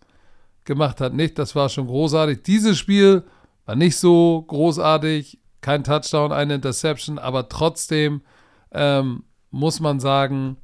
gemacht 0.65 1.01
hat. 1.01 1.13
Nicht, 1.13 1.39
das 1.39 1.55
war 1.55 1.69
schon 1.69 1.87
großartig. 1.87 2.43
Dieses 2.43 2.79
Spiel 2.79 3.23
war 3.67 3.77
nicht 3.77 3.97
so 3.97 4.43
großartig, 4.43 5.41
kein 5.61 5.85
Touchdown, 5.85 6.33
eine 6.33 6.55
Interception, 6.55 7.19
aber 7.19 7.49
trotzdem 7.49 8.23
ähm, 8.73 9.25
muss 9.51 9.81
man 9.81 10.01
sagen, 10.01 10.59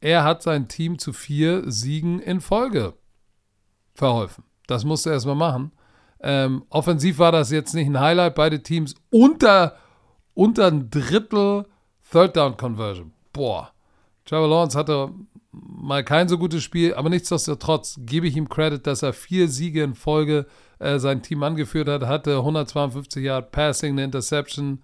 er 0.00 0.24
hat 0.24 0.42
sein 0.42 0.68
Team 0.68 0.98
zu 0.98 1.12
vier 1.12 1.70
Siegen 1.70 2.20
in 2.20 2.40
Folge 2.40 2.94
verholfen. 3.94 4.44
Das 4.66 4.84
musste 4.84 5.10
er 5.10 5.14
erstmal 5.14 5.34
machen. 5.34 5.72
Ähm, 6.20 6.64
offensiv 6.70 7.18
war 7.18 7.32
das 7.32 7.50
jetzt 7.50 7.74
nicht 7.74 7.88
ein 7.88 8.00
Highlight. 8.00 8.34
Beide 8.34 8.62
Teams 8.62 8.94
unter 9.10 9.76
unter 10.34 10.68
ein 10.68 10.88
Drittel 10.88 11.66
Third 12.12 12.36
Down 12.36 12.56
Conversion. 12.56 13.12
Boah. 13.32 13.72
Trevor 14.24 14.48
Lawrence 14.48 14.78
hatte 14.78 15.10
mal 15.66 16.04
kein 16.04 16.28
so 16.28 16.38
gutes 16.38 16.62
Spiel, 16.62 16.94
aber 16.94 17.08
nichtsdestotrotz 17.08 17.98
gebe 18.00 18.26
ich 18.26 18.36
ihm 18.36 18.48
Credit, 18.48 18.86
dass 18.86 19.02
er 19.02 19.12
vier 19.12 19.48
Siege 19.48 19.82
in 19.82 19.94
Folge 19.94 20.46
äh, 20.78 20.98
sein 20.98 21.22
Team 21.22 21.42
angeführt 21.42 21.88
hat, 21.88 22.02
hatte 22.02 22.36
152 22.36 23.24
Yard 23.24 23.50
Passing, 23.52 23.92
eine 23.92 24.04
Interception. 24.04 24.82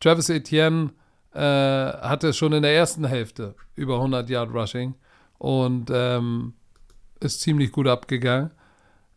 Travis 0.00 0.28
Etienne 0.28 0.90
äh, 1.32 1.40
hatte 1.40 2.32
schon 2.32 2.52
in 2.52 2.62
der 2.62 2.74
ersten 2.74 3.04
Hälfte 3.04 3.54
über 3.74 3.96
100 3.96 4.28
Yard 4.28 4.54
Rushing 4.54 4.94
und 5.38 5.90
ähm, 5.92 6.54
ist 7.20 7.40
ziemlich 7.40 7.72
gut 7.72 7.86
abgegangen. 7.86 8.50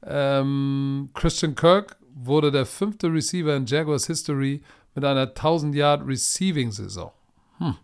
Ähm, 0.04 1.10
Christian 1.14 1.56
Kirk 1.56 1.98
wurde 2.14 2.52
der 2.52 2.66
fünfte 2.66 3.12
Receiver 3.12 3.56
in 3.56 3.66
Jaguars 3.66 4.08
History 4.08 4.62
mit 4.96 5.06
einer 5.06 5.28
1000 5.28 5.76
Yard 5.76 6.08
Receiving 6.08 6.72
Saison. 6.72 7.12
Hm. 7.60 7.76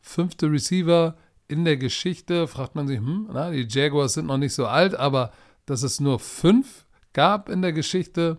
Fünfte 0.00 0.50
Receiver 0.50 1.16
in 1.48 1.64
der 1.64 1.76
Geschichte, 1.76 2.46
fragt 2.46 2.74
man 2.74 2.86
sich, 2.86 2.98
hm, 2.98 3.28
na, 3.32 3.50
die 3.50 3.66
Jaguars 3.68 4.14
sind 4.14 4.26
noch 4.26 4.36
nicht 4.38 4.54
so 4.54 4.66
alt, 4.66 4.94
aber 4.94 5.32
dass 5.66 5.82
es 5.82 6.00
nur 6.00 6.18
fünf 6.18 6.86
gab 7.12 7.48
in 7.48 7.62
der 7.62 7.72
Geschichte, 7.72 8.38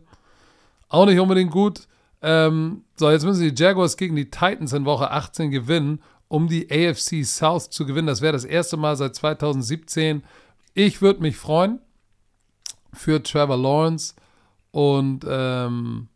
auch 0.88 1.05
nicht 1.05 1.20
unbedingt 1.20 1.51
gut. 1.51 1.88
Ähm, 2.22 2.84
so, 2.95 3.10
jetzt 3.10 3.26
müssen 3.26 3.43
die 3.43 3.62
Jaguars 3.62 3.97
gegen 3.97 4.16
die 4.16 4.30
Titans 4.30 4.74
in 4.74 4.86
Woche 4.86 5.12
18 5.12 5.51
gewinnen 5.51 6.01
um 6.30 6.47
die 6.47 6.70
AFC 6.72 7.26
South 7.26 7.72
zu 7.72 7.86
gewinnen. 7.86 8.07
Das 8.07 8.22
wäre 8.22 8.34
das 8.34 8.45
erste 8.45 8.78
Mal 8.78 8.95
seit 8.95 9.16
2017. 9.16 10.24
Ich 10.74 11.01
würde 11.01 11.22
mich 11.22 11.36
freuen 11.36 11.82
für 12.93 13.22
Trevor 13.22 13.57
Lawrence 13.57 14.16
und 14.72 15.26
ähm, 15.28 16.07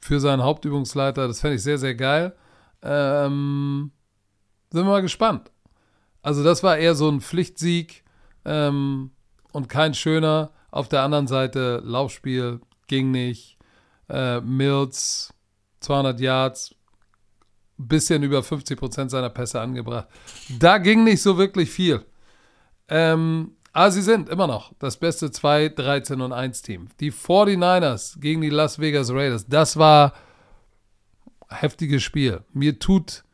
für 0.00 0.18
seinen 0.18 0.42
Hauptübungsleiter. 0.42 1.28
Das 1.28 1.40
fände 1.40 1.56
ich 1.56 1.62
sehr, 1.62 1.78
sehr 1.78 1.94
geil. 1.94 2.34
Ähm, 2.82 3.92
sind 4.70 4.84
wir 4.84 4.90
mal 4.90 5.02
gespannt. 5.02 5.50
Also 6.22 6.44
das 6.44 6.62
war 6.62 6.76
eher 6.76 6.94
so 6.94 7.08
ein 7.08 7.20
Pflichtsieg 7.20 8.04
ähm, 8.44 9.10
und 9.52 9.68
kein 9.68 9.94
schöner. 9.94 10.50
Auf 10.70 10.88
der 10.88 11.02
anderen 11.02 11.26
Seite 11.26 11.80
Laufspiel 11.84 12.60
ging 12.86 13.10
nicht. 13.10 13.58
Äh, 14.08 14.40
Mills 14.40 15.32
200 15.80 16.20
Yards, 16.20 16.74
bisschen 17.78 18.22
über 18.22 18.42
50 18.42 18.78
Prozent 18.78 19.10
seiner 19.10 19.30
Pässe 19.30 19.60
angebracht. 19.60 20.08
Da 20.58 20.78
ging 20.78 21.04
nicht 21.04 21.22
so 21.22 21.38
wirklich 21.38 21.70
viel. 21.70 22.04
Ähm, 22.88 23.56
aber 23.72 23.90
sie 23.90 24.02
sind 24.02 24.28
immer 24.28 24.46
noch 24.46 24.72
das 24.78 24.96
beste 24.96 25.30
2, 25.30 25.70
13 25.70 26.20
und 26.20 26.32
1 26.32 26.62
Team. 26.62 26.88
Die 26.98 27.12
49ers 27.12 28.18
gegen 28.20 28.40
die 28.40 28.50
Las 28.50 28.78
Vegas 28.78 29.10
Raiders, 29.10 29.46
das 29.46 29.76
war 29.76 30.12
heftiges 31.48 32.02
Spiel. 32.02 32.42
Mir 32.52 32.78
tut 32.78 33.24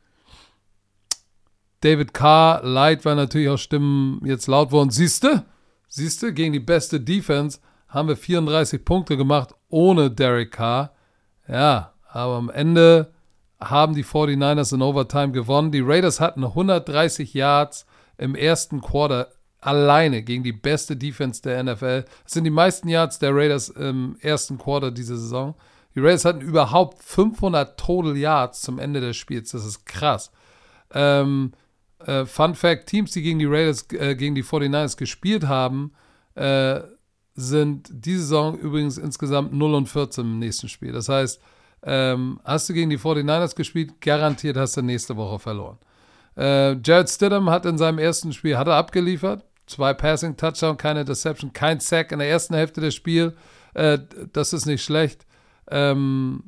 David 1.86 2.12
Carr 2.12 2.64
leid, 2.64 3.04
weil 3.04 3.14
natürlich 3.14 3.48
auch 3.48 3.58
Stimmen 3.58 4.20
jetzt 4.24 4.48
laut 4.48 4.72
wurden. 4.72 4.90
Siehste, 4.90 5.44
siehste, 5.86 6.32
gegen 6.32 6.52
die 6.52 6.58
beste 6.58 7.00
Defense 7.00 7.60
haben 7.86 8.08
wir 8.08 8.16
34 8.16 8.84
Punkte 8.84 9.16
gemacht 9.16 9.54
ohne 9.68 10.10
Derek 10.10 10.50
Carr. 10.50 10.92
Ja, 11.46 11.92
aber 12.10 12.34
am 12.34 12.50
Ende 12.50 13.12
haben 13.60 13.94
die 13.94 14.04
49ers 14.04 14.74
in 14.74 14.82
Overtime 14.82 15.30
gewonnen. 15.30 15.70
Die 15.70 15.80
Raiders 15.80 16.18
hatten 16.18 16.42
130 16.42 17.32
Yards 17.34 17.86
im 18.18 18.34
ersten 18.34 18.80
Quarter 18.80 19.28
alleine 19.60 20.24
gegen 20.24 20.42
die 20.42 20.52
beste 20.52 20.96
Defense 20.96 21.40
der 21.40 21.62
NFL. 21.62 22.04
Das 22.24 22.32
sind 22.32 22.42
die 22.42 22.50
meisten 22.50 22.88
Yards 22.88 23.20
der 23.20 23.32
Raiders 23.32 23.68
im 23.68 24.16
ersten 24.20 24.58
Quarter 24.58 24.90
dieser 24.90 25.16
Saison. 25.16 25.54
Die 25.94 26.00
Raiders 26.00 26.24
hatten 26.24 26.40
überhaupt 26.40 27.00
500 27.00 27.78
Total 27.78 28.16
Yards 28.16 28.62
zum 28.62 28.80
Ende 28.80 29.00
des 29.00 29.16
Spiels. 29.16 29.52
Das 29.52 29.64
ist 29.64 29.86
krass. 29.86 30.32
Ähm, 30.92 31.52
äh, 32.04 32.26
Fun 32.26 32.54
Fact: 32.54 32.86
Teams, 32.86 33.10
die 33.12 33.22
gegen 33.22 33.38
die 33.38 33.46
Raiders, 33.46 33.86
äh, 33.92 34.14
gegen 34.14 34.34
die 34.34 34.44
49ers 34.44 34.96
gespielt 34.96 35.46
haben, 35.46 35.92
äh, 36.34 36.80
sind 37.34 37.88
diese 37.90 38.20
Saison 38.20 38.58
übrigens 38.58 38.98
insgesamt 38.98 39.52
0 39.52 39.74
und 39.74 39.88
14 39.88 40.24
im 40.24 40.38
nächsten 40.38 40.68
Spiel. 40.68 40.92
Das 40.92 41.08
heißt, 41.08 41.40
ähm, 41.82 42.40
hast 42.44 42.68
du 42.68 42.72
gegen 42.72 42.90
die 42.90 42.98
49ers 42.98 43.54
gespielt, 43.54 44.00
garantiert 44.00 44.56
hast 44.56 44.76
du 44.76 44.82
nächste 44.82 45.16
Woche 45.16 45.38
verloren. 45.38 45.78
Äh, 46.36 46.76
Jared 46.82 47.08
Stidham 47.08 47.50
hat 47.50 47.66
in 47.66 47.78
seinem 47.78 47.98
ersten 47.98 48.32
Spiel 48.32 48.56
hat 48.56 48.68
er 48.68 48.74
abgeliefert. 48.74 49.44
Zwei 49.66 49.94
Passing 49.94 50.36
Touchdown, 50.36 50.76
keine 50.76 51.04
Deception, 51.04 51.52
kein 51.52 51.80
Sack 51.80 52.12
in 52.12 52.20
der 52.20 52.28
ersten 52.28 52.54
Hälfte 52.54 52.80
des 52.80 52.94
Spiels. 52.94 53.34
Äh, 53.74 53.98
das 54.32 54.52
ist 54.52 54.66
nicht 54.66 54.82
schlecht. 54.82 55.26
Ähm, 55.68 56.44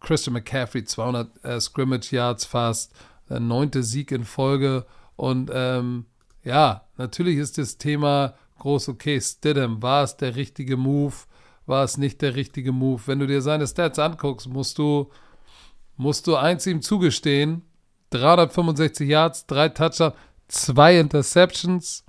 Christian 0.00 0.34
McCaffrey 0.34 0.84
200 0.84 1.44
äh, 1.44 1.60
Scrimmage 1.60 2.12
Yards 2.12 2.44
fast, 2.44 2.92
der 3.28 3.40
neunte 3.40 3.82
Sieg 3.82 4.12
in 4.12 4.24
Folge 4.24 4.86
und 5.16 5.50
ähm, 5.52 6.06
ja, 6.44 6.82
natürlich 6.96 7.38
ist 7.38 7.58
das 7.58 7.78
Thema 7.78 8.34
groß, 8.58 8.88
okay, 8.88 9.20
Stidham, 9.20 9.82
war 9.82 10.04
es 10.04 10.16
der 10.16 10.36
richtige 10.36 10.76
Move? 10.76 11.14
War 11.66 11.82
es 11.82 11.98
nicht 11.98 12.22
der 12.22 12.36
richtige 12.36 12.72
Move? 12.72 13.02
Wenn 13.06 13.18
du 13.18 13.26
dir 13.26 13.42
seine 13.42 13.66
Stats 13.66 13.98
anguckst, 13.98 14.48
musst 14.48 14.78
du, 14.78 15.10
musst 15.96 16.26
du 16.26 16.36
eins 16.36 16.66
ihm 16.66 16.82
zugestehen. 16.82 17.62
365 18.10 19.08
Yards, 19.08 19.46
drei 19.46 19.68
Touchdowns, 19.68 20.14
zwei 20.46 20.98
Interceptions. 21.00 22.04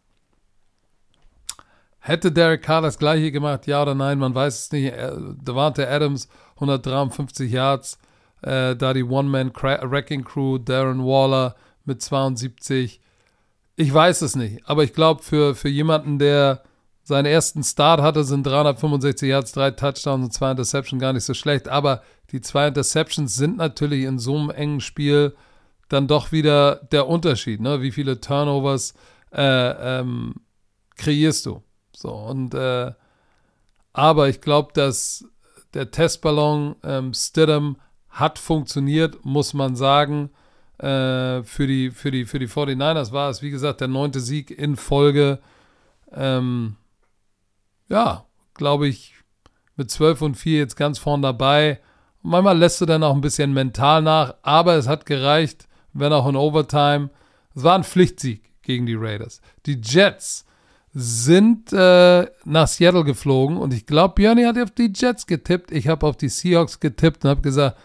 Hätte 1.99 2.31
Derek 2.31 2.61
Carr 2.61 2.81
das 2.81 2.99
gleiche 2.99 3.31
gemacht, 3.31 3.67
ja 3.67 3.81
oder 3.81 3.95
nein, 3.95 4.19
man 4.19 4.35
weiß 4.35 4.65
es 4.65 4.71
nicht. 4.71 4.93
Äh, 4.93 5.11
Devante 5.41 5.89
Adams, 5.89 6.29
153 6.55 7.51
Yards. 7.51 7.97
Äh, 8.41 8.75
da 8.75 8.93
die 8.93 9.03
One-Man-Wrecking 9.03 10.23
Crew, 10.23 10.57
Darren 10.57 11.03
Waller 11.03 11.55
mit 11.85 12.01
72. 12.01 13.01
Ich 13.75 13.93
weiß 13.93 14.21
es 14.21 14.35
nicht, 14.35 14.67
aber 14.67 14.83
ich 14.83 14.93
glaube, 14.93 15.23
für, 15.23 15.55
für 15.55 15.69
jemanden, 15.69 16.19
der 16.19 16.63
seinen 17.03 17.25
ersten 17.25 17.63
Start 17.63 18.01
hatte, 18.01 18.23
sind 18.25 18.45
365 18.45 19.29
Yards, 19.29 19.53
drei 19.53 19.71
Touchdowns 19.71 20.25
und 20.25 20.33
zwei 20.33 20.51
Interceptions 20.51 21.01
gar 21.01 21.13
nicht 21.13 21.23
so 21.23 21.33
schlecht. 21.33 21.69
Aber 21.69 22.01
die 22.31 22.41
zwei 22.41 22.67
Interceptions 22.67 23.33
sind 23.35 23.55
natürlich 23.55 24.03
in 24.03 24.19
so 24.19 24.37
einem 24.37 24.49
engen 24.49 24.81
Spiel 24.81 25.33
dann 25.87 26.07
doch 26.07 26.33
wieder 26.33 26.75
der 26.91 27.07
Unterschied. 27.07 27.61
Ne? 27.61 27.81
Wie 27.81 27.91
viele 27.91 28.19
Turnovers 28.19 28.93
äh, 29.31 29.41
ähm, 29.99 30.35
kreierst 30.97 31.45
du? 31.45 31.63
So, 31.95 32.11
und 32.13 32.53
äh, 32.53 32.91
aber 33.93 34.27
ich 34.27 34.41
glaube, 34.41 34.73
dass 34.73 35.25
der 35.73 35.91
Testballon 35.91 36.75
ähm, 36.83 37.13
Stidham 37.13 37.77
hat 38.19 38.39
funktioniert, 38.39 39.23
muss 39.23 39.53
man 39.53 39.75
sagen. 39.75 40.31
Äh, 40.79 41.43
für, 41.43 41.67
die, 41.67 41.91
für, 41.91 42.11
die, 42.11 42.25
für 42.25 42.39
die 42.39 42.47
49ers 42.47 43.11
war 43.11 43.29
es, 43.29 43.41
wie 43.41 43.49
gesagt, 43.51 43.81
der 43.81 43.87
neunte 43.87 44.19
Sieg 44.19 44.51
in 44.51 44.75
Folge. 44.75 45.39
Ähm, 46.11 46.75
ja, 47.89 48.25
glaube 48.53 48.87
ich, 48.87 49.15
mit 49.75 49.91
12 49.91 50.21
und 50.21 50.35
4 50.35 50.57
jetzt 50.57 50.75
ganz 50.75 50.99
vorn 50.99 51.21
dabei. 51.21 51.79
manchmal 52.21 52.57
lässt 52.57 52.81
du 52.81 52.85
dann 52.85 53.03
auch 53.03 53.13
ein 53.13 53.21
bisschen 53.21 53.53
mental 53.53 54.01
nach, 54.01 54.35
aber 54.41 54.75
es 54.75 54.87
hat 54.87 55.05
gereicht, 55.05 55.67
wenn 55.93 56.13
auch 56.13 56.27
in 56.27 56.35
Overtime. 56.35 57.09
Es 57.55 57.63
war 57.63 57.75
ein 57.75 57.83
Pflichtsieg 57.83 58.43
gegen 58.63 58.85
die 58.85 58.95
Raiders. 58.95 59.41
Die 59.65 59.79
Jets 59.81 60.45
sind 60.93 61.71
äh, 61.73 62.27
nach 62.43 62.67
Seattle 62.67 63.03
geflogen 63.03 63.57
und 63.57 63.73
ich 63.73 63.85
glaube, 63.85 64.15
Björni 64.15 64.43
hat 64.43 64.57
auf 64.57 64.71
die 64.71 64.91
Jets 64.93 65.27
getippt. 65.27 65.71
Ich 65.71 65.87
habe 65.87 66.07
auf 66.07 66.17
die 66.17 66.29
Seahawks 66.29 66.79
getippt 66.79 67.23
und 67.23 67.29
habe 67.29 67.41
gesagt, 67.41 67.77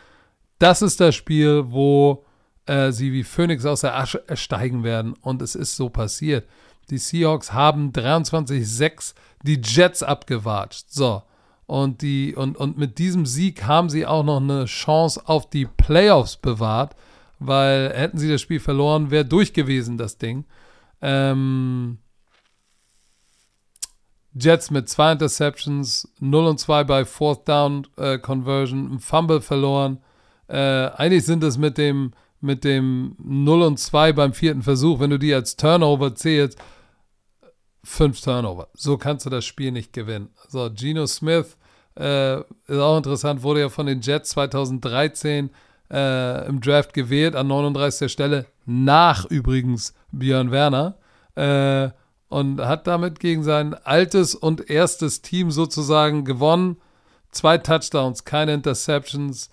das 0.62 0.80
ist 0.80 1.00
das 1.00 1.14
Spiel, 1.16 1.64
wo 1.66 2.24
äh, 2.66 2.92
sie 2.92 3.12
wie 3.12 3.24
Phoenix 3.24 3.66
aus 3.66 3.80
der 3.80 3.96
Asche 3.96 4.22
ersteigen 4.28 4.84
werden. 4.84 5.14
Und 5.20 5.42
es 5.42 5.56
ist 5.56 5.76
so 5.76 5.88
passiert. 5.88 6.48
Die 6.88 6.98
Seahawks 6.98 7.52
haben 7.52 7.90
23-6 7.90 9.14
die 9.42 9.60
Jets 9.60 10.02
abgewatscht. 10.02 10.86
So. 10.88 11.22
Und, 11.66 12.02
die, 12.02 12.34
und, 12.36 12.56
und 12.56 12.78
mit 12.78 12.98
diesem 12.98 13.26
Sieg 13.26 13.64
haben 13.64 13.90
sie 13.90 14.06
auch 14.06 14.22
noch 14.22 14.40
eine 14.40 14.66
Chance 14.66 15.22
auf 15.24 15.50
die 15.50 15.66
Playoffs 15.66 16.36
bewahrt, 16.36 16.94
weil 17.38 17.92
hätten 17.92 18.18
sie 18.18 18.28
das 18.30 18.40
Spiel 18.40 18.60
verloren, 18.60 19.10
wäre 19.10 19.24
durch 19.24 19.52
gewesen, 19.52 19.96
das 19.96 20.18
Ding. 20.18 20.44
Ähm, 21.00 21.98
Jets 24.34 24.70
mit 24.70 24.88
zwei 24.88 25.12
Interceptions, 25.12 26.08
0 26.20 26.46
und 26.46 26.58
2 26.58 26.84
bei 26.84 27.04
Fourth 27.04 27.48
Down 27.48 27.86
äh, 27.96 28.18
Conversion, 28.18 28.94
ein 28.94 28.98
Fumble 29.00 29.40
verloren. 29.40 29.98
Äh, 30.48 30.56
eigentlich 30.56 31.24
sind 31.24 31.44
es 31.44 31.58
mit 31.58 31.78
dem, 31.78 32.12
mit 32.40 32.64
dem 32.64 33.16
0 33.18 33.62
und 33.62 33.78
2 33.78 34.12
beim 34.12 34.32
vierten 34.32 34.62
Versuch, 34.62 35.00
wenn 35.00 35.10
du 35.10 35.18
die 35.18 35.34
als 35.34 35.56
Turnover 35.56 36.14
zählst, 36.14 36.58
fünf 37.84 38.20
Turnover. 38.20 38.68
So 38.74 38.96
kannst 38.96 39.26
du 39.26 39.30
das 39.30 39.44
Spiel 39.44 39.72
nicht 39.72 39.92
gewinnen. 39.92 40.30
So, 40.48 40.70
Geno 40.72 41.06
Smith 41.06 41.56
äh, 41.98 42.38
ist 42.40 42.78
auch 42.78 42.96
interessant, 42.96 43.42
wurde 43.42 43.60
ja 43.60 43.68
von 43.68 43.86
den 43.86 44.00
Jets 44.00 44.30
2013 44.30 45.50
äh, 45.90 46.46
im 46.46 46.60
Draft 46.60 46.94
gewählt, 46.94 47.36
an 47.36 47.48
39. 47.48 48.10
Stelle, 48.10 48.46
nach 48.64 49.24
übrigens 49.26 49.94
Björn 50.10 50.50
Werner. 50.50 50.96
Äh, 51.34 51.90
und 52.32 52.62
hat 52.62 52.86
damit 52.86 53.20
gegen 53.20 53.42
sein 53.44 53.74
altes 53.74 54.34
und 54.34 54.70
erstes 54.70 55.20
Team 55.20 55.50
sozusagen 55.50 56.24
gewonnen. 56.24 56.78
Zwei 57.30 57.58
Touchdowns, 57.58 58.24
keine 58.24 58.54
Interceptions. 58.54 59.50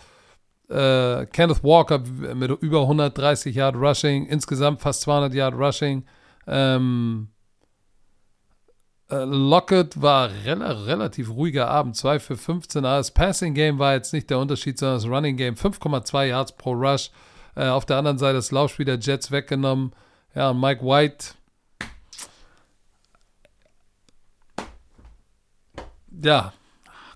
Äh, 0.70 1.26
Kenneth 1.28 1.64
Walker 1.64 2.00
mit 2.36 2.52
über 2.62 2.82
130 2.82 3.56
Yard 3.56 3.76
Rushing, 3.76 4.26
insgesamt 4.28 4.82
fast 4.82 5.02
200 5.02 5.34
Yard 5.34 5.56
Rushing. 5.56 6.06
Ähm, 6.48 7.30
äh, 9.10 9.24
Lockett 9.24 10.02
war 10.02 10.30
rel 10.46 10.62
relativ 10.62 11.32
ruhiger 11.32 11.70
Abend, 11.70 11.96
2 11.96 12.20
für 12.20 12.38
15. 12.38 12.84
Das 12.84 13.12
Passing 13.12 13.54
Game 13.54 13.80
war 13.80 13.94
jetzt 13.94 14.14
nicht 14.14 14.30
der 14.30 14.40
Unterschied, 14.40 14.78
sondern 14.78 14.98
das 14.98 15.08
Running 15.08 15.38
Game 15.38 15.56
5,2 15.56 16.26
Yards 16.26 16.52
pro 16.54 16.74
Rush. 16.74 17.10
Äh, 17.56 17.68
auf 17.68 17.86
der 17.86 17.98
anderen 17.98 18.20
Seite 18.20 18.36
das 18.36 18.52
Laufspiel 18.52 18.86
der 18.86 19.00
Jets 19.00 19.32
weggenommen. 19.32 19.94
Ja, 20.36 20.52
und 20.52 20.62
Mike 20.62 20.86
White 20.86 21.34
ja, 26.24 26.54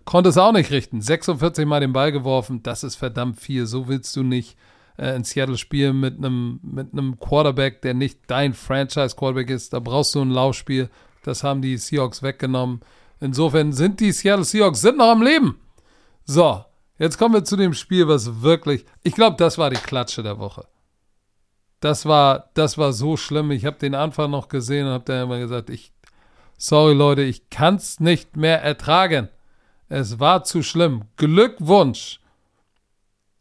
konnte 0.05 0.29
es 0.29 0.37
auch 0.37 0.51
nicht 0.51 0.71
richten. 0.71 1.01
46 1.01 1.65
Mal 1.65 1.79
den 1.79 1.93
Ball 1.93 2.11
geworfen, 2.11 2.63
das 2.63 2.83
ist 2.83 2.95
verdammt 2.95 3.39
viel. 3.39 3.65
So 3.65 3.87
willst 3.87 4.15
du 4.15 4.23
nicht 4.23 4.57
äh, 4.97 5.15
in 5.15 5.23
Seattle 5.23 5.57
spielen 5.57 5.99
mit 5.99 6.17
einem 6.17 6.59
mit 6.63 6.89
Quarterback, 7.19 7.81
der 7.81 7.93
nicht 7.93 8.19
dein 8.27 8.53
Franchise-Quarterback 8.53 9.49
ist. 9.49 9.73
Da 9.73 9.79
brauchst 9.79 10.15
du 10.15 10.21
ein 10.21 10.31
Laufspiel. 10.31 10.89
Das 11.23 11.43
haben 11.43 11.61
die 11.61 11.77
Seahawks 11.77 12.21
weggenommen. 12.21 12.81
Insofern 13.19 13.71
sind 13.71 13.99
die 13.99 14.11
Seattle 14.11 14.43
Seahawks 14.45 14.81
sind 14.81 14.97
noch 14.97 15.09
am 15.11 15.21
Leben. 15.21 15.59
So, 16.25 16.63
jetzt 16.97 17.17
kommen 17.17 17.33
wir 17.33 17.43
zu 17.43 17.55
dem 17.55 17.73
Spiel, 17.73 18.07
was 18.07 18.41
wirklich, 18.41 18.85
ich 19.03 19.13
glaube, 19.13 19.37
das 19.37 19.57
war 19.57 19.69
die 19.69 19.77
Klatsche 19.77 20.23
der 20.23 20.39
Woche. 20.39 20.65
das 21.83 22.05
war, 22.05 22.49
das 22.53 22.77
war 22.77 22.93
so 22.93 23.17
schlimm. 23.17 23.51
Ich 23.51 23.65
habe 23.65 23.77
den 23.77 23.95
Anfang 23.95 24.31
noch 24.31 24.47
gesehen 24.47 24.87
und 24.87 24.93
habe 24.93 25.03
dann 25.05 25.23
immer 25.23 25.39
gesagt, 25.39 25.69
ich, 25.69 25.91
sorry 26.57 26.93
Leute, 26.93 27.23
ich 27.23 27.49
kann 27.49 27.75
es 27.75 27.99
nicht 27.99 28.37
mehr 28.37 28.61
ertragen. 28.61 29.27
Es 29.93 30.19
war 30.19 30.43
zu 30.43 30.63
schlimm. 30.63 31.03
Glückwunsch. 31.17 32.19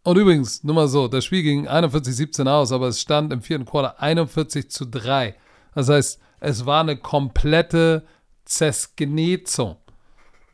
Und 0.03 0.19
übrigens, 0.19 0.63
nur 0.63 0.75
mal 0.75 0.87
so, 0.87 1.09
das 1.09 1.25
Spiel 1.25 1.43
ging 1.43 1.67
41-17 1.67 2.47
aus, 2.47 2.73
aber 2.73 2.89
es 2.89 3.01
stand 3.01 3.33
im 3.33 3.41
vierten 3.41 3.65
Quarter 3.65 4.03
41 4.03 4.71
zu 4.71 4.85
3. 4.85 5.35
Das 5.75 5.89
heißt, 5.89 6.21
es 6.41 6.67
war 6.67 6.83
eine 6.83 6.99
komplette 6.99 8.05
Zesgenezung. 8.45 9.77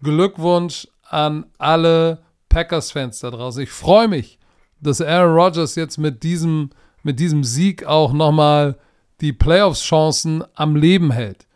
Glückwunsch 0.01 0.87
an 1.03 1.47
alle 1.59 2.23
Packers-Fans 2.49 3.19
da 3.19 3.33
draußen. 3.33 3.65
Ich 3.65 3.71
freue 3.71 4.07
mich, 4.07 4.39
dass 4.81 5.01
Aaron 5.01 5.35
Rodgers 5.35 5.75
jetzt 5.75 5.99
mit 5.99 6.23
diesem, 6.23 6.71
mit 7.03 7.19
diesem 7.19 7.43
Sieg 7.43 7.85
auch 7.85 8.13
nochmal 8.13 8.79
die 9.21 9.33
Playoffs-Chancen 9.33 10.45
am 10.55 10.77
Leben 10.77 11.11
hält. 11.11 11.49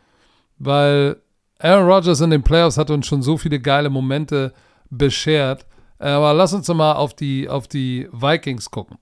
Weil 0.58 1.21
Aaron 1.62 1.86
Rodgers 1.86 2.20
in 2.20 2.30
den 2.30 2.42
Playoffs 2.42 2.76
hat 2.76 2.90
uns 2.90 3.06
schon 3.06 3.22
so 3.22 3.38
viele 3.38 3.60
geile 3.60 3.88
Momente 3.88 4.52
beschert. 4.90 5.64
Aber 5.98 6.34
lass 6.34 6.52
uns 6.52 6.66
mal 6.68 6.94
auf 6.94 7.14
die, 7.14 7.48
auf 7.48 7.68
die 7.68 8.08
Vikings 8.12 8.70
gucken. 8.70 8.98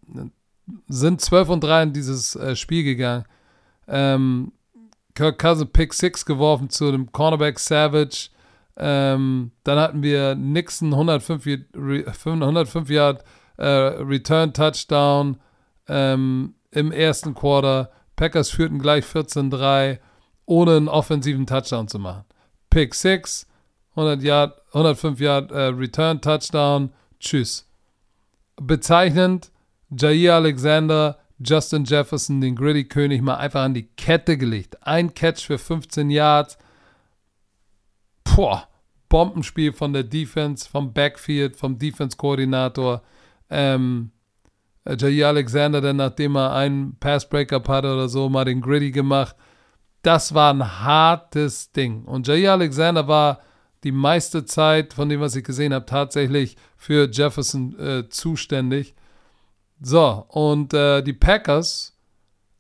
Sind 0.87 1.23
12 1.23 1.49
und 1.49 1.65
3 1.65 1.85
in 1.85 1.93
dieses 1.95 2.37
äh, 2.37 2.55
Spiel 2.55 2.85
gegangen. 2.85 3.25
Ähm, 3.89 4.53
Kirk 5.15 5.39
Cousins 5.39 5.71
Pick 5.73 5.95
6 5.95 6.27
geworfen 6.27 6.69
zu 6.69 6.93
dem 6.93 7.11
Cornerback 7.11 7.59
Savage. 7.59 8.29
Ähm, 8.77 9.53
dann 9.65 9.79
hatten 9.79 10.03
wir 10.03 10.35
Nixon 10.35 10.93
105, 10.93 11.47
105 11.75 12.91
Yard 12.91 13.25
äh, 13.57 13.67
Return 13.67 14.53
Touchdown 14.53 15.39
ähm, 15.89 16.55
im 16.71 16.93
ersten 16.93 17.35
Quarter. 17.35 17.91
Packers 18.17 18.51
führten 18.51 18.79
gleich 18.79 19.07
14-3, 19.07 19.99
ohne 20.45 20.77
einen 20.77 20.89
offensiven 20.89 21.47
Touchdown 21.47 21.89
zu 21.89 21.99
machen. 21.99 22.25
Pick 22.71 22.95
6, 22.95 23.47
100 23.97 24.23
Yard, 24.23 24.63
105 24.69 25.21
Yard 25.21 25.53
äh, 25.53 25.61
Return 25.67 26.21
Touchdown. 26.21 26.93
Tschüss. 27.19 27.67
Bezeichnend, 28.57 29.51
Jair 29.91 30.35
Alexander, 30.35 31.19
Justin 31.43 31.85
Jefferson, 31.85 32.41
den 32.41 32.55
Gritty 32.55 32.85
König, 32.85 33.23
mal 33.23 33.37
einfach 33.37 33.63
an 33.63 33.75
die 33.75 33.89
Kette 33.97 34.37
gelegt. 34.37 34.79
Ein 34.87 35.15
Catch 35.15 35.47
für 35.47 35.59
15 35.59 36.11
Yards. 36.11 36.59
Boah, 38.25 38.69
Bombenspiel 39.09 39.73
von 39.73 39.93
der 39.93 40.05
Defense, 40.05 40.69
vom 40.69 40.93
Backfield, 40.93 41.57
vom 41.57 41.79
Defense-Koordinator. 41.79 43.03
Ähm, 43.49 44.11
Jair 44.87 45.29
Alexander, 45.29 45.81
dann 45.81 45.97
nachdem 45.97 46.37
er 46.37 46.55
einen 46.55 46.97
Pass-Breakup 47.01 47.69
hatte 47.69 47.93
oder 47.93 48.09
so, 48.09 48.29
mal 48.29 48.45
den 48.45 48.61
Gritty 48.61 48.91
gemacht. 48.91 49.35
Das 50.03 50.35
war 50.35 50.53
ein 50.53 50.81
hartes 50.81 51.73
Ding. 51.73 52.05
Und 52.05 52.27
Jair 52.27 52.53
Alexander 52.53 53.07
war 53.07 53.41
die 53.85 53.93
meiste 53.93 54.45
Zeit, 54.45 54.93
von 54.93 55.09
dem, 55.09 55.21
was 55.21 55.37
ich 55.37 55.45
gesehen 55.45 55.73
habe, 55.73 55.87
tatsächlich 55.87 56.57
für 56.77 57.09
Jefferson 57.11 57.79
äh, 57.79 58.09
zuständig. 58.09 58.95
So, 59.81 60.25
und 60.29 60.75
äh, 60.75 61.03
die 61.03 61.15
Packers, 61.15 61.97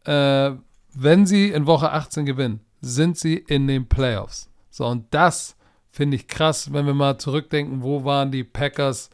äh, 0.04 0.52
wenn 0.94 1.26
sie 1.26 1.50
in 1.50 1.66
Woche 1.66 1.92
18 1.92 2.24
gewinnen, 2.24 2.60
sind 2.80 3.18
sie 3.18 3.36
in 3.36 3.66
den 3.66 3.88
Playoffs. 3.88 4.48
So, 4.70 4.86
und 4.86 5.12
das 5.12 5.56
finde 5.90 6.16
ich 6.16 6.28
krass, 6.28 6.72
wenn 6.72 6.86
wir 6.86 6.94
mal 6.94 7.18
zurückdenken, 7.18 7.82
wo 7.82 8.04
waren 8.04 8.30
die 8.30 8.44
Packers 8.44 9.10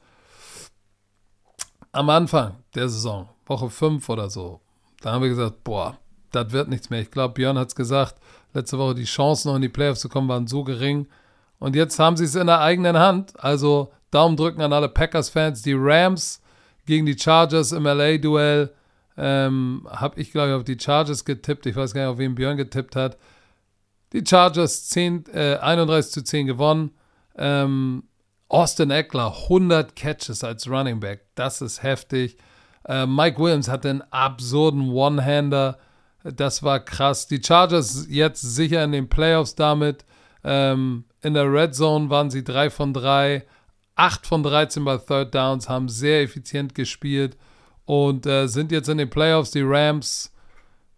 am 1.92 2.10
Anfang 2.10 2.56
der 2.74 2.88
Saison, 2.88 3.28
Woche 3.46 3.70
5 3.70 4.08
oder 4.08 4.30
so. 4.30 4.60
Da 5.00 5.12
haben 5.12 5.22
wir 5.22 5.30
gesagt, 5.30 5.64
boah, 5.64 5.98
das 6.36 6.52
wird 6.52 6.68
nichts 6.68 6.90
mehr. 6.90 7.00
Ich 7.00 7.10
glaube, 7.10 7.34
Björn 7.34 7.58
hat 7.58 7.68
es 7.68 7.74
gesagt, 7.74 8.16
letzte 8.54 8.78
Woche 8.78 8.94
die 8.94 9.04
Chancen 9.04 9.48
noch 9.48 9.56
in 9.56 9.62
die 9.62 9.68
Playoffs 9.68 10.00
zu 10.00 10.08
kommen 10.08 10.28
waren 10.28 10.46
so 10.46 10.62
gering. 10.64 11.06
Und 11.58 11.74
jetzt 11.74 11.98
haben 11.98 12.16
sie 12.16 12.24
es 12.24 12.34
in 12.34 12.46
der 12.46 12.60
eigenen 12.60 12.98
Hand. 12.98 13.32
Also 13.42 13.92
Daumen 14.10 14.36
drücken 14.36 14.60
an 14.60 14.72
alle 14.72 14.88
Packers-Fans. 14.88 15.62
Die 15.62 15.74
Rams 15.74 16.40
gegen 16.86 17.06
die 17.06 17.18
Chargers 17.18 17.72
im 17.72 17.84
LA-Duell 17.84 18.72
ähm, 19.16 19.86
habe 19.90 20.20
ich, 20.20 20.32
glaube 20.32 20.50
ich, 20.50 20.54
auf 20.54 20.64
die 20.64 20.78
Chargers 20.78 21.24
getippt. 21.24 21.66
Ich 21.66 21.76
weiß 21.76 21.94
gar 21.94 22.02
nicht, 22.02 22.10
auf 22.10 22.18
wen 22.18 22.34
Björn 22.34 22.56
getippt 22.56 22.96
hat. 22.96 23.16
Die 24.12 24.24
Chargers 24.24 24.88
10, 24.88 25.24
äh, 25.32 25.56
31 25.56 26.12
zu 26.12 26.22
10 26.22 26.46
gewonnen. 26.46 26.90
Ähm, 27.36 28.04
Austin 28.48 28.90
Eckler 28.90 29.34
100 29.44 29.96
Catches 29.96 30.44
als 30.44 30.68
Running 30.68 31.00
Back. 31.00 31.22
Das 31.34 31.60
ist 31.60 31.82
heftig. 31.82 32.36
Äh, 32.86 33.06
Mike 33.06 33.38
Williams 33.40 33.68
hatte 33.68 33.90
einen 33.90 34.02
absurden 34.10 34.90
One-Hander. 34.90 35.78
Das 36.34 36.62
war 36.62 36.80
krass. 36.80 37.28
Die 37.28 37.40
Chargers 37.42 38.06
jetzt 38.08 38.42
sicher 38.42 38.82
in 38.82 38.92
den 38.92 39.08
Playoffs 39.08 39.54
damit. 39.54 40.04
Ähm, 40.42 41.04
in 41.22 41.34
der 41.34 41.52
Red 41.52 41.74
Zone 41.74 42.10
waren 42.10 42.30
sie 42.30 42.42
3 42.42 42.70
von 42.70 42.92
3, 42.92 43.44
8 43.94 44.26
von 44.26 44.42
13 44.42 44.84
bei 44.84 44.96
Third 44.98 45.34
Downs, 45.34 45.68
haben 45.68 45.88
sehr 45.88 46.22
effizient 46.22 46.74
gespielt 46.74 47.36
und 47.84 48.26
äh, 48.26 48.46
sind 48.46 48.72
jetzt 48.72 48.88
in 48.88 48.98
den 48.98 49.10
Playoffs. 49.10 49.52
Die 49.52 49.62
Rams, 49.64 50.32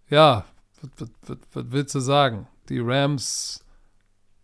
ja, 0.09 0.45
was, 0.97 1.11
was, 1.27 1.65
willst 1.71 1.95
du 1.95 2.01
sagen? 2.01 2.47
Die 2.69 2.81
Rams 2.81 3.65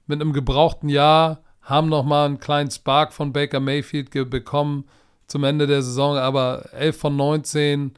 mit 0.06 0.20
einem 0.20 0.32
gebrauchten 0.32 0.88
Jahr 0.88 1.42
haben 1.62 1.88
nochmal 1.88 2.26
einen 2.26 2.40
kleinen 2.40 2.70
Spark 2.70 3.12
von 3.12 3.32
Baker 3.32 3.60
Mayfield 3.60 4.10
bekommen 4.30 4.84
zum 5.26 5.44
Ende 5.44 5.66
der 5.66 5.82
Saison, 5.82 6.16
aber 6.16 6.68
11 6.72 6.98
von 6.98 7.16
19, 7.16 7.92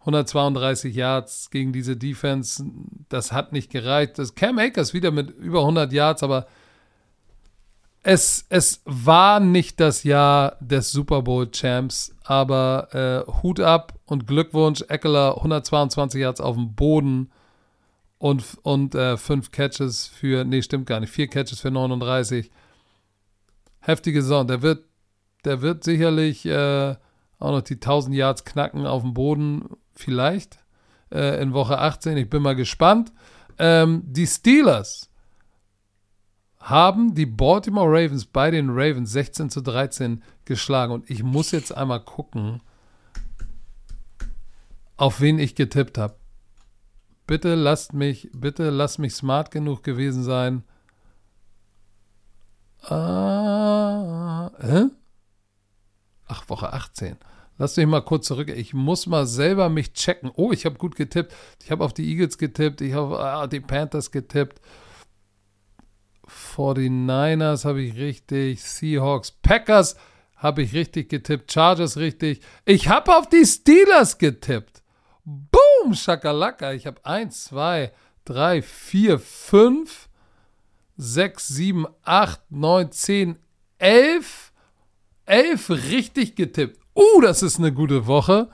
132 0.00 0.94
Yards 0.94 1.50
gegen 1.50 1.72
diese 1.72 1.96
Defense, 1.96 2.64
das 3.08 3.32
hat 3.32 3.52
nicht 3.52 3.70
gereicht. 3.70 4.18
Das 4.18 4.34
Cam 4.34 4.58
Akers 4.58 4.94
wieder 4.94 5.10
mit 5.10 5.30
über 5.30 5.60
100 5.60 5.92
Yards, 5.92 6.22
aber 6.22 6.46
es, 8.02 8.46
es 8.48 8.80
war 8.86 9.40
nicht 9.40 9.78
das 9.78 10.04
Jahr 10.04 10.56
des 10.60 10.90
Super 10.90 11.20
Bowl 11.20 11.50
Champs, 11.50 12.14
aber 12.24 13.26
äh, 13.28 13.42
Hut 13.42 13.60
ab 13.60 13.94
und 14.06 14.26
Glückwunsch. 14.26 14.82
Eckler 14.88 15.36
122 15.36 16.20
Yards 16.22 16.40
auf 16.40 16.56
dem 16.56 16.74
Boden 16.74 17.30
und, 18.16 18.44
und 18.62 18.94
äh, 18.94 19.18
fünf 19.18 19.50
Catches 19.50 20.06
für, 20.06 20.44
nee, 20.44 20.62
stimmt 20.62 20.86
gar 20.86 21.00
nicht, 21.00 21.12
vier 21.12 21.28
Catches 21.28 21.60
für 21.60 21.70
39. 21.70 22.50
Heftige 23.80 24.22
Saison. 24.22 24.46
Der 24.46 24.62
wird, 24.62 24.84
der 25.44 25.60
wird 25.60 25.84
sicherlich 25.84 26.46
äh, 26.46 26.96
auch 27.38 27.50
noch 27.50 27.62
die 27.62 27.74
1000 27.74 28.14
Yards 28.14 28.44
knacken 28.46 28.86
auf 28.86 29.02
dem 29.02 29.12
Boden, 29.12 29.68
vielleicht 29.94 30.58
äh, 31.12 31.40
in 31.42 31.52
Woche 31.52 31.78
18. 31.78 32.16
Ich 32.16 32.30
bin 32.30 32.42
mal 32.42 32.56
gespannt. 32.56 33.12
Ähm, 33.58 34.02
die 34.06 34.26
Steelers 34.26 35.10
haben 36.60 37.14
die 37.14 37.26
Baltimore 37.26 37.88
Ravens 37.88 38.26
bei 38.26 38.50
den 38.50 38.70
Ravens 38.70 39.12
16 39.12 39.50
zu 39.50 39.60
13 39.62 40.22
geschlagen. 40.44 40.92
Und 40.92 41.10
ich 41.10 41.22
muss 41.22 41.50
jetzt 41.50 41.74
einmal 41.74 42.00
gucken, 42.00 42.62
auf 44.96 45.20
wen 45.20 45.38
ich 45.38 45.54
getippt 45.54 45.96
habe. 45.98 46.16
Bitte 47.26 47.54
lasst 47.54 47.92
mich, 47.92 48.28
bitte 48.34 48.70
lasst 48.70 48.98
mich 48.98 49.14
smart 49.14 49.50
genug 49.50 49.82
gewesen 49.82 50.22
sein. 50.22 50.64
Ah, 52.82 54.50
hä? 54.60 54.86
Ach, 56.26 56.48
Woche 56.48 56.72
18. 56.72 57.16
Lass 57.60 57.76
mich 57.76 57.86
mal 57.86 58.00
kurz 58.00 58.26
zurück. 58.26 58.48
Ich 58.48 58.72
muss 58.72 59.06
mal 59.06 59.26
selber 59.26 59.68
mich 59.68 59.92
checken. 59.92 60.30
Oh, 60.34 60.50
ich 60.50 60.64
habe 60.64 60.78
gut 60.78 60.96
getippt. 60.96 61.34
Ich 61.62 61.70
habe 61.70 61.84
auf 61.84 61.92
die 61.92 62.08
Eagles 62.10 62.38
getippt. 62.38 62.80
Ich 62.80 62.94
habe 62.94 63.20
ah, 63.20 63.46
die 63.46 63.60
Panthers 63.60 64.10
getippt. 64.10 64.62
49ers 66.56 67.66
habe 67.66 67.82
ich 67.82 67.96
richtig, 67.96 68.62
Seahawks, 68.62 69.32
Packers 69.42 69.96
habe 70.36 70.62
ich 70.62 70.72
richtig 70.72 71.10
getippt, 71.10 71.52
Chargers 71.52 71.98
richtig. 71.98 72.40
Ich 72.64 72.88
habe 72.88 73.14
auf 73.14 73.28
die 73.28 73.44
Steelers 73.44 74.16
getippt. 74.16 74.82
Boom, 75.26 75.92
Schakalaka. 75.92 76.72
Ich 76.72 76.86
habe 76.86 77.04
1, 77.04 77.44
2, 77.44 77.92
3, 78.24 78.62
4, 78.62 79.18
5, 79.18 80.08
6, 80.96 81.48
7, 81.48 81.86
8, 82.04 82.40
9, 82.48 82.90
10, 82.90 83.38
11. 83.76 84.52
11 85.26 85.70
richtig 85.70 86.36
getippt. 86.36 86.79
Uh, 86.94 87.20
das 87.20 87.42
ist 87.42 87.58
eine 87.58 87.72
gute 87.72 88.06
Woche. 88.06 88.48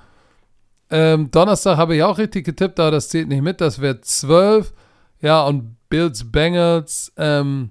Ähm, 0.90 1.30
Donnerstag 1.30 1.76
habe 1.76 1.96
ich 1.96 2.02
auch 2.02 2.18
richtig 2.18 2.44
getippt, 2.44 2.78
aber 2.78 2.92
das 2.92 3.08
zählt 3.08 3.28
nicht 3.28 3.42
mit. 3.42 3.60
Das 3.60 3.80
wäre 3.80 4.00
12. 4.00 4.72
Ja, 5.20 5.42
und 5.44 5.76
Bills 5.88 6.30
Bengals 6.30 7.12
ähm, 7.16 7.70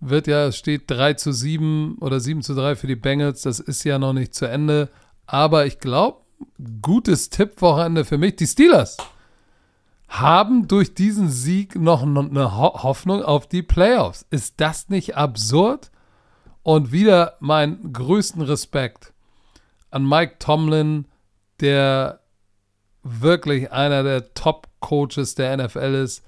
wird 0.00 0.26
ja, 0.26 0.46
es 0.46 0.56
steht 0.56 0.90
3 0.90 1.14
zu 1.14 1.32
7 1.32 1.98
oder 2.00 2.20
7 2.20 2.42
zu 2.42 2.54
3 2.54 2.76
für 2.76 2.86
die 2.86 2.96
Bengals. 2.96 3.42
Das 3.42 3.60
ist 3.60 3.84
ja 3.84 3.98
noch 3.98 4.12
nicht 4.12 4.34
zu 4.34 4.46
Ende. 4.46 4.88
Aber 5.26 5.66
ich 5.66 5.78
glaube, 5.78 6.20
gutes 6.82 7.30
Tippwochenende 7.30 8.04
für 8.04 8.18
mich. 8.18 8.36
Die 8.36 8.46
Steelers 8.46 8.96
haben 10.08 10.66
durch 10.66 10.94
diesen 10.94 11.30
Sieg 11.30 11.76
noch 11.76 12.02
eine 12.02 12.56
Hoffnung 12.56 13.22
auf 13.22 13.46
die 13.46 13.62
Playoffs. 13.62 14.26
Ist 14.30 14.60
das 14.60 14.88
nicht 14.88 15.16
absurd? 15.16 15.90
Und 16.62 16.92
wieder 16.92 17.36
meinen 17.40 17.92
größten 17.92 18.42
Respekt 18.42 19.14
an 19.90 20.08
Mike 20.08 20.36
Tomlin, 20.38 21.06
der 21.60 22.20
wirklich 23.02 23.70
einer 23.72 24.02
der 24.02 24.34
Top-Coaches 24.34 25.34
der 25.34 25.56
NFL 25.56 25.94
ist. 25.94 26.24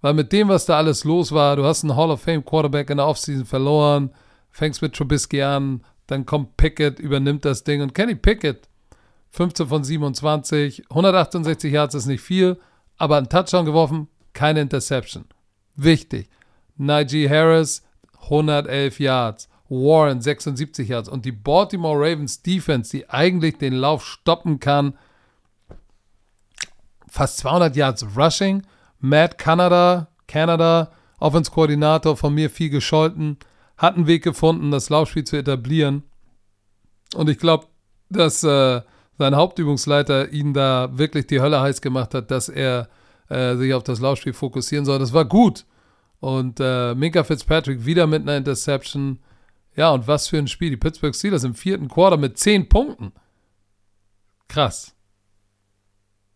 Weil 0.00 0.14
mit 0.14 0.32
dem, 0.32 0.48
was 0.48 0.66
da 0.66 0.76
alles 0.76 1.04
los 1.04 1.32
war, 1.32 1.56
du 1.56 1.64
hast 1.64 1.84
einen 1.84 1.96
Hall 1.96 2.10
of 2.10 2.22
Fame 2.22 2.44
Quarterback 2.44 2.90
in 2.90 2.98
der 2.98 3.06
Offseason 3.06 3.44
verloren, 3.44 4.10
fängst 4.50 4.82
mit 4.82 4.94
Trubisky 4.94 5.42
an, 5.42 5.82
dann 6.06 6.26
kommt 6.26 6.56
Pickett, 6.56 6.98
übernimmt 6.98 7.44
das 7.44 7.64
Ding 7.64 7.82
und 7.82 7.94
Kenny 7.94 8.14
Pickett, 8.14 8.68
15 9.30 9.66
von 9.66 9.84
27, 9.84 10.84
168 10.90 11.72
Yards 11.72 11.94
ist 11.94 12.06
nicht 12.06 12.20
viel, 12.20 12.58
aber 12.96 13.16
ein 13.16 13.28
Touchdown 13.28 13.66
geworfen, 13.66 14.08
keine 14.32 14.60
Interception. 14.60 15.24
Wichtig. 15.74 16.30
Najee 16.76 17.28
Harris, 17.28 17.82
111 18.22 19.00
Yards. 19.00 19.48
Warren, 19.68 20.20
76 20.20 20.88
Yards. 20.88 21.08
Und 21.08 21.24
die 21.24 21.32
Baltimore 21.32 21.98
Ravens 21.98 22.42
Defense, 22.42 22.90
die 22.90 23.08
eigentlich 23.08 23.58
den 23.58 23.74
Lauf 23.74 24.04
stoppen 24.04 24.60
kann, 24.60 24.94
fast 27.08 27.38
200 27.38 27.76
Yards 27.76 28.06
Rushing. 28.16 28.62
Matt 28.98 29.38
Canada, 29.38 30.08
Canada, 30.26 30.90
Offense-Koordinator, 31.18 32.16
von 32.16 32.34
mir 32.34 32.50
viel 32.50 32.70
gescholten, 32.70 33.38
hat 33.76 33.96
einen 33.96 34.06
Weg 34.06 34.24
gefunden, 34.24 34.70
das 34.70 34.90
Laufspiel 34.90 35.24
zu 35.24 35.36
etablieren. 35.36 36.02
Und 37.14 37.28
ich 37.28 37.38
glaube, 37.38 37.66
dass 38.08 38.42
äh, 38.42 38.80
sein 39.18 39.36
Hauptübungsleiter 39.36 40.32
ihn 40.32 40.54
da 40.54 40.90
wirklich 40.92 41.26
die 41.26 41.40
Hölle 41.40 41.60
heiß 41.60 41.80
gemacht 41.80 42.14
hat, 42.14 42.30
dass 42.30 42.48
er 42.48 42.88
äh, 43.28 43.56
sich 43.56 43.74
auf 43.74 43.82
das 43.82 44.00
Laufspiel 44.00 44.32
fokussieren 44.32 44.84
soll. 44.84 44.98
Das 44.98 45.12
war 45.12 45.24
gut. 45.24 45.64
Und 46.20 46.60
äh, 46.60 46.94
Minka 46.94 47.24
Fitzpatrick 47.24 47.84
wieder 47.84 48.06
mit 48.06 48.22
einer 48.22 48.36
Interception. 48.36 49.18
Ja, 49.76 49.90
und 49.90 50.08
was 50.08 50.28
für 50.28 50.38
ein 50.38 50.48
Spiel. 50.48 50.70
Die 50.70 50.76
Pittsburgh 50.76 51.14
Steelers 51.14 51.44
im 51.44 51.54
vierten 51.54 51.88
Quarter 51.88 52.16
mit 52.16 52.38
10 52.38 52.68
Punkten. 52.68 53.12
Krass. 54.48 54.96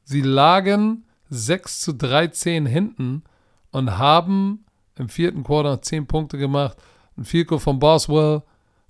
Sie 0.05 0.21
lagen 0.21 1.05
6 1.31 1.81
zu 1.81 1.95
13 1.95 2.67
hinten 2.67 3.25
und 3.71 3.97
haben 3.97 4.67
im 4.97 5.09
vierten 5.09 5.43
Quarter 5.43 5.71
noch 5.71 5.81
10 5.81 6.07
Punkte 6.07 6.37
gemacht. 6.37 6.77
Ein 7.17 7.47
Goal 7.47 7.61
von 7.61 7.79
Boswell 7.79 8.43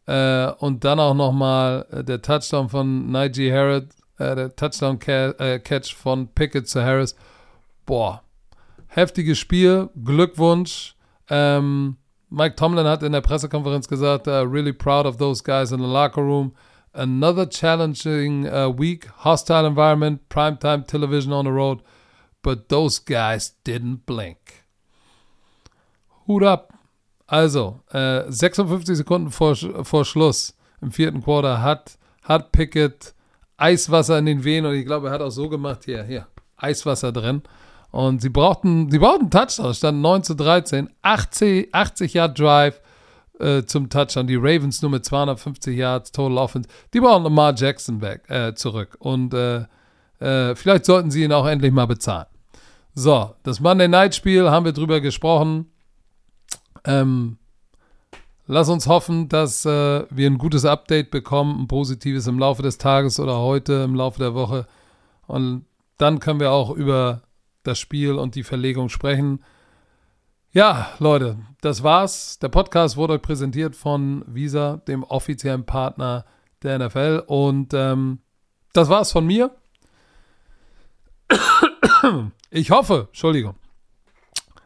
äh, 0.07 0.51
und 0.59 0.84
dann 0.84 0.98
auch 0.98 1.14
nochmal 1.14 1.86
äh, 1.90 2.05
der 2.05 2.20
Touchdown 2.20 2.68
von 2.68 3.11
Najee 3.11 3.53
Harris, 3.53 3.84
äh, 4.18 4.34
der 4.34 4.57
Touchdown-Catch 4.57 5.92
äh, 5.92 5.96
von 5.96 6.28
Pickett 6.28 6.68
zu 6.68 6.82
Harris. 6.82 7.14
Boah, 7.86 8.22
heftiges 8.88 9.38
Spiel. 9.38 9.90
Glückwunsch. 10.03 10.96
Ähm, 11.28 11.96
Mike 12.31 12.55
Tomlin 12.55 12.87
hat 12.87 13.03
in 13.03 13.12
der 13.12 13.20
Pressekonferenz 13.20 13.89
gesagt, 13.89 14.28
uh, 14.28 14.47
really 14.47 14.72
proud 14.72 15.05
of 15.05 15.18
those 15.18 15.43
guys 15.43 15.72
in 15.72 15.81
the 15.81 15.87
locker 15.87 16.22
room. 16.22 16.53
Another 16.93 17.45
challenging 17.45 18.47
uh, 18.47 18.68
week, 18.68 19.09
hostile 19.24 19.66
environment, 19.66 20.28
primetime 20.28 20.87
television 20.87 21.33
on 21.33 21.45
the 21.45 21.53
road, 21.53 21.83
but 22.43 22.68
those 22.68 23.01
guys 23.01 23.55
didn't 23.64 24.07
blink. 24.07 24.64
Hut 26.26 26.45
ab. 26.45 26.72
Also, 27.26 27.81
äh, 27.93 28.24
56 28.28 28.97
Sekunden 28.97 29.31
vor, 29.31 29.55
vor 29.55 30.05
Schluss 30.05 30.57
im 30.81 30.91
vierten 30.91 31.22
Quarter 31.22 31.62
hat, 31.62 31.99
hat 32.22 32.53
Pickett 32.53 33.14
Eiswasser 33.57 34.18
in 34.18 34.26
den 34.26 34.45
Venen 34.45 34.70
und 34.70 34.76
ich 34.76 34.87
glaube, 34.87 35.09
er 35.09 35.14
hat 35.14 35.20
auch 35.20 35.31
so 35.31 35.49
gemacht, 35.49 35.85
hier, 35.85 36.03
hier, 36.05 36.26
Eiswasser 36.57 37.12
drin. 37.12 37.43
Und 37.91 38.22
sie 38.22 38.28
brauchten, 38.28 38.91
sie 38.91 38.99
brauchten 38.99 39.30
Touchdown, 39.30 39.74
stand 39.74 40.01
9 40.01 40.22
zu 40.22 40.34
13, 40.34 40.91
80, 41.03 41.74
80 41.74 42.14
Yard 42.14 42.38
Drive 42.38 42.80
äh, 43.41 43.64
zum 43.64 43.88
Touchdown. 43.88 44.26
Die 44.26 44.36
Ravens 44.36 44.82
nur 44.82 44.91
mit 44.91 45.05
250 45.05 45.76
Yards 45.76 46.12
Total 46.12 46.38
Offense. 46.38 46.68
Die 46.95 47.01
brauchen 47.01 47.24
Lamar 47.24 47.55
Jackson 47.55 48.01
weg, 48.01 48.22
äh, 48.28 48.55
zurück. 48.55 48.97
Und 49.01 49.34
äh, 49.34 49.64
äh, 50.20 50.55
vielleicht 50.55 50.84
sollten 50.84 51.11
sie 51.11 51.24
ihn 51.24 51.32
auch 51.32 51.47
endlich 51.47 51.72
mal 51.72 51.86
bezahlen. 51.86 52.26
So, 52.95 53.34
das 53.43 53.61
Monday 53.61 53.88
Night 53.88 54.14
Spiel 54.14 54.51
haben 54.51 54.64
wir 54.64 54.72
drüber 54.72 55.01
gesprochen. 55.01 55.66
Ähm, 56.84 57.38
lass 58.47 58.68
uns 58.68 58.86
hoffen, 58.86 59.28
dass 59.28 59.64
äh, 59.64 60.05
wir 60.11 60.26
ein 60.28 60.38
gutes 60.38 60.64
Update 60.64 61.11
bekommen, 61.11 61.62
ein 61.62 61.68
positives 61.68 62.26
im 62.26 62.38
Laufe 62.38 62.62
des 62.62 62.78
Tages 62.78 63.18
oder 63.18 63.38
heute 63.38 63.84
im 63.84 63.95
Laufe 63.95 64.18
der 64.18 64.34
Woche. 64.34 64.66
Und 65.26 65.64
dann 65.99 66.20
können 66.20 66.41
wir 66.41 66.51
auch 66.51 66.70
über 66.70 67.22
das 67.63 67.79
Spiel 67.79 68.15
und 68.15 68.35
die 68.35 68.43
Verlegung 68.43 68.89
sprechen. 68.89 69.45
Ja, 70.53 70.91
Leute, 70.99 71.39
das 71.61 71.83
war's. 71.83 72.39
Der 72.41 72.49
Podcast 72.49 72.97
wurde 72.97 73.15
euch 73.15 73.23
präsentiert 73.23 73.77
von 73.77 74.25
Visa, 74.27 74.79
dem 74.89 75.05
offiziellen 75.05 75.65
Partner 75.65 76.25
der 76.63 76.79
NFL. 76.79 77.23
Und 77.27 77.73
ähm, 77.73 78.19
das 78.73 78.89
war's 78.89 79.13
von 79.13 79.27
mir. 79.27 79.55
Ich 82.51 82.73
hoffe, 82.73 83.07
Entschuldigung. 83.09 83.55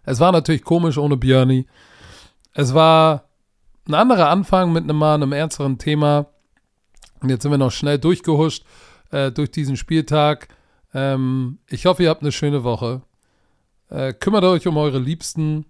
Es 0.04 0.20
war 0.20 0.32
natürlich 0.32 0.64
komisch 0.64 0.96
ohne 0.96 1.18
Björni. 1.18 1.66
Es 2.54 2.72
war 2.72 3.24
ein 3.86 3.94
anderer 3.94 4.30
Anfang 4.30 4.72
mit 4.72 4.84
einem, 4.84 4.96
mal 4.96 5.14
einem 5.14 5.32
ernsteren 5.32 5.76
Thema. 5.76 6.26
Und 7.20 7.28
jetzt 7.28 7.42
sind 7.42 7.50
wir 7.50 7.58
noch 7.58 7.72
schnell 7.72 7.98
durchgehuscht 7.98 8.64
äh, 9.10 9.30
durch 9.30 9.50
diesen 9.50 9.76
Spieltag. 9.76 10.48
Ähm, 10.94 11.58
ich 11.68 11.86
hoffe, 11.86 12.04
ihr 12.04 12.08
habt 12.08 12.22
eine 12.22 12.32
schöne 12.32 12.64
Woche. 12.64 13.02
Äh, 13.90 14.14
kümmert 14.14 14.44
euch 14.44 14.66
um 14.66 14.76
eure 14.76 15.00
Liebsten. 15.00 15.66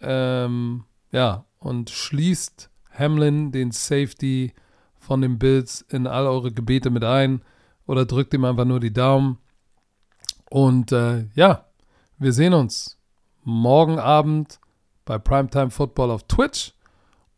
Ähm, 0.00 0.84
ja, 1.12 1.44
und 1.60 1.90
schließt 1.90 2.70
Hamlin, 2.90 3.52
den 3.52 3.70
Safety 3.70 4.52
von 4.98 5.22
den 5.22 5.38
Bills, 5.38 5.82
in 5.88 6.06
all 6.06 6.26
eure 6.26 6.52
Gebete 6.52 6.90
mit 6.90 7.04
ein. 7.04 7.42
Oder 7.86 8.04
drückt 8.04 8.34
ihm 8.34 8.44
einfach 8.44 8.64
nur 8.64 8.80
die 8.80 8.92
Daumen. 8.92 9.38
Und 10.50 10.92
äh, 10.92 11.26
ja, 11.34 11.64
wir 12.18 12.32
sehen 12.32 12.52
uns 12.54 12.98
morgen 13.44 13.98
Abend 13.98 14.60
bei 15.04 15.18
Primetime 15.18 15.70
Football 15.70 16.10
auf 16.10 16.24
Twitch. 16.24 16.74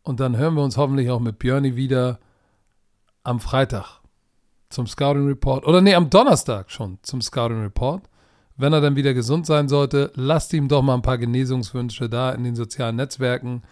Und 0.03 0.19
dann 0.19 0.35
hören 0.35 0.55
wir 0.55 0.63
uns 0.63 0.77
hoffentlich 0.77 1.11
auch 1.11 1.19
mit 1.19 1.37
Björni 1.37 1.75
wieder 1.75 2.19
am 3.23 3.39
Freitag 3.39 4.00
zum 4.71 4.87
Scouting 4.87 5.27
Report. 5.27 5.65
Oder 5.65 5.81
nee, 5.81 5.93
am 5.93 6.09
Donnerstag 6.09 6.71
schon 6.71 6.99
zum 7.01 7.21
Scouting 7.21 7.61
Report. 7.61 8.03
Wenn 8.57 8.73
er 8.73 8.81
dann 8.81 8.95
wieder 8.95 9.13
gesund 9.13 9.45
sein 9.45 9.67
sollte, 9.67 10.11
lasst 10.15 10.53
ihm 10.53 10.67
doch 10.67 10.81
mal 10.81 10.95
ein 10.95 11.01
paar 11.01 11.17
Genesungswünsche 11.17 12.09
da 12.09 12.31
in 12.31 12.43
den 12.43 12.55
sozialen 12.55 12.95
Netzwerken. 12.95 13.63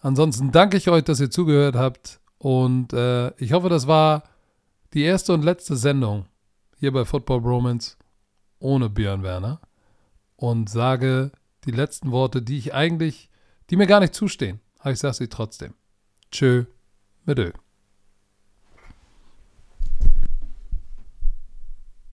Ansonsten 0.00 0.52
danke 0.52 0.76
ich 0.76 0.88
euch, 0.88 1.04
dass 1.04 1.20
ihr 1.20 1.30
zugehört 1.30 1.76
habt. 1.76 2.20
Und 2.38 2.92
äh, 2.92 3.30
ich 3.36 3.52
hoffe, 3.52 3.68
das 3.68 3.86
war 3.86 4.24
die 4.94 5.02
erste 5.02 5.32
und 5.32 5.44
letzte 5.44 5.76
Sendung 5.76 6.26
hier 6.78 6.92
bei 6.92 7.04
Football 7.04 7.40
Bromance 7.40 7.96
ohne 8.58 8.88
Björn 8.88 9.22
Werner. 9.22 9.60
Und 10.36 10.68
sage 10.68 11.32
die 11.64 11.70
letzten 11.70 12.12
Worte, 12.12 12.42
die 12.42 12.58
ich 12.58 12.74
eigentlich, 12.74 13.30
die 13.70 13.76
mir 13.76 13.86
gar 13.86 14.00
nicht 14.00 14.14
zustehen. 14.14 14.60
Aber 14.78 14.92
ich 14.92 14.98
sage 14.98 15.14
sie 15.14 15.28
trotzdem. 15.28 15.74
Tschö, 16.30 16.64
mit 17.24 17.38
Ö. 17.38 17.52